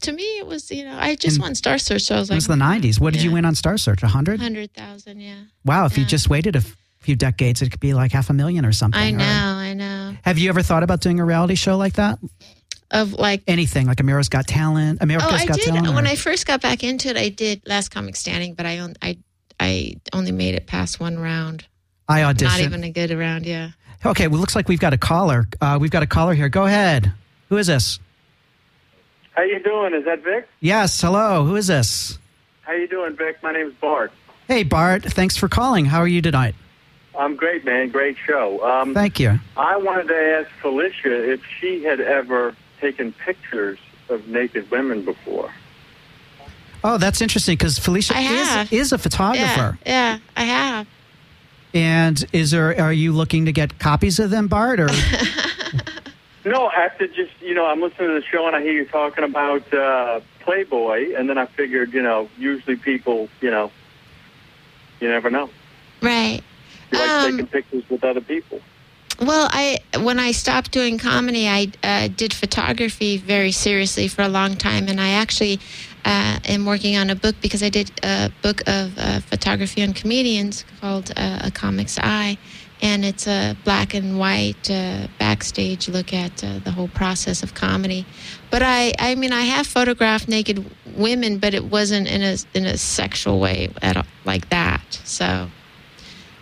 to 0.00 0.12
me. 0.12 0.22
It 0.38 0.46
was 0.46 0.70
you 0.70 0.84
know 0.84 0.96
I 0.98 1.14
just 1.14 1.36
In- 1.36 1.42
won 1.42 1.54
Star 1.54 1.76
Search, 1.76 2.02
so 2.02 2.16
I 2.16 2.18
was 2.20 2.30
like. 2.30 2.36
It 2.36 2.38
was 2.38 2.46
the 2.46 2.54
90s. 2.54 2.98
What 3.00 3.12
did 3.12 3.22
you 3.22 3.28
Yeah. 3.30 3.34
win 3.34 3.44
on 3.44 3.54
Star 3.54 3.76
Search? 3.76 4.02
A 4.02 4.06
100? 4.06 4.40
hundred 4.40 4.72
thousand. 4.72 5.20
Yeah, 5.20 5.34
Wow, 5.64 5.84
if 5.84 5.98
you 5.98 6.04
just 6.06 6.30
waited 6.30 6.56
a 6.56 6.62
few 7.00 7.16
decades, 7.16 7.60
it 7.60 7.70
could 7.70 7.80
be 7.80 7.92
like 7.92 8.12
half 8.12 8.30
a 8.30 8.32
million 8.32 8.64
or 8.64 8.72
something. 8.72 9.00
I 9.00 9.10
know, 9.10 9.24
I 9.24 9.74
know. 9.74 10.16
Have 10.22 10.38
you 10.38 10.48
ever 10.48 10.62
thought 10.62 10.82
about 10.82 11.00
doing 11.02 11.20
a 11.20 11.24
reality 11.24 11.54
show 11.54 11.76
like 11.76 11.94
that? 11.94 12.18
Of 12.90 13.12
like 13.14 13.42
Anything 13.46 13.86
like 13.86 14.00
America's 14.00 14.28
Got 14.28 14.46
Talent? 14.46 14.98
America's 15.02 15.30
Oh, 15.32 15.36
I 15.36 15.46
Got 15.46 15.56
did. 15.58 15.64
Talent. 15.66 15.94
When 15.94 16.06
or- 16.06 16.10
I 16.10 16.16
first 16.16 16.46
got 16.46 16.60
back 16.62 16.82
into 16.84 17.08
it, 17.08 17.16
I 17.16 17.28
did 17.28 17.62
Last 17.66 17.90
Comic 17.90 18.16
Standing, 18.16 18.54
but 18.54 18.66
I 18.66 18.78
on- 18.80 18.94
I 19.02 19.18
I 19.58 19.96
only 20.12 20.32
made 20.32 20.54
it 20.54 20.66
past 20.66 21.00
one 21.00 21.18
round. 21.18 21.64
I 22.08 22.20
auditioned. 22.20 22.42
Not 22.42 22.52
auditioned. 22.52 22.60
even 22.64 22.84
a 22.84 22.90
good 22.90 23.10
round. 23.10 23.46
Yeah. 23.46 23.70
Okay, 24.04 24.28
well, 24.28 24.38
looks 24.38 24.54
like 24.54 24.68
we've 24.68 24.78
got 24.80 24.92
a 24.92 24.98
caller. 24.98 25.46
Uh, 25.60 25.78
we've 25.80 25.90
got 25.90 26.02
a 26.02 26.06
caller 26.06 26.34
here. 26.34 26.48
Go 26.48 26.64
ahead. 26.66 27.12
Who 27.48 27.56
is 27.56 27.66
this? 27.66 27.98
How 29.32 29.42
you 29.42 29.58
doing? 29.62 29.94
Is 29.94 30.04
that 30.04 30.22
Vic? 30.22 30.48
Yes. 30.60 31.00
Hello. 31.00 31.44
Who 31.44 31.56
is 31.56 31.66
this? 31.66 32.18
How 32.62 32.72
you 32.72 32.86
doing, 32.88 33.16
Vic? 33.16 33.42
My 33.42 33.52
name's 33.52 33.74
Bart. 33.74 34.12
Hey, 34.48 34.62
Bart. 34.62 35.02
Thanks 35.04 35.36
for 35.36 35.48
calling. 35.48 35.84
How 35.86 36.00
are 36.00 36.06
you 36.08 36.22
tonight? 36.22 36.54
I'm 37.18 37.34
great, 37.36 37.64
man. 37.64 37.88
Great 37.90 38.16
show. 38.26 38.62
Um, 38.64 38.92
Thank 38.94 39.18
you. 39.18 39.38
I 39.56 39.76
wanted 39.76 40.08
to 40.08 40.14
ask 40.14 40.50
Felicia 40.60 41.32
if 41.32 41.40
she 41.60 41.82
had 41.82 42.00
ever 42.00 42.54
taken 42.86 43.12
pictures 43.12 43.78
of 44.08 44.28
naked 44.28 44.70
women 44.70 45.04
before. 45.04 45.50
Oh, 46.84 46.98
that's 46.98 47.20
interesting 47.20 47.56
because 47.56 47.78
Felicia 47.78 48.16
is, 48.16 48.70
is 48.72 48.92
a 48.92 48.96
Yeah. 48.96 49.02
photographer. 49.02 49.78
Yeah. 49.84 50.18
I 50.36 50.44
have. 50.44 50.86
And 51.74 52.24
is 52.32 52.52
there? 52.52 52.80
Are 52.80 52.92
you 52.92 53.12
looking 53.12 53.44
to 53.46 53.52
get 53.52 53.78
copies 53.78 54.18
of 54.20 54.30
them, 54.30 54.46
Bart? 54.48 54.78
Or 54.80 54.88
No, 56.44 56.70
after 56.70 57.08
just 57.08 57.32
you 57.40 57.54
know, 57.54 57.66
I'm 57.66 57.80
listening 57.82 58.08
to 58.08 58.14
the 58.14 58.22
show 58.22 58.46
and 58.46 58.54
I 58.54 58.62
hear 58.62 58.72
you 58.72 58.84
talking 58.86 59.24
about 59.24 59.74
uh, 59.74 60.20
Playboy, 60.40 61.14
and 61.16 61.28
then 61.28 61.38
I 61.38 61.46
figured, 61.46 61.92
you 61.92 62.02
know, 62.02 62.28
usually 62.38 62.76
people, 62.76 63.28
you 63.40 63.50
know, 63.50 63.72
you 65.00 65.08
never 65.08 65.28
know. 65.28 65.50
Right. 66.00 66.40
You 66.92 66.98
like 67.00 67.10
Um, 67.10 67.30
taking 67.32 67.46
pictures 67.48 67.82
with 67.90 68.04
other 68.04 68.20
people. 68.20 68.60
Well, 69.20 69.48
I 69.50 69.78
when 69.98 70.18
I 70.18 70.32
stopped 70.32 70.72
doing 70.72 70.98
comedy, 70.98 71.48
I 71.48 71.72
uh, 71.82 72.08
did 72.08 72.34
photography 72.34 73.16
very 73.16 73.50
seriously 73.50 74.08
for 74.08 74.22
a 74.22 74.28
long 74.28 74.56
time, 74.56 74.88
and 74.88 75.00
I 75.00 75.10
actually 75.12 75.58
uh, 76.04 76.38
am 76.44 76.66
working 76.66 76.96
on 76.96 77.08
a 77.08 77.14
book 77.14 77.34
because 77.40 77.62
I 77.62 77.70
did 77.70 77.90
a 78.02 78.30
book 78.42 78.60
of 78.66 78.98
uh, 78.98 79.20
photography 79.20 79.82
on 79.82 79.94
comedians 79.94 80.66
called 80.80 81.12
uh, 81.16 81.40
A 81.44 81.50
Comic's 81.50 81.98
Eye, 81.98 82.36
and 82.82 83.06
it's 83.06 83.26
a 83.26 83.56
black 83.64 83.94
and 83.94 84.18
white 84.18 84.70
uh, 84.70 85.08
backstage 85.18 85.88
look 85.88 86.12
at 86.12 86.44
uh, 86.44 86.58
the 86.58 86.70
whole 86.70 86.88
process 86.88 87.42
of 87.42 87.54
comedy. 87.54 88.04
But 88.50 88.62
I, 88.62 88.92
I 88.98 89.14
mean, 89.14 89.32
I 89.32 89.42
have 89.42 89.66
photographed 89.66 90.28
naked 90.28 90.62
women, 90.94 91.38
but 91.38 91.54
it 91.54 91.64
wasn't 91.64 92.06
in 92.06 92.22
a 92.22 92.36
in 92.52 92.66
a 92.66 92.76
sexual 92.76 93.40
way 93.40 93.70
at 93.80 93.96
all, 93.96 94.04
like 94.26 94.50
that. 94.50 95.00
So. 95.04 95.48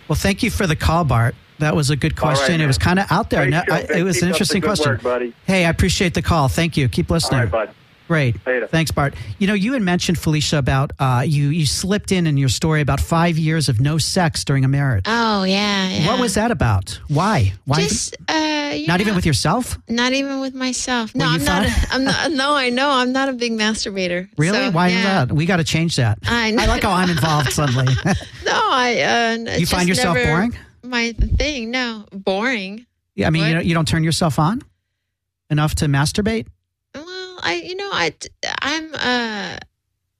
well, 0.09 0.17
thank 0.17 0.43
you 0.43 0.51
for 0.51 0.67
the 0.67 0.75
call, 0.75 1.05
Bart. 1.05 1.35
That 1.59 1.75
was 1.75 1.89
a 1.89 1.95
good 1.95 2.17
All 2.19 2.29
right, 2.29 2.35
question. 2.37 2.61
it 2.61 2.67
was 2.67 2.77
kind 2.77 2.99
of 2.99 3.09
out 3.11 3.29
there. 3.29 3.41
Great 3.41 3.51
No, 3.51 3.63
I- 3.73 3.87
it 3.97 4.03
was 4.03 4.17
Keep 4.17 4.23
an 4.23 4.29
interesting 4.29 4.61
question. 4.61 4.91
work, 4.91 5.01
buddy. 5.03 5.33
Hey, 5.45 5.65
I 5.65 5.69
appreciate 5.69 6.13
the 6.13 6.21
call. 6.21 6.47
Thank 6.49 6.75
you. 6.77 6.87
Keep 6.89 7.09
listening. 7.09 7.41
right, 7.41 7.51
bud. 7.51 7.69
Great. 8.07 8.35
Later. 8.45 8.67
Thanks, 8.67 8.91
Bart. 8.91 9.15
You 9.39 9.47
know, 9.47 9.55
you 9.55 9.73
had 9.73 9.81
mentioned 9.81 10.19
Felicia 10.19 10.59
about 10.59 10.91
uh, 10.99 11.23
you. 11.25 11.47
You 11.47 11.65
slipped 11.65 12.11
in 12.11 12.27
in 12.27 12.37
your 12.37 12.49
story 12.49 12.81
about 12.81 12.99
five 12.99 13.35
years 13.35 13.67
of 13.67 13.79
no 13.81 13.97
sex 13.97 14.43
during 14.43 14.63
a 14.63 14.67
marriage. 14.67 15.05
Oh 15.07 15.41
yeah, 15.43 15.89
yeah. 15.89 16.07
What 16.07 16.19
was 16.19 16.35
that 16.35 16.51
about? 16.51 16.99
Why? 17.07 17.53
Why? 17.65 17.81
Just 17.81 18.15
uh, 18.29 18.73
you 18.75 18.85
not 18.85 18.99
know, 18.99 19.01
even 19.05 19.15
with 19.15 19.25
yourself? 19.25 19.79
not 19.89 20.13
even 20.13 20.39
with 20.39 20.53
myself. 20.53 21.15
No, 21.15 21.25
Well, 21.25 21.33
I'm 21.33 21.43
not. 21.45 21.65
found- 21.65 21.85
A, 21.89 21.93
I'm 21.95 22.03
not. 22.03 22.31
No, 22.33 22.53
I 22.53 22.69
know. 22.69 22.91
I'm 22.91 23.11
not 23.11 23.27
a 23.29 23.33
big 23.33 23.53
masturbator. 23.53 24.29
Really? 24.37 24.65
So, 24.67 24.71
Why 24.71 24.89
yeah. 24.89 25.25
that? 25.25 25.31
We 25.33 25.47
got 25.47 25.57
to 25.57 25.63
change 25.63 25.95
that. 25.95 26.19
I 26.27 26.51
know. 26.51 26.61
I 26.61 26.65
like 26.67 26.83
how 26.83 26.91
I'm 26.91 27.09
involved 27.09 27.53
suddenly. 27.53 27.91
No, 28.45 28.51
I. 28.53 29.01
Uh, 29.47 29.57
you 29.57 29.65
find 29.65 29.89
yourself 29.89 30.15
never 30.15 30.29
boring? 30.29 30.55
My 30.85 31.13
thing. 31.13 31.71
No, 31.71 32.05
boring. 32.11 32.85
Yeah, 33.15 33.27
I 33.27 33.29
mean, 33.29 33.55
you, 33.55 33.61
you 33.61 33.73
don't 33.73 33.87
turn 33.87 34.03
yourself 34.03 34.39
on 34.39 34.61
enough 35.49 35.75
to 35.75 35.85
masturbate. 35.85 36.47
Well, 36.93 37.39
I. 37.41 37.61
You 37.65 37.75
know, 37.75 37.89
I. 37.91 38.13
I'm. 38.61 38.93
Uh. 38.93 39.57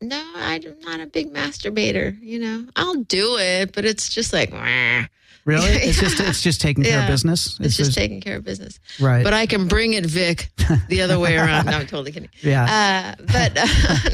No, 0.01 0.23
I'm 0.35 0.61
not 0.81 0.99
a 0.99 1.05
big 1.07 1.33
masturbator. 1.33 2.17
You 2.21 2.39
know, 2.39 2.65
I'll 2.75 2.95
do 3.03 3.37
it, 3.37 3.73
but 3.73 3.85
it's 3.85 4.09
just 4.09 4.33
like. 4.33 4.51
It's 4.53 5.09
Really? 5.45 5.69
It's 5.87 5.99
just 5.99 6.19
it's 6.19 6.41
just 6.41 6.59
taking 6.59 6.83
care 6.83 6.97
of 6.97 7.03
Yeah. 7.03 7.11
business. 7.11 7.57
just 7.59 7.93
taking 7.93 8.19
care 8.19 8.37
of 8.37 8.43
business. 8.43 8.79
right. 8.99 9.23
But 9.23 9.33
I 9.33 9.45
can 9.45 9.67
bring 9.67 9.93
it, 9.93 10.05
Vic, 10.05 10.49
the 10.89 11.01
other 11.01 11.19
way 11.19 11.37
around. 11.37 11.67
No, 11.67 11.73
I'm 11.73 11.85
totally 11.87 12.11
kidding. 12.11 12.29
yeah. 12.41 13.15
Uh, 13.19 13.23
but 13.31 13.55
uh, 13.57 13.65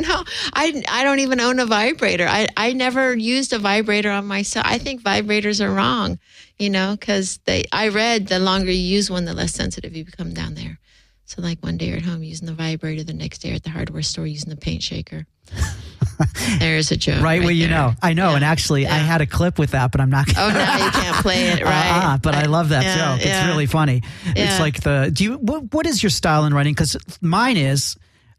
no, 0.08 0.24
I, 0.54 0.84
I 0.90 1.04
don't 1.04 1.20
even 1.20 1.40
own 1.40 1.60
a 1.60 1.66
vibrator. 1.66 2.28
I, 2.28 2.48
I 2.58 2.74
never 2.74 3.16
used 3.16 3.54
a 3.54 3.60
vibrator 3.60 4.12
on 4.12 4.26
myself. 4.28 4.66
I 4.68 4.78
think 4.78 5.04
vibrators 5.04 5.64
are 5.66 5.72
wrong, 5.74 6.20
you 6.60 6.70
know, 6.70 6.98
because 7.00 7.40
they. 7.46 7.64
I 7.72 7.88
read 7.88 8.28
the 8.28 8.40
longer 8.40 8.70
you 8.72 8.82
use 8.98 9.10
one, 9.10 9.24
the 9.26 9.34
less 9.34 9.54
sensitive 9.54 9.96
you 9.96 10.04
become 10.04 10.34
down 10.34 10.56
there. 10.56 10.80
So 11.26 11.42
like 11.42 11.60
one 11.64 11.78
day 11.78 11.86
you're 11.88 11.98
at 11.98 12.04
home 12.04 12.24
using 12.24 12.46
the 12.48 12.54
vibrator, 12.54 13.06
the 13.06 13.14
next 13.14 13.38
day 13.40 13.54
at 13.54 13.64
the 13.64 13.70
hardware 13.70 14.02
store 14.04 14.28
using 14.28 14.50
the 14.50 14.58
paint 14.58 14.84
shaker. 14.84 15.26
There's 16.60 16.92
a 16.92 16.98
joke. 16.98 17.22
right 17.24 17.42
where 17.42 17.52
you 17.52 17.68
there. 17.68 17.78
know. 17.78 17.94
I 18.02 18.14
know. 18.14 18.30
Yeah. 18.30 18.36
And 18.38 18.46
actually, 18.46 18.88
I 18.88 18.98
had 18.98 19.22
a 19.22 19.26
clip 19.26 19.58
with 19.60 19.72
that, 19.72 19.92
but 19.92 20.02
I'm 20.02 20.10
not. 20.10 20.26
going 20.26 20.36
to. 20.36 20.44
Oh, 20.44 20.50
no, 20.78 20.86
you 20.86 20.92
can't 20.92 21.16
play 21.18 21.48
it, 21.50 21.62
right? 21.64 21.72
Ah, 21.72 22.20
but 22.22 22.36
I 22.36 22.46
love 22.46 22.70
that 22.70 22.84
Yeah, 22.84 22.96
joke. 23.16 23.26
yeah. 23.26 23.40
It's 23.42 23.48
really 23.48 23.66
funny. 23.66 24.02
It's 24.26 24.60
like 24.60 24.82
the 24.82 25.10
do 25.14 25.24
you 25.24 25.34
what 25.36 25.74
what 25.74 25.86
is 25.86 26.02
your 26.04 26.10
style 26.10 26.46
in 26.46 26.54
writing? 26.54 26.74
Because 26.74 26.98
mine 27.22 27.58
is, 27.58 27.96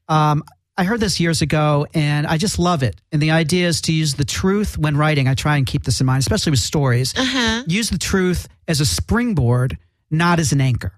um, 0.09 0.43
I 0.77 0.85
heard 0.85 1.01
this 1.01 1.21
years 1.21 1.43
ago, 1.43 1.87
and 1.95 2.27
I 2.27 2.39
just 2.39 2.59
love 2.59 2.83
it. 2.83 3.01
And 3.13 3.21
the 3.21 3.31
idea 3.33 3.69
is 3.69 3.83
to 3.83 3.93
use 3.93 4.15
the 4.15 4.25
truth 4.25 4.79
when 4.79 4.97
writing. 4.97 5.29
I 5.29 5.35
try 5.35 5.57
and 5.57 5.67
keep 5.67 5.85
this 5.85 6.01
in 6.01 6.07
mind, 6.07 6.21
especially 6.21 6.51
with 6.51 6.61
stories. 6.61 7.15
Uh-huh. 7.17 7.63
Use 7.67 7.91
the 7.91 7.99
truth 7.99 8.49
as 8.69 8.81
a 8.81 8.87
springboard, 8.87 9.77
not 10.11 10.39
as 10.41 10.53
an 10.53 10.61
anchor. 10.61 10.93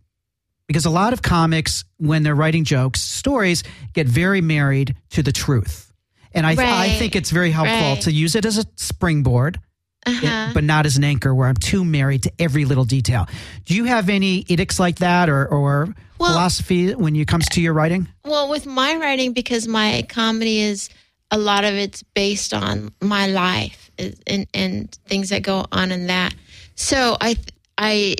Because 0.66 0.86
a 0.86 0.90
lot 0.90 1.12
of 1.12 1.20
comics, 1.20 1.84
when 1.98 2.22
they're 2.22 2.34
writing 2.34 2.64
jokes, 2.64 3.02
stories, 3.02 3.64
get 3.92 4.06
very 4.06 4.40
married 4.40 4.96
to 5.10 5.22
the 5.22 5.32
truth. 5.32 5.92
And 6.34 6.46
I, 6.46 6.52
I 6.52 6.88
think 6.98 7.14
it's 7.16 7.30
very 7.30 7.50
helpful 7.50 7.76
Right. 7.92 8.02
to 8.02 8.12
use 8.12 8.34
it 8.34 8.44
as 8.44 8.58
a 8.58 8.64
springboard 8.76 9.58
Uh-huh. 10.06 10.50
but 10.52 10.64
not 10.64 10.84
as 10.86 10.96
an 10.96 11.04
anchor 11.04 11.34
where 11.34 11.48
I'm 11.48 11.56
too 11.56 11.84
married 11.84 12.24
to 12.24 12.32
every 12.38 12.64
little 12.64 12.84
detail. 12.84 13.26
Do 13.64 13.74
you 13.74 13.84
have 13.84 14.08
any 14.08 14.44
edicts 14.48 14.78
like 14.80 14.96
that 14.98 15.28
or, 15.30 15.46
or 15.46 15.94
Well- 16.18 16.30
philosophy 16.32 16.94
when 16.94 17.14
it 17.16 17.26
comes 17.28 17.48
to 17.50 17.60
your 17.60 17.72
writing? 17.72 18.08
Well, 18.24 18.48
with 18.50 18.66
my 18.66 18.96
writing, 18.96 19.32
because 19.32 19.66
my 19.68 20.04
comedy 20.08 20.60
is 20.60 20.90
a 21.30 21.38
lot 21.38 21.64
of 21.64 21.74
it's 21.74 22.02
based 22.14 22.52
on 22.52 22.92
my 23.00 23.26
life 23.28 23.90
and 24.26 24.46
and 24.52 24.92
things 25.06 25.28
that 25.30 25.42
go 25.42 25.64
on 25.72 25.90
in 25.92 26.06
that. 26.08 26.34
So 26.74 27.16
I 27.20 27.36
I 27.78 28.16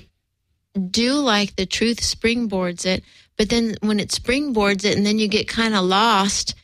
do 0.90 1.14
like 1.14 1.54
the 1.56 1.66
truth 1.66 2.00
springboards 2.00 2.86
it, 2.86 3.04
but 3.36 3.48
then 3.50 3.74
when 3.80 4.00
it 4.00 4.08
springboards 4.10 4.84
it, 4.84 4.96
and 4.96 5.04
then 5.06 5.18
you 5.18 5.28
get 5.28 5.46
kind 5.48 5.74
of 5.74 5.84
lost 5.84 6.54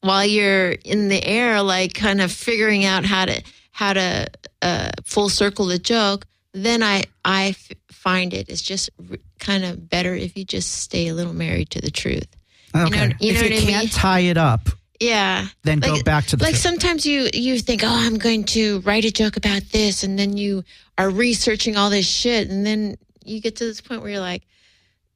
while 0.00 0.24
you're 0.24 0.70
in 0.72 1.08
the 1.08 1.22
air, 1.24 1.60
like 1.62 1.94
kind 1.94 2.20
of 2.20 2.30
figuring 2.32 2.84
out 2.84 3.04
how 3.04 3.24
to 3.26 3.42
how 3.72 3.92
to 3.92 4.26
uh, 4.62 4.90
full 5.04 5.28
circle 5.28 5.66
the 5.66 5.78
joke. 5.78 6.26
Then 6.52 6.82
I 6.82 7.04
I 7.24 7.48
f- 7.48 7.72
find 7.90 8.32
it 8.34 8.48
is 8.48 8.62
just 8.62 8.90
r- 9.10 9.16
kind 9.38 9.64
of 9.64 9.88
better 9.88 10.14
if 10.14 10.36
you 10.36 10.44
just 10.44 10.72
stay 10.80 11.08
a 11.08 11.14
little 11.14 11.34
married 11.34 11.70
to 11.70 11.80
the 11.80 11.90
truth. 11.90 12.26
Okay. 12.74 13.08
know- 13.08 13.14
you 13.20 13.32
if 13.32 13.40
know 13.40 13.46
you 13.46 13.54
what 13.54 13.62
I 13.62 13.64
can't 13.70 13.84
mean? 13.84 13.88
tie 13.88 14.20
it 14.20 14.36
up, 14.36 14.68
Yeah. 15.00 15.46
then 15.64 15.80
go 15.80 16.02
back 16.02 16.26
to 16.26 16.36
the 16.36 16.42
Like 16.44 16.52
truth. 16.54 16.62
sometimes 16.62 17.06
you 17.06 17.28
you 17.32 17.58
think, 17.58 17.82
oh, 17.84 17.88
I'm 17.88 18.18
going 18.18 18.44
to 18.56 18.80
write 18.80 19.04
a 19.04 19.10
joke 19.10 19.36
about 19.36 19.62
this, 19.72 20.02
and 20.02 20.18
then 20.18 20.36
you 20.36 20.64
are 20.96 21.10
researching 21.10 21.76
all 21.76 21.90
this 21.90 22.06
shit, 22.08 22.48
and 22.50 22.64
then 22.66 22.96
you 23.24 23.40
get 23.40 23.56
to 23.56 23.64
this 23.64 23.80
point 23.80 24.02
where 24.02 24.10
you're 24.10 24.20
like, 24.20 24.42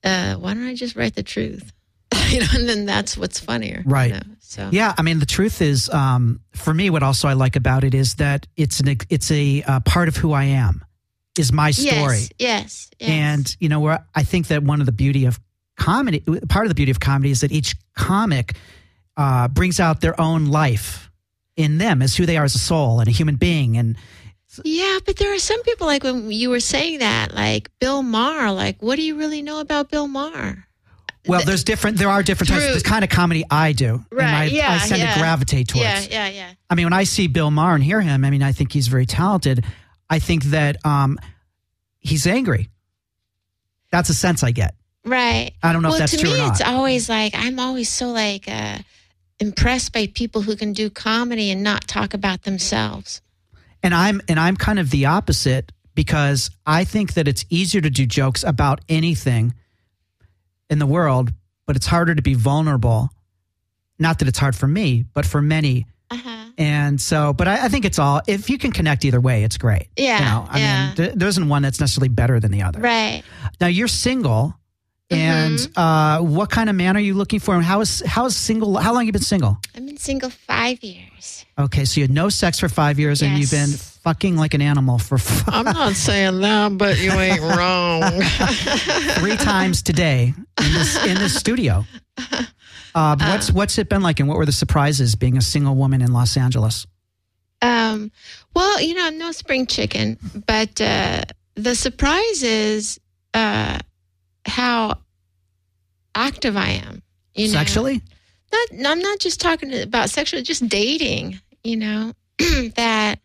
uh, 0.04 0.34
why 0.34 0.54
don't 0.54 0.66
I 0.66 0.74
just 0.74 0.96
write 0.96 1.14
the 1.14 1.22
truth? 1.22 1.72
you 2.30 2.40
know, 2.40 2.46
and 2.54 2.68
then 2.68 2.86
that's 2.86 3.16
what's 3.16 3.38
funnier. 3.40 3.82
you 3.84 3.90
Right. 3.90 4.12
know? 4.12 4.20
So 4.40 4.68
Yeah, 4.72 4.94
I 4.98 5.02
mean 5.02 5.18
the 5.18 5.26
truth 5.26 5.62
is, 5.62 5.88
um, 5.90 6.40
for 6.52 6.74
me, 6.74 6.90
what 6.90 7.02
also 7.02 7.26
I 7.28 7.32
like 7.32 7.56
about 7.56 7.84
it 7.84 7.94
is 7.94 8.16
that 8.16 8.46
it's 8.56 8.80
an 8.80 8.96
it's 9.08 9.30
a 9.30 9.62
uh, 9.62 9.80
part 9.80 10.08
of 10.08 10.16
who 10.16 10.32
I 10.32 10.44
am, 10.44 10.84
is 11.38 11.52
my 11.52 11.70
story, 11.70 12.18
Yes. 12.18 12.30
Yes. 12.38 12.90
yes. 13.00 13.10
and 13.10 13.56
you 13.60 13.68
know 13.70 13.80
where 13.80 14.04
I 14.14 14.22
think 14.24 14.48
that 14.48 14.62
one 14.62 14.80
of 14.80 14.86
the 14.86 14.92
beauty 14.92 15.24
of 15.24 15.40
comedy, 15.76 16.20
part 16.48 16.66
of 16.66 16.68
the 16.68 16.74
beauty 16.74 16.90
of 16.90 17.00
comedy 17.00 17.30
is 17.30 17.40
that 17.40 17.50
each 17.50 17.74
comic 17.96 18.54
uh, 19.16 19.48
brings 19.48 19.80
out 19.80 20.00
their 20.02 20.20
own 20.20 20.46
life 20.46 21.10
in 21.56 21.78
them 21.78 22.02
as 22.02 22.14
who 22.16 22.26
they 22.26 22.36
are 22.36 22.44
as 22.44 22.54
a 22.54 22.58
soul 22.58 23.00
and 23.00 23.08
a 23.08 23.12
human 23.12 23.36
being, 23.36 23.78
and 23.78 23.96
Yeah, 24.64 24.98
but 25.06 25.16
there 25.16 25.32
are 25.34 25.38
some 25.38 25.62
people 25.62 25.86
like 25.86 26.04
when 26.04 26.30
you 26.30 26.50
were 26.50 26.60
saying 26.60 26.98
that, 26.98 27.34
like 27.34 27.70
Bill 27.80 28.02
Maher. 28.02 28.52
Like, 28.52 28.82
what 28.82 28.96
do 28.96 29.02
you 29.02 29.16
really 29.16 29.40
know 29.40 29.60
about 29.60 29.90
Bill 29.90 30.08
Maher? 30.08 30.66
Well, 31.26 31.42
there's 31.44 31.62
different. 31.64 31.98
There 31.98 32.08
are 32.08 32.22
different 32.22 32.50
types. 32.50 32.66
This 32.66 32.82
kind 32.82 33.04
of 33.04 33.10
comedy 33.10 33.44
I 33.50 33.72
do, 33.72 34.04
and 34.10 34.20
I, 34.20 34.40
Right, 34.40 34.52
yeah, 34.52 34.72
I 34.82 34.86
tend 34.88 35.00
yeah. 35.02 35.14
to 35.14 35.20
gravitate 35.20 35.68
towards. 35.68 35.84
Yeah, 35.84 36.00
yeah, 36.10 36.28
yeah. 36.28 36.52
I 36.68 36.74
mean, 36.74 36.86
when 36.86 36.92
I 36.92 37.04
see 37.04 37.28
Bill 37.28 37.50
Maher 37.50 37.74
and 37.76 37.84
hear 37.84 38.00
him, 38.00 38.24
I 38.24 38.30
mean, 38.30 38.42
I 38.42 38.52
think 38.52 38.72
he's 38.72 38.88
very 38.88 39.06
talented. 39.06 39.64
I 40.10 40.18
think 40.18 40.44
that 40.44 40.84
um, 40.84 41.18
he's 42.00 42.26
angry. 42.26 42.70
That's 43.90 44.08
a 44.08 44.14
sense 44.14 44.42
I 44.42 44.50
get. 44.50 44.74
Right. 45.04 45.52
I 45.62 45.72
don't 45.72 45.82
know 45.82 45.92
if 45.92 45.98
that's 45.98 46.12
to 46.12 46.18
true 46.18 46.30
me, 46.30 46.36
or 46.36 46.38
not. 46.38 46.52
it's 46.52 46.60
always 46.60 47.08
like 47.08 47.34
I'm 47.36 47.58
always 47.58 47.88
so 47.88 48.08
like 48.08 48.48
uh, 48.48 48.78
impressed 49.38 49.92
by 49.92 50.06
people 50.08 50.42
who 50.42 50.56
can 50.56 50.72
do 50.72 50.90
comedy 50.90 51.50
and 51.50 51.62
not 51.62 51.86
talk 51.86 52.14
about 52.14 52.42
themselves. 52.42 53.20
and 53.82 53.94
I'm 53.94 54.20
and 54.28 54.38
I'm 54.40 54.56
kind 54.56 54.78
of 54.78 54.90
the 54.90 55.06
opposite 55.06 55.72
because 55.94 56.50
I 56.66 56.84
think 56.84 57.14
that 57.14 57.28
it's 57.28 57.44
easier 57.50 57.80
to 57.80 57.90
do 57.90 58.06
jokes 58.06 58.42
about 58.44 58.80
anything 58.88 59.54
in 60.72 60.78
the 60.78 60.86
world, 60.86 61.30
but 61.66 61.76
it's 61.76 61.86
harder 61.86 62.14
to 62.14 62.22
be 62.22 62.34
vulnerable. 62.34 63.10
Not 63.98 64.18
that 64.18 64.28
it's 64.28 64.38
hard 64.38 64.56
for 64.56 64.66
me, 64.66 65.04
but 65.14 65.24
for 65.26 65.40
many. 65.42 65.86
Uh-huh. 66.10 66.46
And 66.58 67.00
so, 67.00 67.32
but 67.32 67.46
I, 67.48 67.64
I 67.66 67.68
think 67.68 67.84
it's 67.84 67.98
all, 67.98 68.20
if 68.26 68.50
you 68.50 68.58
can 68.58 68.72
connect 68.72 69.04
either 69.04 69.20
way, 69.20 69.44
it's 69.44 69.56
great. 69.56 69.88
Yeah, 69.96 70.18
You 70.18 70.24
know, 70.24 70.46
I 70.50 70.58
yeah. 70.58 70.86
mean, 70.88 70.96
th- 70.96 71.12
there 71.14 71.28
isn't 71.28 71.48
one 71.48 71.62
that's 71.62 71.80
necessarily 71.80 72.08
better 72.08 72.40
than 72.40 72.50
the 72.50 72.62
other. 72.62 72.80
Right. 72.80 73.22
Now 73.60 73.68
you're 73.68 73.88
single. 73.88 74.54
And 75.10 75.58
Mm-hmm. 75.58 75.78
uh, 75.78 76.22
what 76.22 76.50
kind 76.50 76.70
of 76.70 76.76
man 76.76 76.96
are 76.96 77.00
you 77.00 77.12
looking 77.14 77.38
for? 77.38 77.54
And 77.54 77.62
how 77.64 77.82
is 77.82 78.02
how 78.06 78.24
is 78.24 78.34
single? 78.34 78.78
How 78.78 78.94
long 78.94 79.04
you 79.04 79.12
been 79.12 79.20
single? 79.20 79.58
I've 79.76 79.84
been 79.84 79.98
single 79.98 80.30
five 80.30 80.82
years. 80.82 81.44
Okay, 81.58 81.84
so 81.84 82.00
you 82.00 82.04
had 82.04 82.10
no 82.10 82.30
sex 82.30 82.58
for 82.58 82.70
five 82.70 82.98
years, 82.98 83.20
and 83.20 83.36
you've 83.38 83.50
been 83.50 83.68
Yes. 83.68 83.91
Fucking 84.02 84.36
like 84.36 84.54
an 84.54 84.62
animal 84.62 84.98
for 84.98 85.14
f- 85.18 85.44
I'm 85.48 85.64
not 85.64 85.94
saying 85.94 86.40
that, 86.40 86.76
but 86.76 86.98
you 86.98 87.12
ain't 87.12 87.40
wrong. 87.56 88.02
three 89.20 89.36
times 89.36 89.82
today 89.82 90.34
in 90.62 90.72
this 90.72 91.04
in 91.06 91.14
this 91.16 91.34
studio. 91.34 91.84
Uh, 92.94 93.16
what's 93.18 93.50
what's 93.50 93.78
it 93.78 93.88
been 93.88 94.02
like, 94.02 94.20
and 94.20 94.28
what 94.28 94.36
were 94.36 94.46
the 94.46 94.52
surprises 94.52 95.14
being 95.14 95.36
a 95.36 95.40
single 95.42 95.74
woman 95.74 96.02
in 96.02 96.12
Los 96.12 96.36
Angeles? 96.36 96.86
Um, 97.62 98.10
well, 98.54 98.80
you 98.80 98.94
know, 98.94 99.06
I'm 99.06 99.18
no 99.18 99.32
spring 99.32 99.66
chicken, 99.66 100.18
but 100.46 100.80
uh, 100.80 101.22
the 101.54 101.74
surprise 101.74 102.42
is 102.42 103.00
uh, 103.34 103.78
how 104.44 104.98
active 106.14 106.56
I 106.56 106.70
am. 106.84 107.02
You 107.34 107.46
know, 107.46 107.54
Sexually, 107.54 108.02
Not, 108.52 108.86
I'm 108.92 108.98
not 108.98 109.20
just 109.20 109.40
talking 109.40 109.72
about 109.80 110.10
sexual, 110.10 110.42
just 110.42 110.68
dating. 110.68 111.40
You 111.64 111.76
know, 111.76 112.12
that 112.74 113.20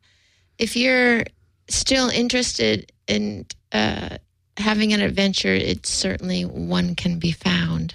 if 0.59 0.75
you're 0.75 1.23
still 1.69 2.09
interested 2.09 2.91
in 3.07 3.45
uh, 3.71 4.17
having 4.57 4.93
an 4.93 5.01
adventure, 5.01 5.53
it's 5.53 5.89
certainly 5.89 6.43
one 6.43 6.95
can 6.95 7.19
be 7.19 7.31
found. 7.31 7.93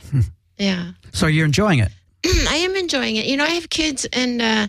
yeah. 0.58 0.92
so 1.12 1.26
you're 1.26 1.46
enjoying 1.46 1.78
it. 1.80 1.90
I 2.48 2.56
am 2.56 2.76
enjoying 2.76 3.16
it. 3.16 3.26
You 3.26 3.36
know, 3.36 3.44
I 3.44 3.50
have 3.50 3.68
kids, 3.68 4.06
and 4.12 4.40
uh, 4.40 4.68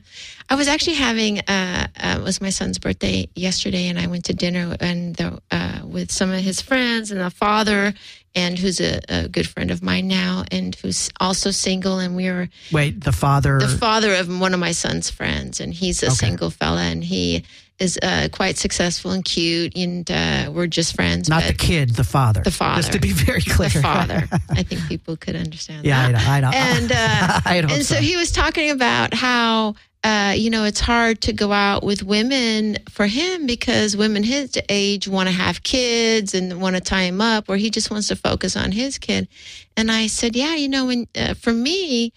I 0.49 0.55
was 0.55 0.67
actually 0.67 0.95
having 0.95 1.39
uh, 1.41 1.87
uh, 2.01 2.15
it 2.19 2.23
was 2.23 2.41
my 2.41 2.49
son's 2.49 2.79
birthday 2.79 3.27
yesterday, 3.35 3.87
and 3.89 3.99
I 3.99 4.07
went 4.07 4.25
to 4.25 4.33
dinner 4.33 4.75
and 4.79 5.15
the, 5.15 5.39
uh, 5.51 5.81
with 5.85 6.11
some 6.11 6.31
of 6.31 6.39
his 6.43 6.61
friends 6.61 7.11
and 7.11 7.21
a 7.21 7.29
father, 7.29 7.93
and 8.33 8.57
who's 8.57 8.81
a, 8.81 9.01
a 9.07 9.27
good 9.27 9.47
friend 9.47 9.69
of 9.69 9.83
mine 9.83 10.07
now, 10.07 10.45
and 10.51 10.73
who's 10.73 11.11
also 11.19 11.51
single, 11.51 11.99
and 11.99 12.15
we 12.15 12.25
were 12.31 12.49
Wait, 12.71 13.03
the 13.03 13.11
father. 13.11 13.59
the 13.59 13.67
father 13.67 14.15
of 14.15 14.27
one 14.39 14.55
of 14.55 14.59
my 14.59 14.71
son's 14.71 15.11
friends, 15.11 15.59
and 15.59 15.75
he's 15.75 16.01
a 16.01 16.07
Okay. 16.07 16.15
single 16.15 16.49
fella, 16.49 16.81
and 16.81 17.03
he 17.03 17.43
is 17.79 17.99
uh, 18.01 18.29
quite 18.31 18.57
successful 18.57 19.11
and 19.11 19.25
cute, 19.25 19.75
and 19.75 20.09
uh, 20.09 20.51
we're 20.53 20.67
just 20.67 20.95
friends. 20.95 21.29
not 21.29 21.43
the 21.43 21.53
kid, 21.53 21.91
the 21.91 22.03
father. 22.03 22.41
The 22.41 22.51
father. 22.51 22.81
Just 22.81 22.93
to 22.93 22.99
be 22.99 23.11
very 23.11 23.41
clear. 23.41 23.69
the 23.69 23.81
father. 23.81 24.27
I 24.51 24.63
think 24.63 24.87
people 24.87 25.17
could 25.17 25.35
understand 25.35 25.85
yeah, 25.85 26.07
I 26.07 26.11
that. 26.11 26.25
know. 26.25 26.31
I 26.31 26.39
know. 26.39 26.51
And 26.53 26.91
uh, 26.91 26.95
I 27.45 27.57
and 27.57 27.85
so 27.85 27.95
so. 27.95 28.01
he 28.01 28.15
was 28.15 28.31
talking 28.31 28.69
about 28.69 29.13
how 29.13 29.75
uh, 30.03 30.33
you 30.35 30.49
know 30.49 30.65
it's 30.65 30.79
hard 30.79 31.21
to 31.21 31.33
go 31.33 31.51
out 31.51 31.83
with 31.83 32.03
women 32.03 32.77
for 32.89 33.07
him 33.07 33.45
because 33.45 33.97
women 33.97 34.23
his 34.23 34.57
age 34.69 35.07
want 35.07 35.27
to 35.27 35.35
have 35.35 35.63
kids 35.63 36.33
and 36.33 36.61
want 36.61 36.75
to 36.75 36.81
tie 36.81 37.03
him 37.03 37.21
up, 37.21 37.49
or 37.49 37.57
he 37.57 37.69
just 37.69 37.89
wants 37.89 38.07
to 38.09 38.15
focus 38.15 38.55
on 38.55 38.71
his 38.71 38.97
kid. 38.97 39.27
And 39.75 39.91
I 39.91 40.07
said, 40.07 40.35
yeah, 40.35 40.55
you 40.55 40.69
know, 40.69 40.85
when 40.85 41.07
uh, 41.15 41.33
for 41.33 41.53
me. 41.53 42.13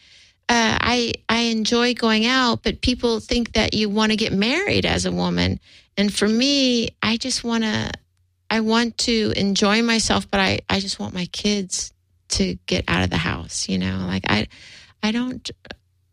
Uh, 0.49 0.79
I 0.81 1.15
I 1.29 1.39
enjoy 1.51 1.95
going 1.95 2.25
out, 2.27 2.63
but 2.63 2.81
people 2.81 3.19
think 3.21 3.53
that 3.53 3.75
you 3.75 3.89
want 3.89 4.13
to 4.13 4.17
get 4.17 4.33
married 4.33 4.87
as 4.87 5.05
a 5.05 5.11
woman, 5.13 5.59
and 5.97 6.13
for 6.15 6.29
me, 6.29 6.91
I 7.03 7.17
just 7.17 7.43
want 7.43 7.65
to 7.65 7.91
I 8.49 8.61
want 8.61 8.97
to 8.99 9.33
enjoy 9.37 9.83
myself, 9.83 10.31
but 10.31 10.41
I 10.41 10.61
I 10.71 10.79
just 10.81 11.01
want 11.01 11.15
my 11.15 11.27
kids 11.27 11.93
to 12.29 12.55
get 12.67 12.85
out 12.87 13.03
of 13.03 13.11
the 13.11 13.17
house. 13.17 13.69
You 13.69 13.79
know, 13.79 14.05
like 14.07 14.25
I 14.29 14.47
I 15.03 15.11
don't 15.11 15.51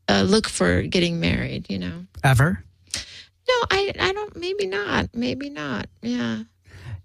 uh, 0.08 0.24
look 0.24 0.48
for 0.50 0.82
getting 0.82 1.20
married. 1.20 1.70
You 1.70 1.80
know, 1.80 2.06
Ever? 2.24 2.64
no, 2.96 3.54
I 3.70 3.94
I 4.00 4.14
don't. 4.14 4.36
Maybe 4.36 4.66
not. 4.66 5.10
Maybe 5.14 5.50
not. 5.50 5.88
Yeah. 6.02 6.44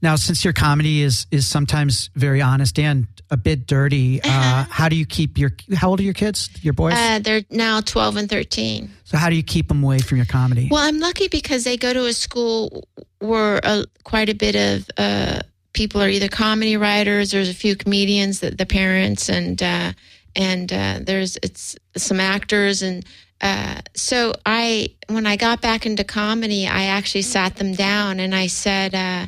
Now, 0.00 0.16
since 0.16 0.44
your 0.44 0.52
comedy 0.52 1.02
is 1.02 1.26
is 1.30 1.46
sometimes 1.46 2.10
very 2.14 2.40
honest 2.40 2.78
and 2.78 3.06
a 3.30 3.36
bit 3.36 3.66
dirty, 3.66 4.20
uh, 4.24 4.64
how 4.70 4.88
do 4.88 4.96
you 4.96 5.06
keep 5.06 5.38
your? 5.38 5.52
How 5.74 5.90
old 5.90 6.00
are 6.00 6.04
your 6.04 6.14
kids? 6.14 6.48
Your 6.62 6.72
boys? 6.72 6.94
Uh, 6.94 7.18
they're 7.18 7.42
now 7.50 7.80
twelve 7.80 8.16
and 8.16 8.28
thirteen. 8.28 8.90
so 9.04 9.16
how 9.16 9.28
do 9.28 9.36
you 9.36 9.42
keep 9.42 9.68
them 9.68 9.82
away 9.82 9.98
from 9.98 10.16
your 10.16 10.26
comedy? 10.26 10.68
Well, 10.70 10.82
I'm 10.82 11.00
lucky 11.00 11.28
because 11.28 11.64
they 11.64 11.76
go 11.76 11.92
to 11.92 12.06
a 12.06 12.12
school 12.12 12.86
where 13.18 13.60
uh, 13.64 13.84
quite 14.04 14.28
a 14.28 14.34
bit 14.34 14.54
of 14.54 14.88
uh, 14.96 15.40
people 15.72 16.00
are 16.00 16.08
either 16.08 16.28
comedy 16.28 16.76
writers. 16.76 17.32
There's 17.32 17.48
a 17.48 17.54
few 17.54 17.74
comedians 17.74 18.40
that 18.40 18.56
the 18.56 18.66
parents 18.66 19.28
and 19.28 19.60
uh, 19.60 19.92
and 20.36 20.72
uh, 20.72 21.00
there's 21.02 21.36
it's 21.42 21.76
some 21.96 22.20
actors 22.20 22.82
and 22.82 23.04
uh, 23.40 23.80
so 23.94 24.32
I 24.46 24.94
when 25.08 25.26
I 25.26 25.36
got 25.36 25.60
back 25.60 25.86
into 25.86 26.04
comedy, 26.04 26.68
I 26.68 26.84
actually 26.84 27.22
sat 27.22 27.56
them 27.56 27.72
down 27.74 28.20
and 28.20 28.32
I 28.32 28.46
said. 28.46 28.94
Uh, 28.94 29.26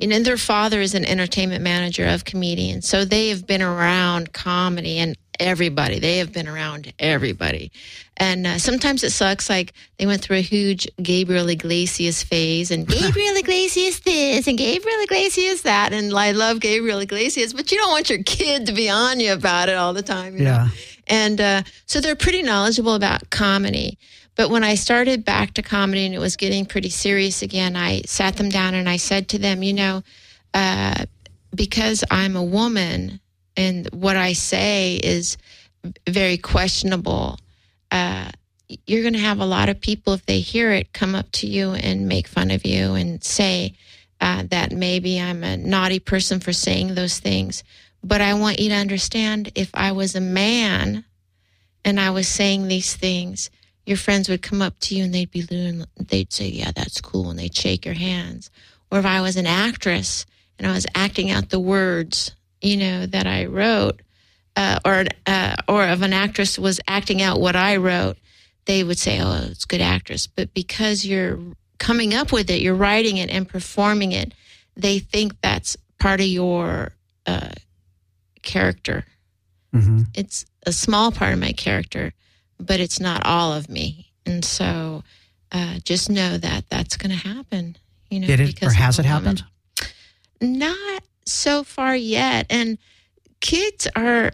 and 0.00 0.24
their 0.24 0.36
father 0.36 0.80
is 0.80 0.94
an 0.94 1.04
entertainment 1.04 1.62
manager 1.62 2.06
of 2.06 2.24
comedians, 2.24 2.88
so 2.88 3.04
they 3.04 3.28
have 3.28 3.46
been 3.46 3.62
around 3.62 4.32
comedy 4.32 4.98
and 4.98 5.16
everybody. 5.38 5.98
They 5.98 6.18
have 6.18 6.32
been 6.32 6.48
around 6.48 6.92
everybody, 6.98 7.70
and 8.16 8.46
uh, 8.46 8.58
sometimes 8.58 9.02
it 9.04 9.10
sucks. 9.10 9.48
Like 9.48 9.72
they 9.98 10.06
went 10.06 10.22
through 10.22 10.38
a 10.38 10.42
huge 10.42 10.86
Gabriel 11.02 11.48
Iglesias 11.48 12.22
phase, 12.22 12.70
and 12.70 12.86
Gabriel 12.86 13.36
Iglesias 13.44 14.00
this 14.00 14.46
and 14.46 14.56
Gabriel 14.58 15.00
Iglesias 15.02 15.62
that, 15.62 15.92
and 15.92 16.12
I 16.14 16.32
love 16.32 16.60
Gabriel 16.60 17.00
Iglesias, 17.00 17.52
but 17.52 17.70
you 17.70 17.78
don't 17.78 17.90
want 17.90 18.10
your 18.10 18.22
kid 18.22 18.66
to 18.66 18.72
be 18.72 18.88
on 18.88 19.20
you 19.20 19.32
about 19.32 19.68
it 19.68 19.76
all 19.76 19.92
the 19.92 20.02
time. 20.02 20.36
You 20.36 20.44
Yeah. 20.44 20.56
know? 20.64 20.68
and 21.06 21.40
uh, 21.40 21.62
so 21.86 22.00
they're 22.00 22.14
pretty 22.14 22.42
knowledgeable 22.42 22.94
about 22.94 23.30
comedy. 23.30 23.98
But 24.36 24.50
when 24.50 24.64
I 24.64 24.74
started 24.74 25.24
back 25.24 25.54
to 25.54 25.62
comedy 25.62 26.06
and 26.06 26.14
it 26.14 26.18
was 26.18 26.36
getting 26.36 26.64
pretty 26.64 26.90
serious 26.90 27.42
again, 27.42 27.76
I 27.76 28.02
sat 28.06 28.36
them 28.36 28.48
down 28.48 28.74
and 28.74 28.88
I 28.88 28.96
said 28.96 29.28
to 29.30 29.38
them, 29.38 29.62
you 29.62 29.74
know, 29.74 30.02
uh, 30.54 31.04
because 31.54 32.04
I'm 32.10 32.36
a 32.36 32.44
woman 32.44 33.20
and 33.56 33.88
what 33.92 34.16
I 34.16 34.32
say 34.32 34.96
is 34.96 35.36
very 36.08 36.38
questionable, 36.38 37.38
uh, 37.90 38.30
you're 38.86 39.02
going 39.02 39.14
to 39.14 39.20
have 39.20 39.40
a 39.40 39.46
lot 39.46 39.68
of 39.68 39.80
people, 39.80 40.12
if 40.12 40.24
they 40.26 40.40
hear 40.40 40.70
it, 40.72 40.92
come 40.92 41.14
up 41.14 41.30
to 41.32 41.46
you 41.46 41.72
and 41.72 42.06
make 42.06 42.28
fun 42.28 42.50
of 42.50 42.64
you 42.64 42.94
and 42.94 43.22
say 43.22 43.74
uh, 44.20 44.44
that 44.50 44.72
maybe 44.72 45.20
I'm 45.20 45.42
a 45.42 45.56
naughty 45.56 45.98
person 45.98 46.40
for 46.40 46.52
saying 46.52 46.94
those 46.94 47.18
things. 47.18 47.64
But 48.02 48.20
I 48.20 48.34
want 48.34 48.60
you 48.60 48.68
to 48.70 48.76
understand 48.76 49.52
if 49.54 49.70
I 49.74 49.92
was 49.92 50.14
a 50.14 50.20
man 50.20 51.04
and 51.84 51.98
I 51.98 52.10
was 52.10 52.28
saying 52.28 52.68
these 52.68 52.94
things, 52.94 53.50
your 53.86 53.96
friends 53.96 54.28
would 54.28 54.42
come 54.42 54.62
up 54.62 54.78
to 54.80 54.94
you 54.94 55.04
and 55.04 55.14
they'd 55.14 55.30
be 55.30 55.42
doing, 55.42 55.84
they'd 55.96 56.32
say, 56.32 56.48
"Yeah, 56.48 56.70
that's 56.74 57.00
cool," 57.00 57.30
and 57.30 57.38
they'd 57.38 57.56
shake 57.56 57.84
your 57.84 57.94
hands. 57.94 58.50
Or 58.90 58.98
if 58.98 59.06
I 59.06 59.20
was 59.20 59.36
an 59.36 59.46
actress 59.46 60.26
and 60.58 60.66
I 60.66 60.72
was 60.72 60.86
acting 60.94 61.30
out 61.30 61.50
the 61.50 61.60
words, 61.60 62.32
you 62.60 62.76
know, 62.76 63.06
that 63.06 63.26
I 63.26 63.46
wrote, 63.46 64.02
uh, 64.56 64.80
or 64.84 65.04
uh, 65.26 65.56
or 65.68 65.84
if 65.86 66.02
an 66.02 66.12
actress 66.12 66.58
was 66.58 66.80
acting 66.86 67.22
out 67.22 67.40
what 67.40 67.56
I 67.56 67.76
wrote, 67.76 68.18
they 68.66 68.84
would 68.84 68.98
say, 68.98 69.20
"Oh, 69.20 69.46
it's 69.50 69.64
good 69.64 69.80
actress." 69.80 70.26
But 70.26 70.52
because 70.54 71.04
you're 71.04 71.38
coming 71.78 72.14
up 72.14 72.32
with 72.32 72.50
it, 72.50 72.60
you're 72.60 72.74
writing 72.74 73.16
it 73.16 73.30
and 73.30 73.48
performing 73.48 74.12
it, 74.12 74.34
they 74.76 74.98
think 74.98 75.40
that's 75.40 75.76
part 75.98 76.20
of 76.20 76.26
your 76.26 76.92
uh, 77.26 77.50
character 78.42 79.04
hmm 79.72 80.02
it's 80.14 80.44
a 80.66 80.72
small 80.72 81.10
part 81.12 81.32
of 81.32 81.38
my 81.38 81.52
character, 81.52 82.12
but 82.60 82.80
it's 82.80 83.00
not 83.00 83.26
all 83.26 83.52
of 83.52 83.68
me. 83.68 84.12
And 84.26 84.44
so 84.44 85.02
uh, 85.52 85.78
just 85.82 86.10
know 86.10 86.38
that 86.38 86.68
that's 86.68 86.96
going 86.96 87.10
to 87.10 87.28
happen. 87.28 87.76
You 88.10 88.20
know, 88.20 88.26
Did 88.26 88.40
it 88.40 88.62
or 88.62 88.70
has 88.70 88.98
it 88.98 89.04
happened? 89.04 89.44
Not 90.40 91.02
so 91.26 91.64
far 91.64 91.94
yet. 91.94 92.46
And 92.50 92.78
kids 93.40 93.86
are, 93.94 94.32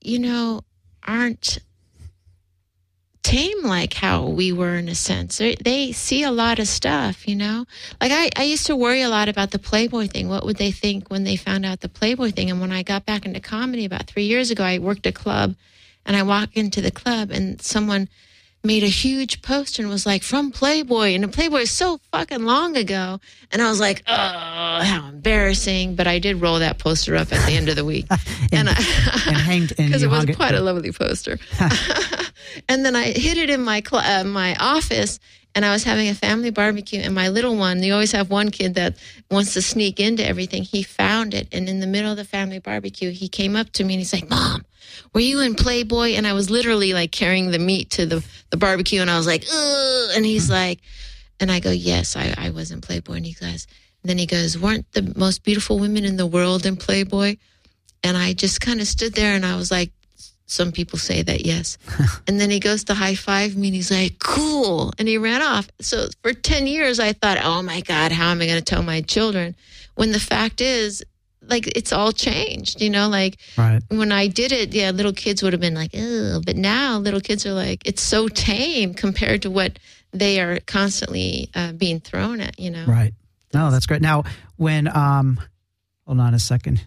you 0.00 0.18
know, 0.18 0.62
aren't 1.06 1.58
tame 3.22 3.62
like 3.62 3.94
how 3.94 4.26
we 4.26 4.52
were 4.52 4.76
in 4.76 4.88
a 4.88 4.94
sense. 4.94 5.38
They, 5.38 5.54
they 5.54 5.92
see 5.92 6.22
a 6.22 6.30
lot 6.30 6.58
of 6.58 6.68
stuff, 6.68 7.26
you 7.26 7.34
know? 7.34 7.64
Like 8.00 8.12
I, 8.12 8.28
I 8.36 8.44
used 8.44 8.66
to 8.66 8.76
worry 8.76 9.00
a 9.00 9.08
lot 9.08 9.28
about 9.30 9.50
the 9.50 9.58
Playboy 9.58 10.08
thing. 10.08 10.28
What 10.28 10.44
would 10.44 10.56
they 10.56 10.70
think 10.70 11.10
when 11.10 11.24
they 11.24 11.36
found 11.36 11.64
out 11.64 11.80
the 11.80 11.88
Playboy 11.88 12.32
thing? 12.32 12.50
And 12.50 12.60
when 12.60 12.70
I 12.70 12.82
got 12.82 13.06
back 13.06 13.24
into 13.24 13.40
comedy 13.40 13.86
about 13.86 14.06
three 14.06 14.24
years 14.24 14.50
ago, 14.50 14.62
I 14.62 14.78
worked 14.78 15.06
a 15.06 15.12
club 15.12 15.54
and 16.06 16.16
I 16.16 16.22
walked 16.22 16.56
into 16.56 16.80
the 16.80 16.90
club 16.90 17.30
and 17.30 17.60
someone 17.62 18.08
made 18.66 18.82
a 18.82 18.86
huge 18.88 19.42
poster 19.42 19.82
and 19.82 19.90
was 19.90 20.06
like 20.06 20.22
from 20.22 20.50
Playboy 20.50 21.08
and 21.14 21.22
the 21.22 21.28
Playboy 21.28 21.58
is 21.58 21.70
so 21.70 22.00
fucking 22.12 22.44
long 22.44 22.76
ago. 22.78 23.20
And 23.52 23.60
I 23.60 23.68
was 23.68 23.78
like, 23.78 24.02
oh, 24.06 24.12
how 24.14 25.06
embarrassing. 25.10 25.96
But 25.96 26.06
I 26.06 26.18
did 26.18 26.40
roll 26.40 26.58
that 26.60 26.78
poster 26.78 27.14
up 27.14 27.30
at 27.30 27.44
the 27.46 27.52
end 27.52 27.68
of 27.68 27.76
the 27.76 27.84
week. 27.84 28.06
And, 28.52 28.68
and 28.68 28.70
I, 28.70 28.72
and 29.26 29.36
hanged 29.36 29.72
and 29.78 29.88
because 29.88 30.02
it 30.02 30.06
was 30.08 30.18
hung 30.20 30.28
it- 30.30 30.36
quite 30.36 30.54
a 30.54 30.60
lovely 30.60 30.92
poster. 30.92 31.38
and 32.68 32.84
then 32.84 32.94
I 32.96 33.04
hid 33.06 33.36
it 33.36 33.50
in 33.50 33.62
my 33.62 33.82
cl- 33.86 34.02
uh, 34.02 34.24
my 34.24 34.54
office, 34.60 35.18
and 35.54 35.64
I 35.64 35.72
was 35.72 35.84
having 35.84 36.08
a 36.08 36.14
family 36.14 36.50
barbecue, 36.50 37.00
and 37.00 37.14
my 37.14 37.28
little 37.28 37.56
one, 37.56 37.82
you 37.82 37.92
always 37.92 38.12
have 38.12 38.30
one 38.30 38.50
kid 38.50 38.74
that 38.74 38.96
wants 39.30 39.54
to 39.54 39.62
sneak 39.62 40.00
into 40.00 40.26
everything. 40.26 40.62
He 40.62 40.82
found 40.82 41.34
it, 41.34 41.48
and 41.52 41.68
in 41.68 41.80
the 41.80 41.86
middle 41.86 42.10
of 42.10 42.16
the 42.16 42.24
family 42.24 42.58
barbecue, 42.58 43.10
he 43.10 43.28
came 43.28 43.54
up 43.54 43.70
to 43.72 43.84
me 43.84 43.94
and 43.94 44.00
he's 44.00 44.12
like, 44.12 44.28
"Mom, 44.28 44.64
were 45.12 45.20
you 45.20 45.40
in 45.40 45.54
Playboy?" 45.54 46.14
And 46.14 46.26
I 46.26 46.32
was 46.32 46.50
literally 46.50 46.92
like 46.92 47.12
carrying 47.12 47.50
the 47.50 47.58
meat 47.58 47.90
to 47.90 48.06
the 48.06 48.24
the 48.50 48.56
barbecue, 48.56 49.00
and 49.00 49.10
I 49.10 49.16
was 49.16 49.26
like, 49.26 49.44
"Ugh," 49.52 50.10
and 50.16 50.24
he's 50.24 50.50
like, 50.50 50.80
and 51.38 51.50
I 51.50 51.60
go, 51.60 51.70
"Yes, 51.70 52.16
I, 52.16 52.34
I 52.36 52.50
was 52.50 52.70
in 52.70 52.80
Playboy," 52.80 53.14
and 53.14 53.26
he 53.26 53.32
goes, 53.34 53.66
then 54.02 54.18
he 54.18 54.26
goes, 54.26 54.58
"Weren't 54.58 54.90
the 54.92 55.12
most 55.16 55.42
beautiful 55.42 55.78
women 55.78 56.04
in 56.04 56.16
the 56.16 56.26
world 56.26 56.66
in 56.66 56.76
Playboy?" 56.76 57.36
And 58.02 58.16
I 58.16 58.34
just 58.34 58.60
kind 58.60 58.80
of 58.80 58.86
stood 58.86 59.14
there, 59.14 59.34
and 59.34 59.46
I 59.46 59.56
was 59.56 59.70
like, 59.70 59.92
some 60.46 60.72
people 60.72 60.98
say 60.98 61.22
that, 61.22 61.44
yes. 61.46 61.78
and 62.28 62.40
then 62.40 62.50
he 62.50 62.60
goes 62.60 62.84
to 62.84 62.94
high 62.94 63.14
five 63.14 63.56
me 63.56 63.68
and 63.68 63.74
he's 63.74 63.90
like, 63.90 64.18
cool. 64.18 64.92
And 64.98 65.08
he 65.08 65.16
ran 65.18 65.42
off. 65.42 65.68
So 65.80 66.08
for 66.22 66.32
10 66.32 66.66
years, 66.66 67.00
I 67.00 67.12
thought, 67.12 67.38
oh 67.42 67.62
my 67.62 67.80
God, 67.80 68.12
how 68.12 68.30
am 68.30 68.40
I 68.42 68.46
going 68.46 68.58
to 68.58 68.64
tell 68.64 68.82
my 68.82 69.00
children? 69.00 69.54
When 69.94 70.12
the 70.12 70.20
fact 70.20 70.60
is, 70.60 71.02
like, 71.40 71.66
it's 71.76 71.92
all 71.92 72.12
changed, 72.12 72.80
you 72.80 72.90
know? 72.90 73.08
Like, 73.08 73.36
Right. 73.56 73.82
when 73.88 74.12
I 74.12 74.26
did 74.28 74.50
it, 74.52 74.72
yeah, 74.74 74.90
little 74.90 75.12
kids 75.12 75.42
would 75.42 75.52
have 75.52 75.60
been 75.60 75.74
like, 75.74 75.90
oh, 75.94 76.40
but 76.44 76.56
now 76.56 76.98
little 76.98 77.20
kids 77.20 77.44
are 77.46 77.52
like, 77.52 77.82
it's 77.86 78.02
so 78.02 78.28
tame 78.28 78.94
compared 78.94 79.42
to 79.42 79.50
what 79.50 79.78
they 80.12 80.40
are 80.40 80.60
constantly 80.60 81.50
uh, 81.54 81.72
being 81.72 82.00
thrown 82.00 82.40
at, 82.40 82.58
you 82.58 82.70
know? 82.70 82.84
Right. 82.86 83.12
No, 83.52 83.70
that's 83.70 83.86
great. 83.86 84.00
Now, 84.02 84.24
when 84.56 84.88
um, 84.94 85.40
hold 86.06 86.20
on 86.20 86.34
a 86.34 86.38
second. 86.38 86.84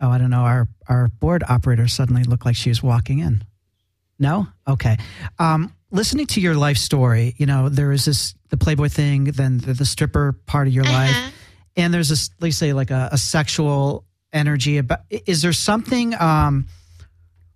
Oh, 0.00 0.10
I 0.10 0.18
don't 0.18 0.30
know. 0.30 0.40
Our 0.42 0.68
our 0.88 1.08
board 1.08 1.44
operator 1.48 1.86
suddenly 1.88 2.24
looked 2.24 2.44
like 2.46 2.56
she 2.56 2.70
was 2.70 2.82
walking 2.82 3.18
in. 3.18 3.44
No. 4.18 4.46
Okay. 4.68 4.96
Um, 5.38 5.74
listening 5.90 6.26
to 6.28 6.40
your 6.40 6.54
life 6.54 6.76
story, 6.76 7.34
you 7.38 7.46
know, 7.46 7.68
there 7.68 7.92
is 7.92 8.04
this 8.04 8.34
the 8.48 8.56
Playboy 8.56 8.88
thing, 8.88 9.24
then 9.24 9.58
the, 9.58 9.72
the 9.74 9.84
stripper 9.86 10.32
part 10.46 10.66
of 10.68 10.74
your 10.74 10.84
Uh-huh. 10.84 10.92
life, 10.92 11.34
and 11.76 11.92
there's 11.94 12.08
this, 12.08 12.30
let's 12.40 12.56
say, 12.56 12.72
like 12.72 12.90
a, 12.90 13.10
a 13.12 13.18
sexual 13.18 14.04
energy. 14.32 14.78
About 14.78 15.00
is 15.10 15.42
there 15.42 15.52
something? 15.52 16.14
Um, 16.20 16.66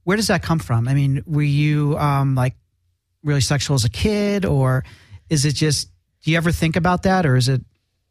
where 0.05 0.17
does 0.17 0.27
that 0.29 0.43
come 0.43 0.59
from? 0.59 0.87
I 0.87 0.95
mean, 0.95 1.23
were 1.27 1.43
you 1.43 1.97
um, 1.99 2.35
like 2.35 2.55
really 3.23 3.41
sexual 3.41 3.75
as 3.75 3.85
a 3.85 3.91
kid, 3.91 4.45
or 4.45 4.85
is 5.31 5.45
it 5.47 5.55
just? 5.55 5.89
Do 6.23 6.31
you 6.31 6.37
ever 6.37 6.53
think 6.53 6.77
about 6.77 7.03
that, 7.05 7.27
or 7.27 7.37
is 7.37 7.49
it? 7.49 7.63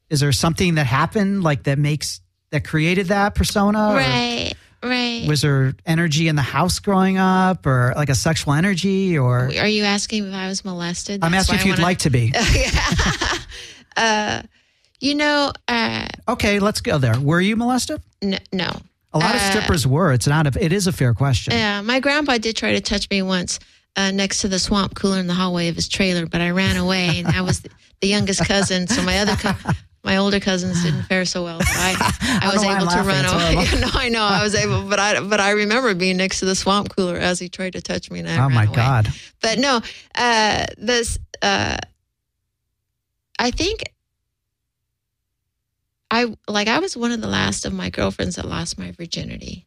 Is 0.10 0.20
there 0.20 0.32
something 0.32 0.76
that 0.76 0.86
happened 0.86 1.44
like 1.44 1.64
that 1.64 1.80
makes 1.80 2.22
that 2.54 2.64
created 2.64 3.08
that 3.08 3.36
persona? 3.36 3.94
Right, 3.94 4.54
right. 4.82 5.26
Was 5.28 5.42
there 5.42 5.74
energy 5.86 6.28
in 6.28 6.36
the 6.38 6.42
house 6.42 6.80
growing 6.80 7.18
up, 7.18 7.66
or 7.66 7.94
like 7.98 8.10
a 8.10 8.16
sexual 8.16 8.54
energy, 8.54 9.18
or 9.18 9.48
Are 9.60 9.68
you 9.68 9.84
asking 9.84 10.28
if 10.28 10.34
I 10.34 10.48
was 10.48 10.64
molested? 10.64 11.24
I'm 11.24 11.34
asking 11.34 11.56
if 11.56 11.66
you'd 11.66 11.72
wanna- 11.74 11.84
like 11.84 11.98
to 12.00 12.10
be. 12.10 12.32
uh, 13.98 14.42
you 15.00 15.16
know, 15.16 15.52
uh, 15.68 16.08
Okay, 16.28 16.60
let's 16.60 16.82
go 16.82 16.98
there. 16.98 17.20
Were 17.20 17.42
you 17.42 17.56
molested? 17.56 18.02
n- 18.22 18.40
no. 18.52 18.70
A 19.16 19.20
lot 19.20 19.36
of 19.36 19.42
Uh, 19.42 19.50
strippers 19.52 19.86
were. 19.86 20.14
It's 20.14 20.26
not. 20.28 20.48
A, 20.56 20.64
it 20.64 20.72
is 20.74 20.88
a 20.88 20.92
fair 20.92 21.14
question. 21.14 21.54
Yeah, 21.54 21.82
my 21.82 22.00
grandpa 22.00 22.38
did 22.38 22.56
try 22.56 22.72
to 22.74 22.82
touch 22.82 23.10
me 23.12 23.22
once 23.22 23.60
uh, 23.96 24.12
next 24.12 24.42
to 24.42 24.48
the 24.48 24.58
swamp 24.60 24.96
cooler 24.96 25.20
in 25.20 25.28
the 25.28 25.34
hallway 25.36 25.68
of 25.68 25.76
his 25.76 25.88
trailer, 25.88 26.26
but 26.26 26.42
I 26.42 26.50
ran 26.52 26.78
away, 26.78 27.20
and 27.20 27.28
I 27.28 27.42
was 27.42 27.62
the, 27.62 27.70
the 28.02 28.08
youngest 28.08 28.46
cousin, 28.48 28.88
so 28.88 29.04
my 29.04 29.20
other, 29.20 29.36
co- 29.36 29.72
my 30.04 30.18
older 30.18 30.40
cousins 30.40 30.84
didn't 30.84 31.04
fare 31.10 31.26
so 31.26 31.44
well. 31.44 31.60
I, 31.62 32.14
I 32.22 32.40
don't 32.42 32.54
was 32.54 32.62
know 32.62 32.68
why 32.68 32.76
I'm 32.76 32.82
able 32.82 32.92
to 32.92 33.04
run 33.04 33.26
away. 33.26 33.80
no, 33.80 33.90
I 33.94 34.10
know 34.10 34.24
I 34.24 34.44
was 34.44 34.56
able, 34.56 34.84
but 34.88 35.00
I, 35.00 35.20
but 35.22 35.40
I 35.40 35.52
remember 35.52 35.94
being 35.94 36.18
next 36.18 36.40
to 36.40 36.46
the 36.46 36.56
swamp 36.56 36.96
cooler 36.96 37.18
as 37.18 37.40
he 37.40 37.50
tried 37.50 37.74
to 37.74 37.82
touch 37.82 38.12
me, 38.12 38.20
and 38.20 38.30
I 38.30 38.44
oh 38.44 38.50
my 38.50 38.66
away. 38.66 38.76
God. 38.76 39.08
But 39.42 39.60
no, 39.60 39.82
uh, 40.16 40.66
this, 40.78 41.18
uh, 41.42 41.78
I 43.40 43.52
think 43.52 43.84
I 46.12 46.36
like 46.48 46.68
I 46.68 46.80
was 46.80 46.96
one 46.96 47.12
of 47.12 47.22
the 47.22 47.28
last 47.28 47.66
of 47.66 47.74
my 47.74 47.90
girlfriends 47.90 48.36
that 48.36 48.46
lost 48.46 48.78
my 48.78 48.92
virginity. 48.92 49.66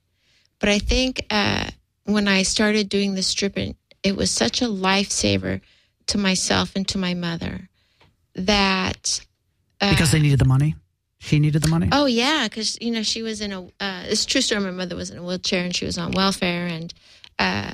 But 0.58 0.68
I 0.68 0.78
think 0.78 1.26
uh, 1.28 1.68
when 2.04 2.28
I 2.28 2.44
started 2.44 2.88
doing 2.88 3.14
the 3.14 3.22
stripping, 3.22 3.74
it 4.02 4.16
was 4.16 4.30
such 4.30 4.62
a 4.62 4.66
lifesaver 4.66 5.60
to 6.06 6.18
myself 6.18 6.76
and 6.76 6.86
to 6.88 6.98
my 6.98 7.14
mother 7.14 7.68
that 8.36 9.20
uh, 9.80 9.90
Because 9.90 10.12
they 10.12 10.20
needed 10.20 10.38
the 10.38 10.44
money. 10.44 10.74
She 11.18 11.38
needed 11.38 11.62
the 11.62 11.68
money. 11.68 11.88
Oh 11.92 12.06
yeah, 12.06 12.46
because 12.46 12.78
you 12.80 12.90
know 12.90 13.02
she 13.02 13.22
was 13.22 13.40
in 13.40 13.52
a. 13.52 13.62
Uh, 13.80 14.04
it's 14.06 14.26
true 14.26 14.40
story. 14.40 14.60
My 14.60 14.70
mother 14.70 14.96
was 14.96 15.10
in 15.10 15.18
a 15.18 15.22
wheelchair 15.22 15.64
and 15.64 15.74
she 15.74 15.84
was 15.84 15.96
on 15.98 16.12
welfare, 16.12 16.66
and 16.66 16.92
uh, 17.38 17.72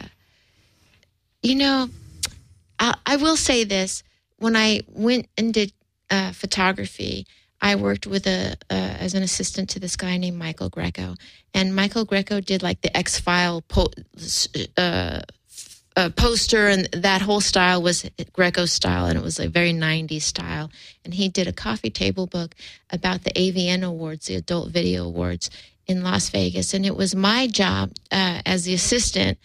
you 1.42 1.56
know, 1.56 1.88
I, 2.78 2.94
I 3.04 3.16
will 3.16 3.36
say 3.36 3.64
this: 3.64 4.04
when 4.36 4.56
I 4.56 4.82
went 4.88 5.28
and 5.36 5.52
did 5.52 5.72
uh, 6.10 6.32
photography, 6.32 7.26
I 7.60 7.74
worked 7.74 8.06
with 8.06 8.26
a 8.26 8.56
uh, 8.70 8.74
as 8.74 9.14
an 9.14 9.22
assistant 9.24 9.70
to 9.70 9.80
this 9.80 9.96
guy 9.96 10.16
named 10.18 10.38
Michael 10.38 10.70
Grecco, 10.70 11.16
and 11.52 11.74
Michael 11.74 12.04
Grecco 12.04 12.40
did 12.40 12.62
like 12.62 12.80
the 12.80 12.96
X 12.96 13.18
File 13.18 13.60
po- 13.62 13.90
uh, 15.96 16.10
poster, 16.10 16.68
and 16.68 16.88
that 16.92 17.22
whole 17.22 17.40
style 17.40 17.82
was 17.82 18.08
Grecco 18.32 18.66
style, 18.66 19.06
and 19.06 19.18
it 19.18 19.22
was 19.22 19.38
a 19.38 19.48
very 19.48 19.72
'90s 19.72 20.22
style. 20.22 20.70
And 21.04 21.14
he 21.14 21.28
did 21.28 21.46
a 21.46 21.52
coffee 21.52 21.90
table 21.90 22.26
book 22.26 22.54
about 22.90 23.24
the 23.24 23.30
AVN 23.30 23.82
Awards, 23.82 24.26
the 24.26 24.36
Adult 24.36 24.70
Video 24.70 25.04
Awards 25.04 25.50
in 25.86 26.02
Las 26.02 26.30
Vegas, 26.30 26.74
and 26.74 26.86
it 26.86 26.96
was 26.96 27.14
my 27.14 27.46
job 27.46 27.92
uh, 28.10 28.40
as 28.46 28.64
the 28.64 28.74
assistant 28.74 29.38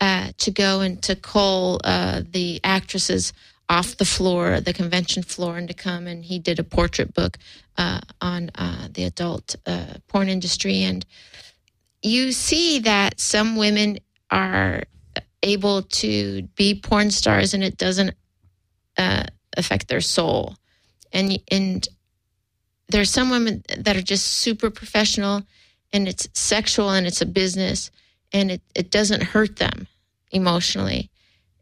uh, 0.00 0.32
to 0.38 0.50
go 0.50 0.80
and 0.80 1.02
to 1.02 1.16
call 1.16 1.80
uh, 1.84 2.22
the 2.28 2.60
actresses 2.64 3.32
off 3.68 3.96
the 3.96 4.04
floor, 4.04 4.60
the 4.60 4.72
convention 4.72 5.22
floor, 5.22 5.56
and 5.56 5.68
to 5.68 5.74
come. 5.74 6.06
And 6.06 6.24
he 6.24 6.38
did 6.38 6.58
a 6.58 6.64
portrait 6.64 7.14
book 7.14 7.38
uh, 7.78 8.00
on 8.20 8.50
uh, 8.56 8.88
the 8.90 9.04
adult 9.04 9.56
porn 10.08 10.28
industry. 10.28 10.82
And 10.82 11.06
you 12.02 12.32
see 12.32 12.80
that 12.80 13.18
some 13.18 13.56
women 13.56 13.98
are 14.30 14.82
able 15.44 15.82
to 15.82 16.42
be 16.56 16.74
porn 16.74 17.10
stars, 17.10 17.54
and 17.54 17.62
it 17.62 17.76
doesn't 17.76 18.14
uh, 18.98 19.24
affect 19.56 19.88
their 19.88 20.00
soul. 20.00 20.56
And 21.12 21.38
and 21.50 21.86
there's 22.88 23.10
some 23.10 23.30
women 23.30 23.62
that 23.78 23.96
are 23.96 24.02
just 24.02 24.26
super 24.26 24.70
professional, 24.70 25.42
and 25.92 26.08
it's 26.08 26.28
sexual, 26.34 26.90
and 26.90 27.06
it's 27.06 27.20
a 27.20 27.26
business, 27.26 27.90
and 28.32 28.50
it, 28.50 28.62
it 28.74 28.90
doesn't 28.90 29.22
hurt 29.22 29.56
them 29.56 29.86
emotionally. 30.32 31.10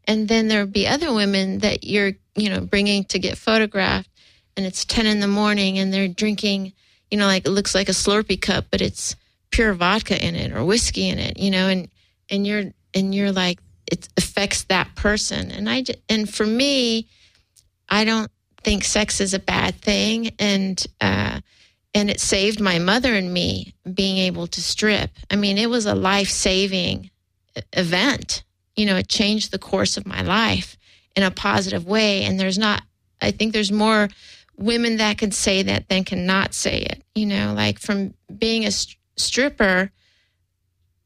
And 0.05 0.27
then 0.27 0.47
there'll 0.47 0.67
be 0.67 0.87
other 0.87 1.13
women 1.13 1.59
that 1.59 1.83
you're, 1.83 2.13
you 2.35 2.49
know, 2.49 2.61
bringing 2.61 3.05
to 3.05 3.19
get 3.19 3.37
photographed, 3.37 4.09
and 4.57 4.65
it's 4.65 4.85
10 4.85 5.05
in 5.05 5.19
the 5.19 5.27
morning, 5.27 5.79
and 5.79 5.93
they're 5.93 6.07
drinking, 6.07 6.73
you 7.09 7.17
know, 7.17 7.27
like 7.27 7.45
it 7.45 7.51
looks 7.51 7.73
like 7.73 7.89
a 7.89 7.93
Slurpee 7.93 8.41
cup, 8.41 8.65
but 8.69 8.81
it's 8.81 9.15
pure 9.51 9.73
vodka 9.73 10.21
in 10.25 10.35
it 10.35 10.51
or 10.51 10.65
whiskey 10.65 11.09
in 11.09 11.19
it, 11.19 11.37
you 11.37 11.51
know, 11.51 11.67
and 11.67 11.87
and 12.29 12.45
you're 12.45 12.63
and 12.93 13.13
you're 13.13 13.31
like 13.31 13.59
it 13.87 14.07
affects 14.17 14.63
that 14.63 14.95
person. 14.95 15.51
And 15.51 15.69
I 15.69 15.83
and 16.09 16.31
for 16.31 16.45
me, 16.45 17.07
I 17.89 18.05
don't 18.05 18.31
think 18.63 18.83
sex 18.83 19.19
is 19.19 19.33
a 19.33 19.39
bad 19.39 19.75
thing, 19.75 20.31
and 20.39 20.83
uh, 21.01 21.39
and 21.93 22.09
it 22.09 22.19
saved 22.19 22.59
my 22.59 22.79
mother 22.79 23.13
and 23.13 23.33
me 23.33 23.75
being 23.93 24.17
able 24.17 24.47
to 24.47 24.61
strip. 24.61 25.11
I 25.29 25.35
mean, 25.35 25.57
it 25.57 25.69
was 25.69 25.85
a 25.85 25.95
life 25.95 26.29
saving 26.29 27.11
event. 27.73 28.43
You 28.75 28.85
know, 28.87 28.97
it 28.97 29.07
changed 29.07 29.51
the 29.51 29.59
course 29.59 29.97
of 29.97 30.07
my 30.07 30.21
life 30.21 30.77
in 31.15 31.23
a 31.23 31.31
positive 31.31 31.85
way. 31.85 32.23
And 32.23 32.39
there's 32.39 32.57
not, 32.57 32.83
I 33.21 33.31
think 33.31 33.53
there's 33.53 33.71
more 33.71 34.09
women 34.57 34.97
that 34.97 35.17
can 35.17 35.31
say 35.31 35.63
that 35.63 35.89
than 35.89 36.03
cannot 36.03 36.53
say 36.53 36.79
it. 36.79 37.03
You 37.13 37.27
know, 37.27 37.53
like 37.55 37.79
from 37.79 38.15
being 38.35 38.65
a 38.65 38.71
st- 38.71 38.97
stripper, 39.15 39.91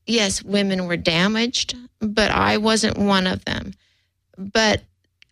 yes, 0.08 0.44
women 0.44 0.88
were 0.88 0.98
damaged, 0.98 1.76
but 2.00 2.32
I 2.32 2.58
wasn't 2.58 2.98
one 2.98 3.28
of 3.28 3.46
them. 3.46 3.74
But 4.38 4.84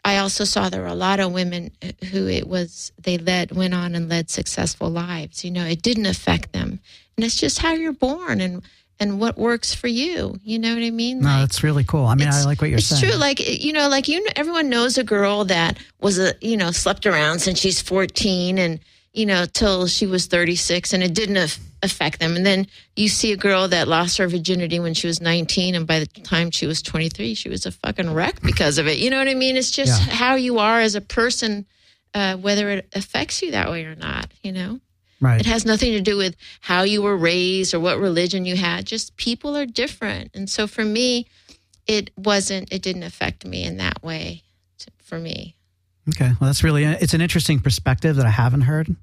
I 0.03 0.17
also 0.17 0.43
saw 0.43 0.69
there 0.69 0.82
were 0.82 0.88
a 0.88 0.95
lot 0.95 1.19
of 1.19 1.32
women 1.32 1.71
who 2.11 2.28
it 2.28 2.47
was 2.47 2.91
they 3.01 3.17
led 3.17 3.51
went 3.51 3.73
on 3.73 3.95
and 3.95 4.07
led 4.07 4.30
successful 4.30 4.89
lives. 4.89 5.43
You 5.43 5.51
know, 5.51 5.65
it 5.65 5.82
didn't 5.82 6.05
affect 6.05 6.53
them, 6.53 6.80
and 7.17 7.26
it's 7.26 7.39
just 7.39 7.59
how 7.59 7.73
you're 7.73 7.93
born 7.93 8.39
and 8.41 8.61
and 8.99 9.19
what 9.19 9.38
works 9.38 9.73
for 9.73 9.88
you. 9.88 10.39
You 10.43 10.59
know 10.59 10.73
what 10.73 10.84
I 10.84 10.89
mean? 10.91 11.19
No, 11.19 11.28
Like, 11.28 11.39
that's 11.41 11.63
really 11.63 11.84
cool. 11.84 12.05
I 12.05 12.15
mean, 12.15 12.30
I 12.30 12.43
like 12.43 12.61
what 12.61 12.69
you're 12.69 12.78
it's 12.78 12.88
saying. 12.88 13.03
It's 13.03 13.11
true. 13.11 13.19
Like 13.19 13.39
you 13.63 13.73
know, 13.73 13.89
like 13.89 14.07
you 14.07 14.26
everyone 14.36 14.69
knows 14.69 14.97
a 14.97 15.03
girl 15.03 15.45
that 15.45 15.78
was 16.01 16.19
a 16.19 16.34
you 16.41 16.57
know 16.57 16.71
slept 16.71 17.05
around 17.05 17.39
since 17.39 17.59
she's 17.59 17.82
fourteen 17.82 18.57
and 18.57 18.80
you 19.13 19.26
know 19.26 19.45
till 19.45 19.88
she 19.88 20.05
was 20.05 20.28
thirty 20.28 20.55
six, 20.55 20.93
and 20.93 21.01
it 21.03 21.13
didn't 21.13 21.38
af- 21.38 21.59
affect 21.86 22.19
them. 22.19 22.36
And 22.36 22.45
then 22.45 22.67
you 22.95 23.07
see 23.07 23.31
a 23.31 23.38
girl 23.38 23.67
that 23.69 23.88
lost 23.88 24.17
her 24.17 24.27
virginity 24.27 24.79
when 24.79 24.93
she 24.93 25.07
was 25.07 25.21
nineteen, 25.21 25.75
and 25.75 25.88
by 25.88 25.99
the 25.99 26.07
time 26.07 26.51
she 26.51 26.65
was 26.67 26.81
twenty 26.81 27.07
three, 27.09 27.33
she 27.36 27.47
was 27.49 27.65
a 27.65 27.71
fucking 27.71 28.13
wreck 28.13 28.41
because 28.41 28.77
of 28.77 28.88
it. 28.88 28.97
You 28.97 29.09
know 29.09 29.17
what 29.17 29.27
I 29.29 29.33
mean? 29.36 29.55
It's 29.55 29.71
just 29.71 30.01
Yeah. 30.07 30.13
how 30.15 30.36
you 30.36 30.59
are 30.59 30.81
as 30.81 30.95
a 30.95 31.01
person, 31.01 31.65
uh, 32.13 32.36
whether 32.38 32.69
it 32.69 32.89
affects 32.93 33.41
you 33.41 33.51
that 33.51 33.69
way 33.71 33.86
or 33.86 33.95
not. 33.95 34.31
You 34.43 34.51
know. 34.51 34.79
right. 35.21 35.39
It 35.39 35.45
has 35.45 35.65
nothing 35.65 35.93
to 35.93 36.01
do 36.01 36.17
with 36.17 36.36
how 36.61 36.83
you 36.83 37.01
were 37.01 37.15
raised 37.17 37.73
or 37.73 37.79
what 37.79 37.99
religion 37.99 38.45
you 38.45 38.55
had. 38.57 38.86
Just 38.86 39.15
people 39.17 39.55
are 39.55 39.65
different. 39.65 40.31
And 40.33 40.49
so 40.49 40.67
for 40.67 40.83
me, 40.83 41.27
it 41.88 42.11
wasn't, 42.17 42.71
it 42.73 42.81
didn't 42.81 43.03
affect 43.03 43.45
me 43.45 43.63
in 43.63 43.77
that 43.77 44.03
way 44.03 44.43
t- 44.77 44.91
for 45.03 45.17
me. 45.19 45.55
Okay, 46.09 46.31
well, 46.39 46.47
that's 46.49 46.63
really 46.63 46.83
it's 46.83 47.13
an 47.15 47.21
interesting 47.21 47.59
perspective 47.59 48.15
that 48.17 48.25
I 48.25 48.29
haven't 48.31 48.61
heard, 48.61 48.95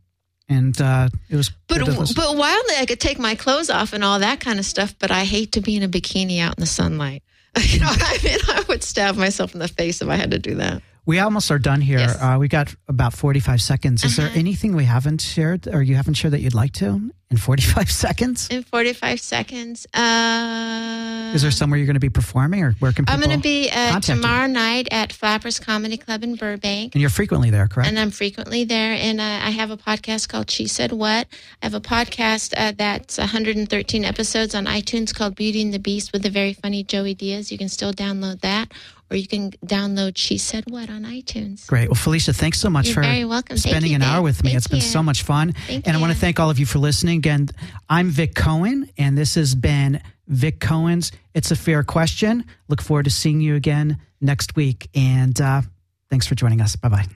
and 0.53 0.81
uh, 0.81 1.09
it 1.31 1.37
was. 1.37 1.51
But 1.69 1.87
was- 1.87 2.13
but 2.15 2.37
wildly, 2.37 2.75
I 2.79 2.87
could 2.87 3.01
take 3.01 3.19
my 3.19 3.35
clothes 3.35 3.71
off 3.71 3.93
and 3.93 4.05
all 4.05 4.19
that 4.21 4.41
kind 4.41 4.59
of 4.59 4.65
stuff. 4.65 4.95
But 4.99 5.11
I 5.11 5.25
hate 5.25 5.53
to 5.53 5.61
be 5.61 5.77
in 5.77 5.83
a 5.83 5.89
bikini 5.89 6.41
out 6.41 6.57
in 6.57 6.61
the 6.61 6.67
sunlight. 6.67 7.23
You 7.61 7.81
know, 7.81 7.87
I 7.91 8.19
mean, 8.25 8.39
I 8.49 8.65
would 8.69 8.83
stab 8.83 9.17
myself 9.17 9.53
in 9.53 9.61
the 9.61 9.69
face 9.69 10.01
if 10.01 10.09
I 10.09 10.17
had 10.17 10.31
to 10.31 10.39
do 10.39 10.55
that. 10.57 10.83
We 11.07 11.19
almost 11.19 11.51
are 11.51 11.59
done 11.59 11.81
here. 11.81 11.99
Yes. 11.99 12.17
Uh, 12.21 12.37
we 12.39 12.49
got 12.49 12.75
about 12.89 13.13
forty-five 13.13 13.61
seconds. 13.61 14.05
Is 14.05 14.17
there 14.17 14.27
Uh-huh. 14.27 14.39
anything 14.39 14.75
we 14.77 14.85
haven't 14.85 15.21
shared, 15.21 15.67
or 15.69 15.83
you 15.83 15.95
haven't 15.97 16.15
shared 16.15 16.33
that 16.35 16.41
you'd 16.41 16.55
like 16.55 16.73
to 16.75 17.11
in 17.31 17.37
forty-five 17.37 17.91
seconds? 18.05 18.49
In 18.51 18.63
45 18.63 19.21
seconds. 19.21 19.87
Uh, 19.95 21.33
Is 21.35 21.43
there 21.43 21.51
somewhere 21.51 21.79
you're 21.79 21.87
going 21.87 21.95
to 21.95 22.01
be 22.01 22.11
performing, 22.11 22.63
or 22.63 22.73
where 22.79 22.93
can 22.93 23.05
people? 23.05 23.15
I'm 23.15 23.21
going 23.27 23.37
to 23.37 23.43
be 23.43 23.69
uh, 23.71 23.75
contact 23.93 24.09
you? 24.09 24.15
tomorrow 24.17 24.47
night 24.47 24.89
at 24.91 25.13
Flappers 25.13 25.59
Comedy 25.59 25.97
Club 25.97 26.23
in 26.23 26.35
Burbank. 26.37 26.95
And 26.95 27.01
you're 27.01 27.11
frequently 27.11 27.51
there, 27.51 27.67
correct? 27.69 27.89
And 27.89 27.99
I'm 27.99 28.11
frequently 28.11 28.65
there. 28.65 28.93
And 28.95 29.21
uh, 29.21 29.25
I 29.25 29.51
have 29.51 29.71
a 29.71 29.77
podcast 29.77 30.29
called 30.29 30.51
She 30.51 30.67
Said 30.67 30.93
What. 30.93 31.27
I 31.63 31.67
have 31.67 31.75
a 31.75 31.81
podcast 31.81 32.53
uh, 32.57 32.73
that's 32.77 33.19
113 33.19 34.05
episodes 34.05 34.55
on 34.55 34.67
iTunes 34.67 35.15
called 35.15 35.35
Beauty 35.35 35.63
and 35.63 35.73
the 35.73 35.79
Beast 35.79 36.13
with 36.13 36.23
the 36.23 36.31
very 36.31 36.53
funny 36.53 36.85
Joey 36.85 37.15
Diaz. 37.15 37.51
You 37.51 37.59
can 37.59 37.69
still 37.71 37.93
download 37.93 38.41
that, 38.43 38.71
or 39.13 39.17
you 39.17 39.29
can 39.29 39.51
download 39.65 40.17
She 40.17 40.39
Said 40.39 40.65
What 40.69 40.89
on 40.89 41.05
iTunes. 41.05 41.67
Great. 41.67 41.89
Well, 41.89 41.95
Felicia, 41.95 42.33
thanks 42.33 42.59
so 42.59 42.71
much 42.71 42.87
You're 42.87 42.95
for 42.95 43.03
very 43.03 43.25
welcome. 43.27 43.59
Spending 43.59 43.91
you, 43.91 43.97
an 43.97 44.03
hour 44.03 44.23
with 44.23 44.43
me. 44.43 44.51
Thank 44.51 44.59
it's 44.59 44.67
been 44.67 44.81
so 44.81 45.03
much 45.03 45.23
fun. 45.23 45.53
Thank 45.67 45.87
and 45.87 45.97
I 45.97 46.01
want 46.01 46.13
to 46.13 46.19
thank 46.19 46.41
all 46.41 46.49
of 46.49 46.59
you 46.59 46.67
for 46.67 46.79
listening. 46.79 47.19
Again, 47.19 47.51
I'm 47.91 48.09
Vic 48.09 48.35
Cohen, 48.35 48.89
and 48.97 49.17
this 49.17 49.35
has 49.35 49.55
been 49.55 50.01
Vic 50.27 50.61
Cohen's 50.61 51.13
It's 51.35 51.51
a 51.51 51.57
Fair 51.57 51.83
Question. 51.85 52.45
Look 52.69 52.81
forward 52.81 53.05
to 53.05 53.11
seeing 53.11 53.41
you 53.41 53.55
again 53.55 53.99
next 54.21 54.57
week. 54.57 54.89
And 54.95 55.39
uh, 55.39 55.63
thanks 56.09 56.27
for 56.27 56.35
joining 56.35 56.63
us. 56.63 56.75
Bye 56.75 56.89
bye. 56.89 57.07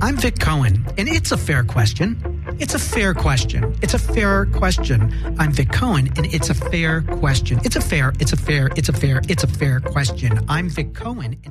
I'm 0.00 0.16
Vic 0.16 0.38
Cohen, 0.38 0.86
and 0.96 1.08
it's 1.08 1.32
a 1.32 1.36
fair 1.36 1.64
question. 1.64 2.44
It's 2.60 2.74
a 2.74 2.78
fair 2.78 3.14
question. 3.14 3.76
It's 3.82 3.94
a 3.94 3.98
fair 3.98 4.46
question. 4.46 5.12
I'm 5.40 5.50
Vic 5.50 5.72
Cohen, 5.72 6.08
and 6.16 6.26
it's 6.32 6.50
a 6.50 6.54
fair 6.54 7.02
question. 7.02 7.58
It's 7.64 7.74
a 7.74 7.80
fair, 7.80 8.12
it's 8.20 8.32
a 8.32 8.36
fair, 8.36 8.70
it's 8.76 8.88
a 8.88 8.92
fair, 8.92 9.20
it's 9.28 9.42
a 9.42 9.48
fair 9.48 9.80
question. 9.80 10.38
I'm 10.48 10.70
Vic 10.70 10.94
Cohen. 10.94 11.32
And 11.44 11.46